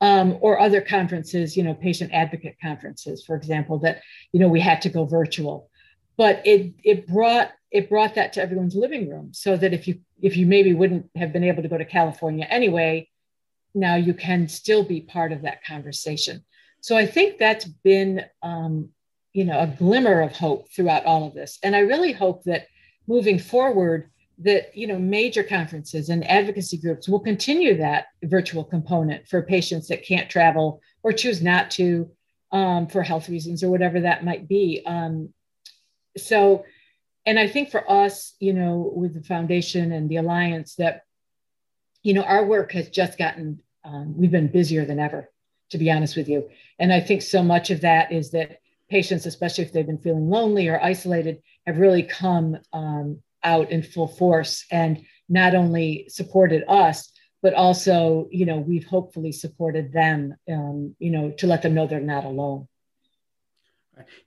Um, 0.00 0.38
or 0.40 0.60
other 0.60 0.80
conferences, 0.80 1.56
you 1.56 1.64
know, 1.64 1.74
patient 1.74 2.12
advocate 2.12 2.54
conferences, 2.62 3.24
for 3.26 3.34
example, 3.34 3.80
that, 3.80 4.02
you 4.30 4.38
know, 4.38 4.48
we 4.48 4.60
had 4.60 4.82
to 4.82 4.88
go 4.88 5.04
virtual 5.04 5.68
but 6.16 6.42
it 6.44 6.74
it 6.84 7.06
brought 7.06 7.50
it 7.70 7.88
brought 7.88 8.14
that 8.16 8.34
to 8.34 8.42
everyone's 8.42 8.74
living 8.74 9.08
room 9.08 9.30
so 9.32 9.56
that 9.56 9.72
if 9.72 9.88
you 9.88 9.98
if 10.20 10.36
you 10.36 10.46
maybe 10.46 10.74
wouldn't 10.74 11.08
have 11.16 11.32
been 11.32 11.42
able 11.42 11.62
to 11.62 11.70
go 11.70 11.78
to 11.78 11.86
california 11.86 12.46
anyway 12.50 13.08
now 13.74 13.96
you 13.96 14.14
can 14.14 14.48
still 14.48 14.84
be 14.84 15.00
part 15.00 15.32
of 15.32 15.42
that 15.42 15.64
conversation. 15.64 16.44
So 16.80 16.96
i 16.96 17.06
think 17.06 17.38
that's 17.38 17.64
been 17.64 18.24
um, 18.42 18.90
you 19.32 19.44
know 19.44 19.60
a 19.60 19.66
glimmer 19.66 20.20
of 20.20 20.32
hope 20.32 20.70
throughout 20.72 21.04
all 21.04 21.26
of 21.26 21.34
this. 21.34 21.58
And 21.62 21.74
i 21.74 21.80
really 21.80 22.12
hope 22.12 22.44
that 22.44 22.66
moving 23.06 23.38
forward 23.38 24.10
that 24.38 24.76
you 24.76 24.86
know 24.86 24.98
major 24.98 25.42
conferences 25.42 26.08
and 26.08 26.28
advocacy 26.28 26.78
groups 26.78 27.08
will 27.08 27.20
continue 27.20 27.76
that 27.76 28.06
virtual 28.24 28.64
component 28.64 29.28
for 29.28 29.42
patients 29.42 29.88
that 29.88 30.04
can't 30.04 30.30
travel 30.30 30.80
or 31.02 31.12
choose 31.12 31.42
not 31.42 31.70
to 31.72 32.10
um, 32.50 32.86
for 32.86 33.02
health 33.02 33.28
reasons 33.28 33.62
or 33.62 33.70
whatever 33.70 34.00
that 34.00 34.24
might 34.24 34.46
be. 34.46 34.82
Um, 34.84 35.32
so 36.16 36.64
and 37.26 37.38
i 37.38 37.46
think 37.48 37.70
for 37.70 37.90
us 37.90 38.34
you 38.40 38.52
know 38.52 38.92
with 38.94 39.14
the 39.14 39.22
foundation 39.22 39.92
and 39.92 40.08
the 40.08 40.16
alliance 40.16 40.74
that 40.76 41.02
you 42.02 42.14
know 42.14 42.22
our 42.22 42.44
work 42.44 42.72
has 42.72 42.88
just 42.88 43.18
gotten 43.18 43.60
um, 43.84 44.16
we've 44.16 44.30
been 44.30 44.48
busier 44.48 44.84
than 44.84 44.98
ever 44.98 45.30
to 45.70 45.78
be 45.78 45.90
honest 45.90 46.16
with 46.16 46.28
you. 46.28 46.50
And 46.78 46.92
i 46.92 47.00
think 47.00 47.22
so 47.22 47.42
much 47.42 47.70
of 47.70 47.80
that 47.82 48.12
is 48.12 48.30
that 48.32 48.60
patients 48.90 49.26
especially 49.26 49.64
if 49.64 49.72
they've 49.72 49.86
been 49.86 49.98
feeling 49.98 50.28
lonely 50.28 50.68
or 50.68 50.82
isolated 50.82 51.42
have 51.66 51.78
really 51.78 52.02
come 52.02 52.58
um, 52.72 53.22
out 53.42 53.70
in 53.70 53.82
full 53.82 54.08
force 54.08 54.64
and 54.70 55.04
not 55.28 55.54
only 55.54 56.06
supported 56.08 56.64
us 56.68 57.12
but 57.42 57.54
also 57.54 58.28
you 58.30 58.46
know 58.46 58.58
we've 58.58 58.86
hopefully 58.86 59.32
supported 59.32 59.92
them 59.92 60.34
um, 60.48 60.94
you 60.98 61.10
know 61.10 61.30
to 61.32 61.46
let 61.46 61.62
them 61.62 61.74
know 61.74 61.86
they're 61.86 62.00
not 62.00 62.24
alone. 62.24 62.68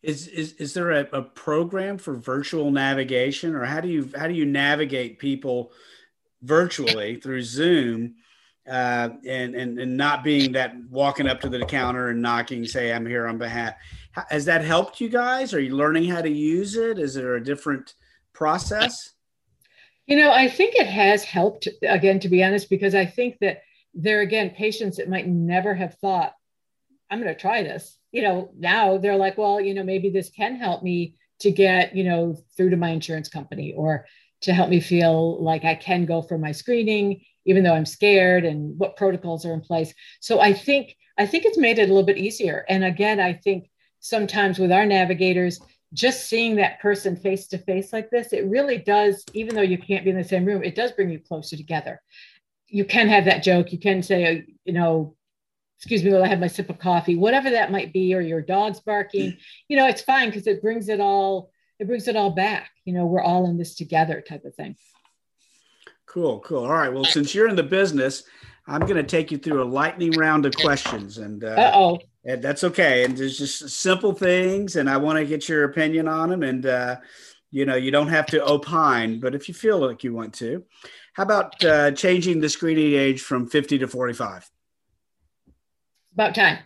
Is 0.03 0.27
is 0.27 0.53
is 0.53 0.73
there 0.73 0.91
a, 0.91 1.07
a 1.11 1.21
program 1.23 1.97
for 1.97 2.15
virtual 2.15 2.69
navigation, 2.69 3.55
or 3.55 3.65
how 3.65 3.81
do 3.81 3.87
you 3.87 4.11
how 4.15 4.27
do 4.27 4.33
you 4.33 4.45
navigate 4.45 5.17
people 5.17 5.71
virtually 6.41 7.17
through 7.17 7.43
Zoom, 7.43 8.15
uh, 8.67 9.09
and 9.25 9.55
and 9.55 9.79
and 9.79 9.97
not 9.97 10.23
being 10.23 10.51
that 10.53 10.75
walking 10.89 11.27
up 11.27 11.41
to 11.41 11.49
the 11.49 11.65
counter 11.65 12.09
and 12.09 12.21
knocking, 12.21 12.65
say 12.65 12.93
I'm 12.93 13.05
here 13.05 13.27
on 13.27 13.37
behalf. 13.37 13.75
Has 14.29 14.45
that 14.45 14.63
helped 14.63 15.01
you 15.01 15.09
guys? 15.09 15.53
Are 15.53 15.59
you 15.59 15.75
learning 15.75 16.05
how 16.05 16.21
to 16.21 16.29
use 16.29 16.75
it? 16.75 16.99
Is 16.99 17.13
there 17.13 17.35
a 17.35 17.43
different 17.43 17.93
process? 18.33 19.13
You 20.07 20.17
know, 20.17 20.31
I 20.31 20.47
think 20.47 20.75
it 20.75 20.87
has 20.87 21.23
helped 21.23 21.67
again, 21.81 22.19
to 22.19 22.29
be 22.29 22.43
honest, 22.43 22.69
because 22.69 22.95
I 22.95 23.05
think 23.05 23.37
that 23.41 23.61
there 23.93 24.21
again, 24.21 24.51
patients 24.51 24.97
that 24.97 25.09
might 25.09 25.27
never 25.27 25.73
have 25.73 25.95
thought, 25.95 26.33
I'm 27.09 27.21
going 27.21 27.33
to 27.33 27.39
try 27.39 27.63
this 27.63 27.97
you 28.15 28.21
know, 28.21 28.49
now 28.57 28.97
they're 28.97 29.17
like, 29.17 29.37
well, 29.37 29.59
you 29.59 29.73
know, 29.73 29.83
maybe 29.83 30.09
this 30.09 30.29
can 30.29 30.55
help 30.55 30.81
me 30.81 31.15
to 31.39 31.51
get, 31.51 31.93
you 31.93 32.05
know, 32.05 32.37
through 32.55 32.69
to 32.69 32.77
my 32.77 32.91
insurance 32.91 33.27
company 33.27 33.73
or 33.75 34.05
to 34.41 34.53
help 34.53 34.69
me 34.69 34.79
feel 34.79 35.41
like 35.43 35.65
I 35.65 35.75
can 35.75 36.05
go 36.05 36.21
for 36.21 36.37
my 36.37 36.51
screening, 36.51 37.21
even 37.45 37.63
though 37.63 37.73
I'm 37.73 37.85
scared 37.85 38.45
and 38.45 38.77
what 38.77 38.97
protocols 38.97 39.45
are 39.45 39.53
in 39.53 39.61
place. 39.61 39.93
So 40.19 40.39
I 40.39 40.53
think, 40.53 40.95
I 41.17 41.25
think 41.25 41.45
it's 41.45 41.57
made 41.57 41.79
it 41.79 41.83
a 41.83 41.93
little 41.93 42.03
bit 42.03 42.17
easier. 42.17 42.65
And 42.67 42.83
again, 42.83 43.19
I 43.19 43.33
think 43.33 43.69
sometimes 43.99 44.59
with 44.59 44.71
our 44.71 44.85
navigators, 44.85 45.59
just 45.93 46.27
seeing 46.27 46.55
that 46.57 46.79
person 46.81 47.15
face 47.15 47.47
to 47.47 47.57
face 47.57 47.93
like 47.93 48.09
this, 48.09 48.33
it 48.33 48.45
really 48.45 48.77
does, 48.77 49.23
even 49.33 49.55
though 49.55 49.61
you 49.61 49.77
can't 49.77 50.03
be 50.03 50.11
in 50.11 50.17
the 50.17 50.23
same 50.23 50.45
room, 50.45 50.63
it 50.63 50.75
does 50.75 50.91
bring 50.91 51.09
you 51.09 51.19
closer 51.19 51.55
together. 51.55 52.01
You 52.67 52.83
can 52.83 53.07
have 53.07 53.25
that 53.25 53.43
joke. 53.43 53.71
You 53.71 53.79
can 53.79 54.03
say, 54.03 54.27
oh, 54.27 54.53
you 54.65 54.73
know, 54.73 55.15
excuse 55.79 56.03
me 56.03 56.11
while 56.11 56.23
I 56.23 56.27
have 56.27 56.39
my 56.39 56.47
sip 56.47 56.69
of 56.69 56.79
coffee, 56.79 57.15
whatever 57.15 57.49
that 57.51 57.71
might 57.71 57.93
be, 57.93 58.13
or 58.13 58.21
your 58.21 58.41
dog's 58.41 58.79
barking, 58.79 59.33
mm. 59.33 59.37
you 59.67 59.77
know, 59.77 59.87
it's 59.87 60.01
fine 60.01 60.29
because 60.29 60.47
it 60.47 60.61
brings 60.61 60.89
it 60.89 60.99
all, 60.99 61.51
it 61.79 61.87
brings 61.87 62.07
it 62.07 62.15
all 62.15 62.31
back. 62.31 62.69
You 62.85 62.93
know, 62.93 63.05
we're 63.05 63.21
all 63.21 63.49
in 63.49 63.57
this 63.57 63.75
together 63.75 64.23
type 64.27 64.45
of 64.45 64.55
thing. 64.55 64.75
Cool, 66.05 66.39
cool. 66.41 66.63
All 66.63 66.71
right. 66.71 66.93
Well, 66.93 67.03
since 67.03 67.35
you're 67.35 67.49
in 67.49 67.55
the 67.55 67.63
business, 67.63 68.23
I'm 68.67 68.81
going 68.81 68.95
to 68.95 69.03
take 69.03 69.31
you 69.31 69.37
through 69.37 69.61
a 69.61 69.65
lightning 69.65 70.11
round 70.11 70.45
of 70.45 70.55
questions, 70.55 71.17
and 71.17 71.43
uh 71.43 71.71
oh, 71.73 71.99
and 72.23 72.41
that's 72.41 72.63
okay. 72.63 73.03
And 73.03 73.15
there's 73.17 73.37
just 73.37 73.69
simple 73.69 74.13
things, 74.13 74.75
and 74.75 74.89
I 74.89 74.97
want 74.97 75.19
to 75.19 75.25
get 75.25 75.49
your 75.49 75.65
opinion 75.65 76.07
on 76.07 76.29
them. 76.29 76.43
And 76.43 76.65
uh, 76.65 76.97
you 77.51 77.65
know, 77.65 77.75
you 77.75 77.91
don't 77.91 78.07
have 78.07 78.25
to 78.27 78.45
opine, 78.45 79.19
but 79.19 79.35
if 79.35 79.47
you 79.47 79.53
feel 79.53 79.77
like 79.77 80.03
you 80.03 80.13
want 80.13 80.33
to, 80.35 80.63
how 81.13 81.23
about 81.23 81.63
uh, 81.63 81.91
changing 81.91 82.41
the 82.41 82.49
screening 82.49 82.93
age 82.93 83.21
from 83.21 83.47
50 83.47 83.79
to 83.79 83.87
45? 83.87 84.49
About 86.13 86.35
time. 86.35 86.59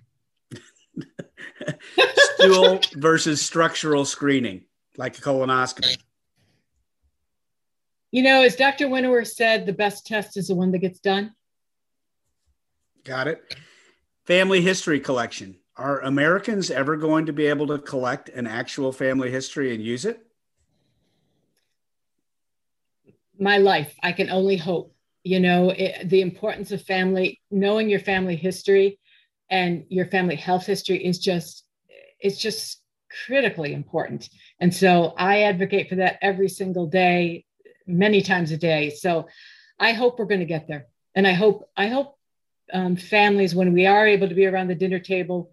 Stool 2.36 2.80
versus 2.96 3.42
structural 3.42 4.06
screening, 4.06 4.64
like 5.00 5.18
a 5.18 5.22
colonoscopy. 5.22 5.98
You 8.12 8.22
know, 8.22 8.42
as 8.42 8.58
Dr. 8.58 8.88
Winawer 8.88 9.26
said, 9.26 9.66
the 9.66 9.74
best 9.74 10.06
test 10.06 10.36
is 10.36 10.50
the 10.50 10.56
one 10.56 10.72
that 10.72 10.80
gets 10.80 11.00
done. 11.00 11.34
Got 13.06 13.30
it. 13.30 13.56
Family 14.26 14.62
history 14.62 15.00
collection. 15.00 15.56
Are 15.78 16.02
Americans 16.02 16.70
ever 16.70 16.98
going 16.98 17.28
to 17.28 17.34
be 17.34 17.46
able 17.46 17.68
to 17.68 17.80
collect 17.80 18.28
an 18.28 18.46
actual 18.46 18.92
family 18.92 19.32
history 19.32 19.74
and 19.74 19.82
use 19.82 20.04
it? 20.04 20.20
My 23.40 23.58
life. 23.58 23.96
I 24.04 24.12
can 24.12 24.30
only 24.30 24.58
hope. 24.58 24.94
You 25.24 25.40
know, 25.40 25.70
it, 25.70 26.10
the 26.10 26.22
importance 26.22 26.72
of 26.72 26.82
family, 26.82 27.40
knowing 27.52 27.90
your 27.90 28.00
family 28.02 28.36
history 28.36 29.00
and 29.50 29.86
your 29.88 30.08
family 30.08 30.36
health 30.36 30.66
history 30.66 31.06
is 31.06 31.20
just 31.20 31.64
it's 32.20 32.38
just 32.38 32.79
critically 33.26 33.74
important 33.74 34.30
and 34.60 34.74
so 34.74 35.14
i 35.18 35.44
advocate 35.44 35.90
for 35.90 35.96
that 35.96 36.18
every 36.22 36.50
single 36.50 36.88
day 36.88 37.46
many 37.90 38.22
times 38.22 38.52
a 38.52 38.58
day. 38.58 38.92
So 38.92 39.28
I 39.80 39.94
hope 39.94 40.20
we're 40.20 40.26
going 40.26 40.40
to 40.40 40.46
get 40.46 40.68
there. 40.68 40.86
And 41.16 41.28
I 41.28 41.34
hope, 41.34 41.70
I 41.76 41.88
hope 41.88 42.18
um, 42.72 42.96
families, 42.96 43.56
when 43.56 43.74
we 43.74 43.88
are 43.88 44.08
able 44.08 44.30
to 44.30 44.36
be 44.36 44.46
around 44.46 44.68
the 44.68 44.76
dinner 44.76 45.00
table 45.00 45.52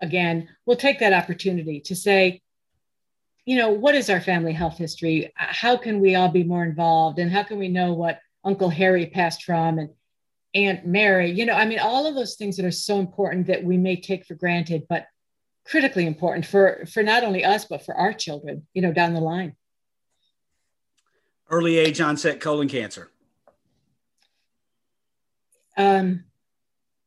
again, 0.00 0.48
will 0.64 0.76
take 0.76 1.00
that 1.00 1.12
opportunity 1.12 1.80
to 1.80 1.96
say, 1.96 2.40
you 3.44 3.56
know, 3.56 3.70
what 3.70 3.96
is 3.96 4.08
our 4.08 4.20
family 4.20 4.52
health 4.52 4.78
history? 4.78 5.32
How 5.34 5.76
can 5.76 6.00
we 6.00 6.14
all 6.14 6.28
be 6.28 6.44
more 6.44 6.64
involved? 6.64 7.18
And 7.18 7.30
how 7.30 7.42
can 7.42 7.58
we 7.58 7.68
know 7.68 7.92
what 7.92 8.20
Uncle 8.44 8.70
Harry 8.70 9.06
passed 9.06 9.42
from 9.42 9.80
and 9.80 9.90
Aunt 10.54 10.86
Mary? 10.86 11.32
You 11.32 11.46
know, 11.46 11.54
I 11.54 11.64
mean, 11.64 11.80
all 11.80 12.06
of 12.06 12.14
those 12.14 12.36
things 12.36 12.56
that 12.56 12.66
are 12.66 12.70
so 12.70 13.00
important 13.00 13.48
that 13.48 13.64
we 13.64 13.76
may 13.76 14.00
take 14.00 14.24
for 14.24 14.34
granted, 14.34 14.84
but 14.88 15.06
critically 15.64 16.06
important 16.06 16.44
for 16.46 16.84
for 16.92 17.02
not 17.02 17.24
only 17.24 17.44
us 17.44 17.64
but 17.64 17.84
for 17.84 17.94
our 17.94 18.12
children, 18.12 18.66
you 18.74 18.82
know, 18.82 18.92
down 18.92 19.14
the 19.14 19.20
line. 19.20 19.54
Early 21.50 21.78
age 21.78 22.00
onset 22.00 22.40
colon 22.40 22.68
cancer. 22.68 23.10
Um, 25.76 26.24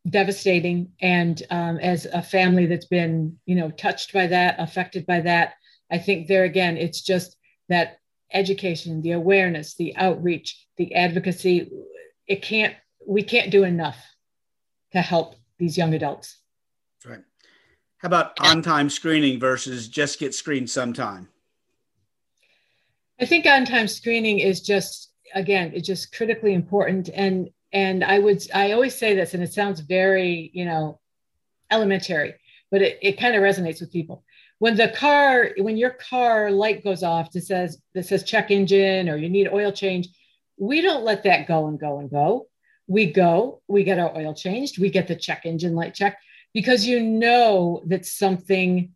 devastating, 0.07 0.91
and 1.01 1.41
um, 1.49 1.77
as 1.77 2.05
a 2.05 2.21
family 2.21 2.65
that's 2.65 2.85
been, 2.85 3.37
you 3.45 3.55
know, 3.55 3.71
touched 3.71 4.13
by 4.13 4.27
that, 4.27 4.55
affected 4.59 5.05
by 5.05 5.21
that 5.21 5.53
I 5.91 5.97
think 5.97 6.27
there 6.27 6.43
again, 6.43 6.77
it's 6.77 7.01
just 7.01 7.37
that 7.69 7.99
education, 8.33 9.01
the 9.01 9.11
awareness, 9.11 9.75
the 9.75 9.95
outreach, 9.95 10.67
the 10.77 10.95
advocacy. 10.95 11.69
It 12.27 12.41
can't, 12.41 12.75
we 13.05 13.23
can't 13.23 13.51
do 13.51 13.63
enough 13.63 14.03
to 14.93 15.01
help 15.01 15.35
these 15.57 15.77
young 15.77 15.93
adults. 15.93 16.39
Right. 18.05 18.17
How 18.17 18.23
about 18.23 18.39
on 18.39 18.61
time 18.61 18.89
screening 18.89 19.39
versus 19.39 19.87
just 19.87 20.19
get 20.19 20.35
screened 20.35 20.69
sometime? 20.69 21.29
I 23.19 23.25
think 23.25 23.45
on 23.45 23.65
time 23.65 23.87
screening 23.87 24.39
is 24.39 24.61
just, 24.61 25.11
again, 25.33 25.71
it's 25.73 25.87
just 25.87 26.15
critically 26.15 26.53
important. 26.53 27.09
And 27.13 27.49
and 27.73 28.03
I 28.03 28.19
would 28.19 28.43
I 28.53 28.71
always 28.71 28.95
say 28.95 29.15
this, 29.15 29.33
and 29.33 29.43
it 29.43 29.53
sounds 29.53 29.79
very, 29.81 30.51
you 30.53 30.65
know, 30.65 30.99
elementary, 31.71 32.35
but 32.71 32.81
it, 32.81 32.99
it 33.01 33.19
kind 33.19 33.35
of 33.35 33.41
resonates 33.41 33.81
with 33.81 33.91
people 33.91 34.23
when 34.59 34.75
the 34.75 34.89
car 34.89 35.51
when 35.57 35.77
your 35.77 35.91
car 35.91 36.51
light 36.51 36.83
goes 36.83 37.03
off 37.03 37.31
that 37.31 37.41
says 37.41 37.81
that 37.93 38.05
says 38.05 38.23
check 38.23 38.51
engine 38.51 39.09
or 39.09 39.17
you 39.17 39.29
need 39.29 39.49
oil 39.49 39.71
change 39.71 40.07
we 40.57 40.81
don't 40.81 41.03
let 41.03 41.23
that 41.23 41.47
go 41.47 41.67
and 41.67 41.79
go 41.79 41.99
and 41.99 42.09
go 42.09 42.47
we 42.87 43.11
go 43.11 43.61
we 43.67 43.83
get 43.83 43.99
our 43.99 44.15
oil 44.15 44.33
changed 44.33 44.79
we 44.79 44.89
get 44.89 45.07
the 45.07 45.15
check 45.15 45.45
engine 45.45 45.75
light 45.75 45.93
check 45.93 46.17
because 46.55 46.87
you 46.87 46.99
know 47.01 47.83
that 47.85 48.05
something 48.05 48.91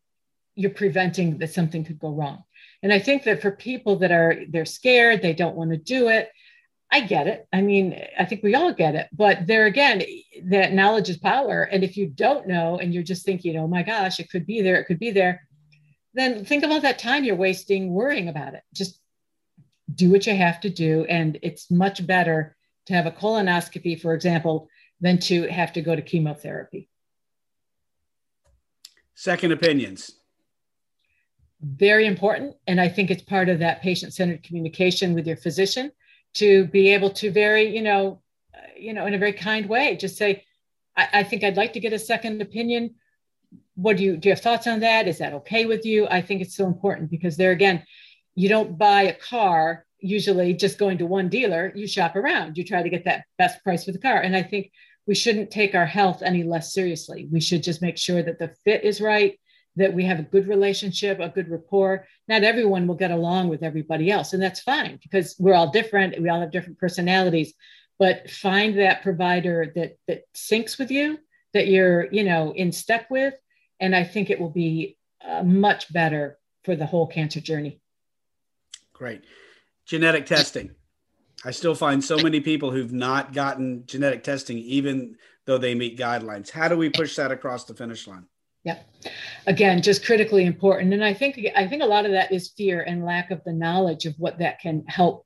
you're 0.55 0.71
preventing 0.71 1.37
that 1.37 1.53
something 1.53 1.85
could 1.85 1.99
go 1.99 2.09
wrong 2.09 2.43
and 2.81 2.91
i 2.91 2.97
think 2.97 3.23
that 3.23 3.41
for 3.41 3.51
people 3.51 3.97
that 3.97 4.11
are 4.11 4.41
they're 4.49 4.65
scared 4.65 5.21
they 5.21 5.33
don't 5.33 5.55
want 5.55 5.69
to 5.69 5.77
do 5.77 6.07
it 6.07 6.31
i 6.91 6.99
get 6.99 7.27
it 7.27 7.47
i 7.53 7.61
mean 7.61 7.95
i 8.17 8.25
think 8.25 8.41
we 8.41 8.55
all 8.55 8.73
get 8.73 8.95
it 8.95 9.07
but 9.13 9.45
there 9.45 9.67
again 9.67 10.01
that 10.45 10.73
knowledge 10.73 11.09
is 11.09 11.17
power 11.17 11.61
and 11.63 11.83
if 11.83 11.95
you 11.95 12.07
don't 12.07 12.47
know 12.47 12.79
and 12.79 12.93
you're 12.93 13.03
just 13.03 13.25
thinking 13.25 13.55
oh 13.57 13.67
my 13.67 13.83
gosh 13.83 14.19
it 14.19 14.31
could 14.31 14.47
be 14.47 14.61
there 14.63 14.77
it 14.79 14.85
could 14.85 14.99
be 14.99 15.11
there 15.11 15.47
then 16.13 16.43
think 16.43 16.63
about 16.63 16.81
that 16.81 16.99
time 16.99 17.23
you're 17.23 17.35
wasting 17.35 17.93
worrying 17.93 18.29
about 18.29 18.53
it. 18.53 18.63
Just 18.73 18.99
do 19.93 20.11
what 20.11 20.25
you 20.27 20.35
have 20.35 20.59
to 20.61 20.69
do. 20.69 21.05
And 21.05 21.39
it's 21.41 21.69
much 21.69 22.05
better 22.05 22.55
to 22.87 22.93
have 22.93 23.05
a 23.05 23.11
colonoscopy, 23.11 23.99
for 24.01 24.13
example, 24.13 24.67
than 25.01 25.19
to 25.19 25.47
have 25.47 25.73
to 25.73 25.81
go 25.81 25.95
to 25.95 26.01
chemotherapy. 26.01 26.89
Second 29.19 29.51
opinions. 29.51 30.13
Very 31.61 32.07
important. 32.07 32.55
And 32.67 32.79
I 32.79 32.87
think 32.87 33.11
it's 33.11 33.21
part 33.21 33.49
of 33.49 33.59
that 33.59 33.81
patient 33.81 34.13
centered 34.13 34.43
communication 34.43 35.13
with 35.13 35.27
your 35.27 35.35
physician 35.35 35.91
to 36.35 36.67
be 36.67 36.93
able 36.93 37.09
to 37.09 37.29
very, 37.29 37.75
you 37.75 37.81
know, 37.81 38.21
uh, 38.55 38.59
you 38.77 38.93
know, 38.93 39.07
in 39.07 39.13
a 39.13 39.17
very 39.17 39.33
kind 39.33 39.67
way, 39.67 39.97
just 39.97 40.15
say, 40.15 40.45
I, 40.95 41.09
I 41.15 41.23
think 41.23 41.43
I'd 41.43 41.57
like 41.57 41.73
to 41.73 41.81
get 41.81 41.91
a 41.91 41.99
second 41.99 42.41
opinion. 42.41 42.95
What 43.75 43.97
do 43.97 44.05
you 44.05 44.15
do 44.15 44.29
you 44.29 44.35
have 44.35 44.41
thoughts 44.41 44.67
on 44.67 44.79
that? 44.79 45.05
Is 45.05 45.17
that 45.17 45.33
okay 45.33 45.65
with 45.65 45.85
you? 45.85 46.07
I 46.07 46.21
think 46.21 46.39
it's 46.41 46.55
so 46.55 46.65
important 46.65 47.11
because 47.11 47.35
there 47.35 47.51
again 47.51 47.83
you 48.35 48.47
don't 48.47 48.77
buy 48.77 49.01
a 49.01 49.13
car 49.13 49.85
usually 49.99 50.53
just 50.53 50.77
going 50.77 50.97
to 50.99 51.05
one 51.05 51.27
dealer. 51.27 51.73
You 51.75 51.87
shop 51.87 52.15
around. 52.15 52.57
You 52.57 52.63
try 52.63 52.83
to 52.83 52.89
get 52.89 53.03
that 53.03 53.25
best 53.37 53.61
price 53.65 53.83
for 53.83 53.91
the 53.91 53.99
car. 53.99 54.21
And 54.21 54.33
i 54.33 54.43
think 54.43 54.71
we 55.09 55.15
shouldn't 55.15 55.49
take 55.49 55.73
our 55.73 55.85
health 55.87 56.21
any 56.21 56.43
less 56.43 56.73
seriously 56.73 57.27
we 57.31 57.41
should 57.41 57.63
just 57.63 57.81
make 57.81 57.97
sure 57.97 58.21
that 58.21 58.39
the 58.39 58.53
fit 58.63 58.83
is 58.83 59.01
right 59.01 59.39
that 59.75 59.93
we 59.93 60.03
have 60.05 60.19
a 60.19 60.31
good 60.33 60.47
relationship 60.47 61.19
a 61.19 61.29
good 61.29 61.49
rapport 61.49 62.07
not 62.27 62.43
everyone 62.43 62.85
will 62.87 62.95
get 62.95 63.11
along 63.11 63.49
with 63.49 63.63
everybody 63.63 64.11
else 64.11 64.33
and 64.33 64.41
that's 64.41 64.61
fine 64.61 64.99
because 65.03 65.35
we're 65.39 65.55
all 65.55 65.71
different 65.71 66.21
we 66.21 66.29
all 66.29 66.39
have 66.39 66.51
different 66.51 66.77
personalities 66.77 67.53
but 67.97 68.29
find 68.29 68.77
that 68.77 69.01
provider 69.01 69.71
that 69.75 69.97
that 70.07 70.21
syncs 70.35 70.77
with 70.77 70.91
you 70.91 71.17
that 71.53 71.67
you're 71.67 72.07
you 72.11 72.23
know 72.23 72.53
in 72.55 72.71
step 72.71 73.07
with 73.09 73.33
and 73.79 73.95
I 73.95 74.03
think 74.03 74.29
it 74.29 74.39
will 74.39 74.49
be 74.49 74.97
uh, 75.25 75.43
much 75.43 75.91
better 75.91 76.37
for 76.63 76.75
the 76.75 76.85
whole 76.85 77.07
cancer 77.07 77.39
journey. 77.39 77.79
Great. 78.93 79.23
Genetic 79.85 80.25
testing. 80.25 80.71
I 81.45 81.51
still 81.51 81.75
find 81.75 82.03
so 82.03 82.17
many 82.17 82.39
people 82.39 82.71
who've 82.71 82.91
not 82.91 83.33
gotten 83.33 83.85
genetic 83.85 84.23
testing, 84.23 84.57
even 84.57 85.15
though 85.45 85.57
they 85.57 85.73
meet 85.73 85.97
guidelines. 85.97 86.49
How 86.49 86.67
do 86.67 86.77
we 86.77 86.89
push 86.89 87.15
that 87.15 87.31
across 87.31 87.63
the 87.63 87.73
finish 87.73 88.07
line? 88.07 88.25
Yeah. 88.63 88.79
Again, 89.47 89.81
just 89.81 90.05
critically 90.05 90.45
important. 90.45 90.93
And 90.93 91.03
I 91.03 91.13
think 91.13 91.39
I 91.55 91.67
think 91.67 91.81
a 91.81 91.87
lot 91.87 92.05
of 92.05 92.11
that 92.11 92.31
is 92.31 92.49
fear 92.49 92.81
and 92.81 93.05
lack 93.05 93.31
of 93.31 93.41
the 93.45 93.53
knowledge 93.53 94.05
of 94.05 94.15
what 94.17 94.39
that 94.39 94.59
can 94.59 94.83
help 94.87 95.25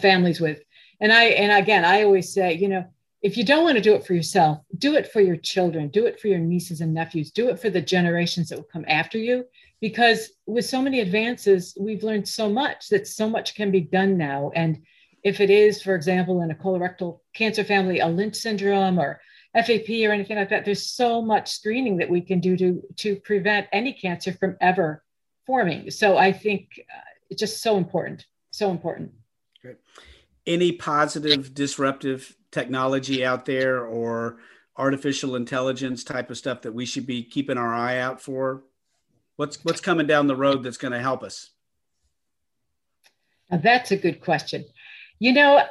families 0.00 0.40
with. 0.40 0.60
And 1.00 1.12
I 1.12 1.24
and 1.24 1.52
again, 1.52 1.84
I 1.84 2.04
always 2.04 2.32
say, 2.32 2.54
you 2.54 2.68
know, 2.68 2.84
if 3.20 3.36
you 3.36 3.44
don't 3.44 3.64
want 3.64 3.76
to 3.76 3.82
do 3.82 3.94
it 3.94 4.06
for 4.06 4.14
yourself, 4.14 4.58
do 4.78 4.94
it 4.94 5.10
for 5.10 5.20
your 5.20 5.36
children, 5.36 5.88
do 5.88 6.06
it 6.06 6.20
for 6.20 6.28
your 6.28 6.38
nieces 6.38 6.80
and 6.80 6.94
nephews, 6.94 7.32
do 7.32 7.48
it 7.48 7.58
for 7.58 7.68
the 7.68 7.80
generations 7.80 8.48
that 8.48 8.58
will 8.58 8.64
come 8.64 8.84
after 8.86 9.18
you. 9.18 9.44
Because 9.80 10.30
with 10.46 10.64
so 10.64 10.80
many 10.80 11.00
advances, 11.00 11.76
we've 11.78 12.02
learned 12.04 12.28
so 12.28 12.48
much 12.48 12.88
that 12.88 13.06
so 13.06 13.28
much 13.28 13.54
can 13.54 13.70
be 13.70 13.80
done 13.80 14.16
now. 14.16 14.52
And 14.54 14.82
if 15.28 15.40
it 15.40 15.50
is, 15.50 15.82
for 15.82 15.94
example, 15.94 16.42
in 16.42 16.50
a 16.50 16.54
colorectal 16.54 17.20
cancer 17.34 17.62
family, 17.62 18.00
a 18.00 18.06
Lynch 18.06 18.36
syndrome 18.36 18.98
or 18.98 19.20
FAP 19.54 19.88
or 19.88 20.12
anything 20.12 20.36
like 20.36 20.50
that, 20.50 20.64
there's 20.64 20.90
so 20.90 21.22
much 21.22 21.50
screening 21.50 21.98
that 21.98 22.10
we 22.10 22.20
can 22.20 22.40
do 22.40 22.56
to, 22.56 22.82
to 22.96 23.16
prevent 23.16 23.66
any 23.72 23.92
cancer 23.92 24.32
from 24.32 24.56
ever 24.60 25.04
forming. 25.46 25.90
So 25.90 26.16
I 26.16 26.32
think 26.32 26.80
uh, 26.80 27.00
it's 27.30 27.40
just 27.40 27.62
so 27.62 27.76
important, 27.76 28.26
so 28.50 28.70
important. 28.70 29.12
Great. 29.62 29.76
Any 30.46 30.72
positive 30.72 31.54
disruptive 31.54 32.34
technology 32.50 33.24
out 33.24 33.44
there 33.44 33.84
or 33.84 34.38
artificial 34.76 35.36
intelligence 35.36 36.04
type 36.04 36.30
of 36.30 36.38
stuff 36.38 36.62
that 36.62 36.72
we 36.72 36.86
should 36.86 37.06
be 37.06 37.22
keeping 37.22 37.58
our 37.58 37.74
eye 37.74 37.98
out 37.98 38.20
for? 38.20 38.62
What's 39.36 39.62
what's 39.64 39.80
coming 39.80 40.06
down 40.06 40.26
the 40.26 40.36
road 40.36 40.62
that's 40.62 40.78
going 40.78 40.92
to 40.92 41.00
help 41.00 41.22
us? 41.22 41.50
Now 43.50 43.58
that's 43.58 43.90
a 43.90 43.96
good 43.96 44.20
question. 44.20 44.64
You 45.18 45.32
know, 45.32 45.62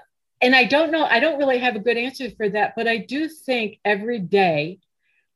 and 0.42 0.56
I 0.56 0.66
don't 0.66 0.92
know, 0.92 1.06
I 1.06 1.20
don't 1.20 1.40
really 1.40 1.58
have 1.60 1.76
a 1.76 1.80
good 1.80 1.98
answer 1.98 2.30
for 2.36 2.50
that, 2.50 2.74
but 2.76 2.88
I 2.88 2.98
do 2.98 3.28
think 3.28 3.80
every 3.84 4.20
day 4.20 4.80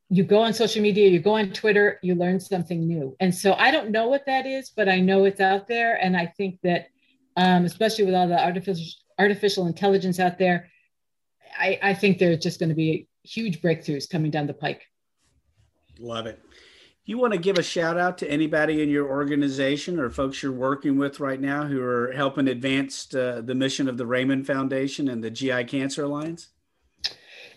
you 0.09 0.24
go 0.24 0.41
on 0.41 0.53
social 0.53 0.82
media, 0.82 1.07
you 1.07 1.20
go 1.20 1.36
on 1.36 1.51
Twitter, 1.51 1.97
you 2.03 2.16
learn 2.16 2.39
something 2.39 2.86
new. 2.86 3.16
And 3.20 3.34
so 3.34 3.53
I 3.53 3.72
don't 3.72 3.91
know 3.91 4.09
what 4.09 4.26
that 4.26 4.45
is, 4.45 4.70
but 4.70 4.89
I 4.89 4.99
know 4.99 5.24
it's 5.24 5.39
out 5.39 5.68
there. 5.68 5.95
And 5.95 6.18
I 6.18 6.26
think 6.26 6.59
that, 6.64 6.88
um, 7.38 7.64
especially 7.64 8.03
with 8.03 8.14
all 8.14 8.28
the 8.28 8.38
artificial 8.38 8.86
artificial 9.18 9.68
intelligence 9.68 10.20
out 10.20 10.38
there, 10.38 10.70
I, 11.57 11.80
I 11.82 11.93
think 11.93 12.18
there's 12.18 12.39
just 12.39 12.59
going 12.59 12.70
to 12.70 12.76
be 12.76 13.07
huge 13.24 13.62
breakthroughs 13.62 14.09
coming 14.09 14.32
down 14.32 14.47
the 14.47 14.53
pike. 14.53 14.82
Love 15.99 16.26
it. 16.26 16.39
You 17.04 17.18
want 17.18 17.34
to 17.34 17.39
give 17.39 17.58
a 17.58 17.64
shout 17.64 17.97
out 17.97 18.20
to 18.20 18.30
anybody 18.30 18.84
in 18.84 18.89
your 18.89 19.10
organization 19.10 19.99
or 19.99 20.12
folks 20.12 20.43
you're 20.43 20.52
working 20.52 20.97
with 20.97 21.20
right 21.20 21.41
now 21.41 21.64
who 21.64 21.82
are 21.82 22.12
helping 22.12 22.47
advance 22.47 23.14
uh, 23.16 23.41
the 23.43 23.56
mission 23.56 23.89
of 23.89 23.97
the 23.97 24.06
Raymond 24.06 24.45
Foundation 24.45 25.08
and 25.08 25.24
the 25.24 25.32
GI 25.32 25.64
Cancer 25.64 26.04
Alliance? 26.04 26.49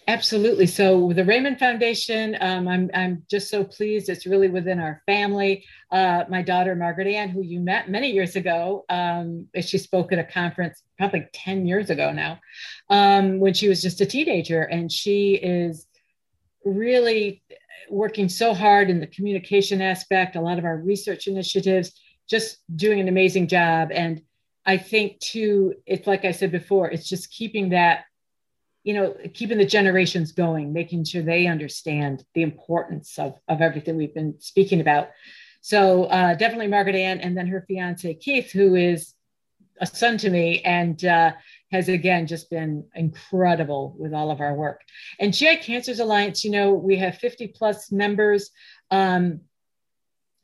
Absolutely. 0.09 0.67
So 0.67 0.99
with 0.99 1.17
the 1.17 1.25
Raymond 1.25 1.59
Foundation, 1.59 2.37
um, 2.41 2.69
I'm, 2.69 2.91
I'm 2.95 3.23
just 3.31 3.51
so 3.51 3.65
pleased. 3.65 4.09
It's 4.09 4.27
really 4.27 4.49
within 4.49 4.79
our 4.79 5.03
family. 5.07 5.65
Uh, 5.91 6.25
my 6.29 6.41
daughter, 6.41 6.75
Margaret 6.75 7.07
Ann, 7.07 7.29
who 7.29 7.43
you 7.43 7.61
met 7.61 7.91
many 7.91 8.11
years 8.11 8.37
ago, 8.37 8.85
um, 8.89 9.47
she 9.61 9.77
spoke 9.77 10.13
at 10.13 10.19
a 10.19 10.25
conference 10.25 10.83
probably 10.99 11.27
10 11.33 11.67
years 11.67 11.91
ago 11.91 12.13
now, 12.13 12.39
um, 12.91 13.41
when 13.41 13.55
she 13.55 13.69
was 13.69 13.81
just 13.81 14.01
a 14.01 14.07
teenager. 14.07 14.63
And 14.63 14.93
she 14.93 15.35
is 15.35 15.87
really 16.65 17.43
working 17.91 18.29
so 18.29 18.55
hard 18.55 18.91
in 18.91 19.01
the 19.01 19.07
communication 19.07 19.81
aspect, 19.81 20.37
a 20.37 20.41
lot 20.41 20.59
of 20.59 20.65
our 20.65 20.77
research 20.77 21.27
initiatives, 21.27 21.93
just 22.29 22.59
doing 22.75 23.01
an 23.01 23.09
amazing 23.09 23.49
job. 23.49 23.91
And 23.93 24.23
I 24.67 24.77
think 24.77 25.21
too, 25.21 25.75
it's 25.87 26.07
like 26.07 26.25
I 26.25 26.33
said 26.33 26.53
before, 26.53 26.91
it's 26.91 27.09
just 27.09 27.31
keeping 27.31 27.71
that 27.71 28.05
you 28.85 28.93
know, 28.93 29.17
keeping 29.33 29.57
the 29.57 29.65
generations 29.65 30.33
going, 30.33 30.73
making 30.73 31.05
sure 31.05 31.23
they 31.23 31.47
understand 31.47 32.23
the 32.35 32.43
importance 32.43 33.19
of, 33.19 33.35
of 33.49 33.63
everything 33.63 33.97
we've 33.97 34.15
been 34.15 34.39
speaking 34.41 34.81
about. 34.83 35.09
So 35.63 36.05
uh, 36.05 36.35
definitely 36.35 36.69
Margaret 36.69 36.95
Ann 36.95 37.21
and 37.21 37.35
then 37.35 37.47
her 37.47 37.65
fiance 37.67 38.13
Keith, 38.15 38.53
who 38.53 38.75
is 38.75 39.15
a 39.81 39.87
son 39.87 40.19
to 40.19 40.29
me 40.29 40.61
and 40.61 41.03
uh, 41.03 41.33
has 41.75 41.89
again 41.89 42.25
just 42.29 42.49
been 42.51 42.85
incredible 42.95 43.97
with 43.99 44.15
all 44.15 44.31
of 44.31 44.41
our 44.41 44.55
work. 44.55 44.81
And 45.19 45.35
GI 45.35 45.57
Cancers 45.57 45.99
Alliance, 45.99 46.45
you 46.45 46.53
know, 46.53 46.73
we 46.73 46.97
have 46.99 47.19
50 47.19 47.49
plus 47.49 47.91
members. 47.91 48.51
Um, 48.93 49.41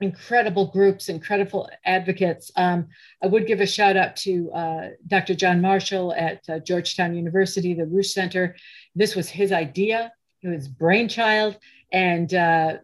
incredible 0.01 0.67
groups, 0.73 1.09
incredible 1.09 1.71
advocates. 1.85 2.51
Um, 2.57 2.89
I 3.23 3.29
would 3.29 3.47
give 3.47 3.61
a 3.61 3.67
shout 3.67 3.97
out 3.97 4.17
to 4.17 4.51
uh, 4.51 4.89
Dr. 5.07 5.35
John 5.35 5.61
Marshall 5.61 6.13
at 6.15 6.41
uh, 6.49 6.59
Georgetown 6.59 7.15
University, 7.15 7.75
the 7.75 7.85
Ruesch 7.85 8.13
Center. 8.13 8.57
This 8.97 9.15
was 9.15 9.29
his 9.29 9.53
idea, 9.53 10.11
it 10.43 10.49
was 10.49 10.67
brainchild. 10.67 11.59
And 11.93 12.33
uh, 12.35 12.79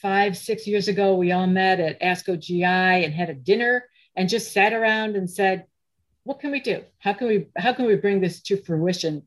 five, 0.00 0.38
six 0.38 0.66
years 0.66 0.88
ago, 0.88 1.16
we 1.16 1.32
all 1.32 1.48
met 1.48 1.80
at 1.80 2.00
ASCO 2.00 2.38
GI 2.40 2.64
and 2.64 3.12
had 3.12 3.28
a 3.28 3.34
dinner 3.34 3.84
and 4.16 4.28
just 4.28 4.52
sat 4.52 4.72
around 4.72 5.16
and 5.16 5.28
said, 5.28 5.66
what 6.24 6.40
can 6.40 6.50
we 6.50 6.60
do? 6.60 6.84
How 6.98 7.12
can 7.12 7.28
we 7.28 7.46
how 7.56 7.72
can 7.72 7.86
we 7.86 7.96
bring 7.96 8.20
this 8.20 8.40
to 8.42 8.56
fruition? 8.56 9.22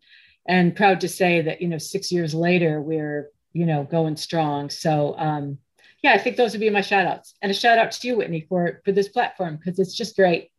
And 0.48 0.76
proud 0.76 1.02
to 1.02 1.10
say 1.10 1.42
that 1.42 1.62
you 1.62 1.68
know 1.68 1.78
six 1.78 2.12
years 2.12 2.34
later 2.34 2.82
we're 2.82 3.30
you 3.54 3.66
know 3.66 3.84
going 3.84 4.18
strong. 4.18 4.70
So 4.70 5.16
um, 5.18 5.58
yeah, 6.04 6.12
I 6.12 6.18
think 6.18 6.36
those 6.36 6.52
would 6.52 6.60
be 6.60 6.70
my 6.70 6.82
shout 6.82 7.08
outs. 7.08 7.34
And 7.42 7.50
a 7.50 7.56
shout 7.56 7.78
out 7.78 7.92
to 7.94 8.08
you, 8.08 8.18
Whitney, 8.18 8.46
for, 8.48 8.82
for 8.84 8.92
this 8.92 9.08
platform 9.08 9.56
because 9.56 9.80
it's 9.80 9.96
just 9.96 10.18
great. 10.18 10.52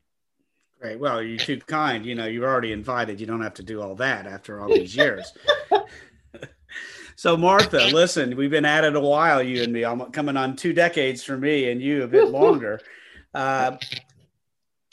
Great. 0.81 0.99
Well, 0.99 1.23
you're 1.23 1.39
too 1.39 1.59
kind. 1.59 2.05
You 2.05 2.15
know, 2.15 2.25
you're 2.25 2.49
already 2.49 2.73
invited. 2.73 3.21
You 3.21 3.27
don't 3.27 3.43
have 3.43 3.55
to 3.55 3.63
do 3.63 3.83
all 3.83 3.95
that 3.97 4.27
after 4.27 4.61
all 4.61 4.69
these 4.69 4.97
years. 4.97 5.33
so, 7.17 7.37
Martha, 7.37 7.89
listen, 7.93 8.37
we've 8.37 8.51
been 8.51 8.65
at 8.65 8.85
it 8.85 8.97
a 8.97 9.01
while, 9.01 9.43
you 9.43 9.63
and 9.63 9.73
me. 9.73 9.85
I'm 9.85 10.01
coming 10.13 10.39
on 10.39 10.57
two 10.57 10.73
decades 10.73 11.23
for 11.23 11.37
me 11.37 11.71
and 11.71 11.81
you 11.81 12.05
a 12.05 12.09
bit 12.09 12.29
longer. 12.31 12.81
Uh, 13.35 13.77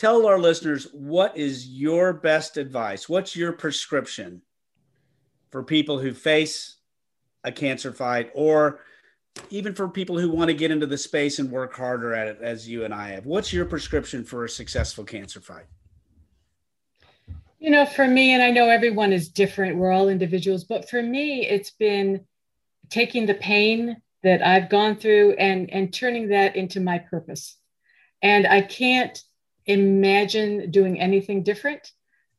tell 0.01 0.25
our 0.25 0.39
listeners 0.39 0.87
what 0.93 1.37
is 1.37 1.67
your 1.67 2.11
best 2.11 2.57
advice? 2.57 3.07
What's 3.07 3.35
your 3.35 3.51
prescription 3.51 4.41
for 5.51 5.61
people 5.61 5.99
who 5.99 6.11
face 6.11 6.77
a 7.43 7.51
cancer 7.51 7.93
fight 7.93 8.31
or 8.33 8.79
even 9.51 9.75
for 9.75 9.87
people 9.87 10.17
who 10.17 10.31
want 10.31 10.49
to 10.49 10.55
get 10.55 10.71
into 10.71 10.87
the 10.87 10.97
space 10.97 11.37
and 11.37 11.51
work 11.51 11.75
harder 11.75 12.15
at 12.15 12.27
it 12.27 12.39
as 12.41 12.67
you 12.67 12.83
and 12.83 12.93
I 12.93 13.09
have. 13.09 13.25
What's 13.25 13.53
your 13.53 13.65
prescription 13.65 14.23
for 14.23 14.43
a 14.43 14.49
successful 14.49 15.03
cancer 15.03 15.39
fight? 15.39 15.65
You 17.59 17.69
know, 17.69 17.85
for 17.85 18.07
me, 18.07 18.33
and 18.33 18.41
I 18.41 18.49
know 18.49 18.69
everyone 18.69 19.13
is 19.13 19.29
different, 19.29 19.77
we're 19.77 19.91
all 19.91 20.09
individuals, 20.09 20.63
but 20.63 20.89
for 20.89 21.03
me, 21.03 21.47
it's 21.47 21.69
been 21.69 22.25
taking 22.89 23.27
the 23.27 23.35
pain 23.35 24.01
that 24.23 24.45
I've 24.45 24.69
gone 24.69 24.95
through 24.95 25.33
and, 25.33 25.69
and 25.69 25.93
turning 25.93 26.27
that 26.29 26.55
into 26.55 26.79
my 26.79 26.97
purpose. 26.97 27.57
And 28.23 28.47
I 28.47 28.61
can't 28.61 29.23
imagine 29.65 30.71
doing 30.71 30.99
anything 30.99 31.43
different. 31.43 31.91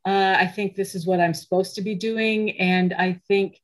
Uh, 0.04 0.36
I 0.38 0.46
think 0.46 0.74
this 0.74 0.94
is 0.94 1.06
what 1.06 1.20
I'm 1.20 1.34
supposed 1.34 1.76
to 1.76 1.82
be 1.82 1.94
doing. 1.94 2.58
And 2.58 2.92
I 2.92 3.20
think 3.28 3.60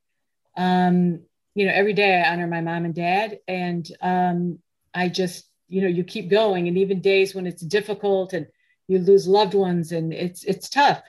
um, 0.57 1.21
you 1.59 1.67
know, 1.67 1.73
every 1.73 1.93
day 1.93 2.21
I 2.21 2.33
honor 2.33 2.47
my 2.47 2.61
mom 2.61 2.85
and 2.85 2.95
dad. 2.95 3.41
And 3.49 3.89
um, 4.01 4.61
I 4.95 5.09
just, 5.09 5.45
you 5.67 5.83
know, 5.83 5.89
you 5.89 6.05
keep 6.05 6.31
going. 6.31 6.69
And 6.69 6.79
even 6.79 7.01
days 7.01 7.35
when 7.35 7.47
it's 7.47 7.63
difficult 7.63 8.33
and 8.33 8.47
you 8.87 9.01
lose 9.01 9.27
loved 9.27 9.55
ones 9.55 9.91
and 9.91 10.13
it's 10.13 10.45
it's 10.45 10.69
tough. 10.69 11.03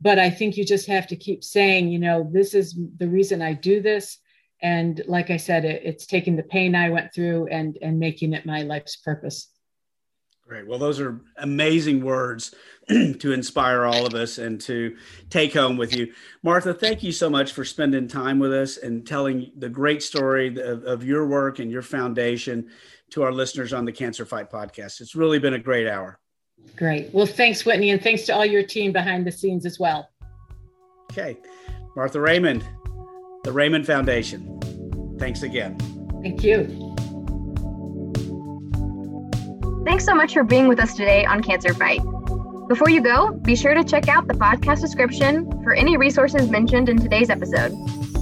But 0.00 0.20
I 0.20 0.30
think 0.30 0.56
you 0.56 0.64
just 0.64 0.86
have 0.86 1.08
to 1.08 1.16
keep 1.16 1.42
saying, 1.42 1.88
you 1.88 1.98
know, 1.98 2.28
this 2.32 2.54
is 2.54 2.78
the 2.98 3.08
reason 3.08 3.42
I 3.42 3.54
do 3.54 3.80
this. 3.80 4.18
And 4.62 5.02
like 5.08 5.30
I 5.30 5.38
said, 5.38 5.64
it, 5.64 5.82
it's 5.84 6.06
taking 6.06 6.36
the 6.36 6.42
pain 6.44 6.76
I 6.76 6.90
went 6.90 7.12
through 7.12 7.48
and 7.48 7.76
and 7.82 7.98
making 7.98 8.32
it 8.32 8.46
my 8.46 8.62
life's 8.62 8.94
purpose. 8.94 9.48
Great. 10.46 10.66
Well, 10.66 10.78
those 10.78 11.00
are 11.00 11.20
amazing 11.38 12.04
words 12.04 12.54
to 12.88 13.32
inspire 13.32 13.84
all 13.84 14.06
of 14.06 14.14
us 14.14 14.38
and 14.38 14.60
to 14.60 14.96
take 15.28 15.52
home 15.52 15.76
with 15.76 15.94
you. 15.94 16.12
Martha, 16.44 16.72
thank 16.72 17.02
you 17.02 17.10
so 17.10 17.28
much 17.28 17.52
for 17.52 17.64
spending 17.64 18.06
time 18.06 18.38
with 18.38 18.52
us 18.52 18.76
and 18.76 19.04
telling 19.04 19.50
the 19.56 19.68
great 19.68 20.04
story 20.04 20.56
of, 20.60 20.84
of 20.84 21.02
your 21.02 21.26
work 21.26 21.58
and 21.58 21.70
your 21.70 21.82
foundation 21.82 22.68
to 23.10 23.24
our 23.24 23.32
listeners 23.32 23.72
on 23.72 23.84
the 23.84 23.92
Cancer 23.92 24.24
Fight 24.24 24.48
podcast. 24.48 25.00
It's 25.00 25.16
really 25.16 25.40
been 25.40 25.54
a 25.54 25.58
great 25.58 25.88
hour. 25.88 26.20
Great. 26.76 27.12
Well, 27.12 27.26
thanks, 27.26 27.64
Whitney, 27.66 27.90
and 27.90 28.00
thanks 28.00 28.22
to 28.24 28.34
all 28.34 28.46
your 28.46 28.62
team 28.62 28.92
behind 28.92 29.26
the 29.26 29.32
scenes 29.32 29.66
as 29.66 29.80
well. 29.80 30.08
Okay. 31.10 31.36
Martha 31.96 32.20
Raymond, 32.20 32.64
the 33.42 33.52
Raymond 33.52 33.84
Foundation. 33.86 34.60
Thanks 35.18 35.42
again. 35.42 35.76
Thank 36.22 36.44
you. 36.44 36.85
Thanks 39.96 40.04
so 40.04 40.14
much 40.14 40.34
for 40.34 40.44
being 40.44 40.68
with 40.68 40.78
us 40.78 40.92
today 40.92 41.24
on 41.24 41.42
Cancer 41.42 41.72
Fight. 41.72 42.02
Before 42.68 42.90
you 42.90 43.00
go, 43.00 43.32
be 43.32 43.56
sure 43.56 43.72
to 43.72 43.82
check 43.82 44.08
out 44.08 44.28
the 44.28 44.34
podcast 44.34 44.82
description 44.82 45.50
for 45.62 45.72
any 45.72 45.96
resources 45.96 46.50
mentioned 46.50 46.90
in 46.90 46.98
today's 46.98 47.30
episode. 47.30 47.72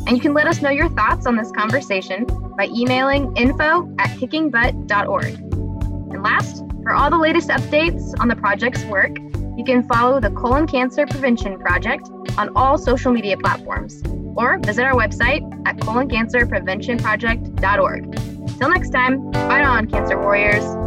And 0.06 0.10
you 0.10 0.20
can 0.20 0.34
let 0.34 0.46
us 0.46 0.62
know 0.62 0.70
your 0.70 0.88
thoughts 0.90 1.26
on 1.26 1.34
this 1.34 1.50
conversation 1.50 2.26
by 2.56 2.66
emailing 2.66 3.36
info 3.36 3.92
at 3.98 4.10
kickingbutt.org. 4.20 5.24
And 5.24 6.22
last, 6.22 6.62
for 6.84 6.94
all 6.94 7.10
the 7.10 7.18
latest 7.18 7.48
updates 7.48 8.14
on 8.20 8.28
the 8.28 8.36
project's 8.36 8.84
work, 8.84 9.18
you 9.56 9.64
can 9.64 9.82
follow 9.88 10.20
the 10.20 10.30
Colon 10.30 10.68
Cancer 10.68 11.08
Prevention 11.08 11.58
Project 11.58 12.08
on 12.38 12.50
all 12.54 12.78
social 12.78 13.10
media 13.10 13.36
platforms 13.36 14.00
or 14.36 14.60
visit 14.60 14.84
our 14.84 14.94
website 14.94 15.42
at 15.66 15.78
coloncancerpreventionproject.org. 15.78 18.58
Till 18.58 18.68
next 18.68 18.90
time, 18.90 19.32
fight 19.32 19.64
on, 19.64 19.88
Cancer 19.88 20.20
Warriors! 20.20 20.83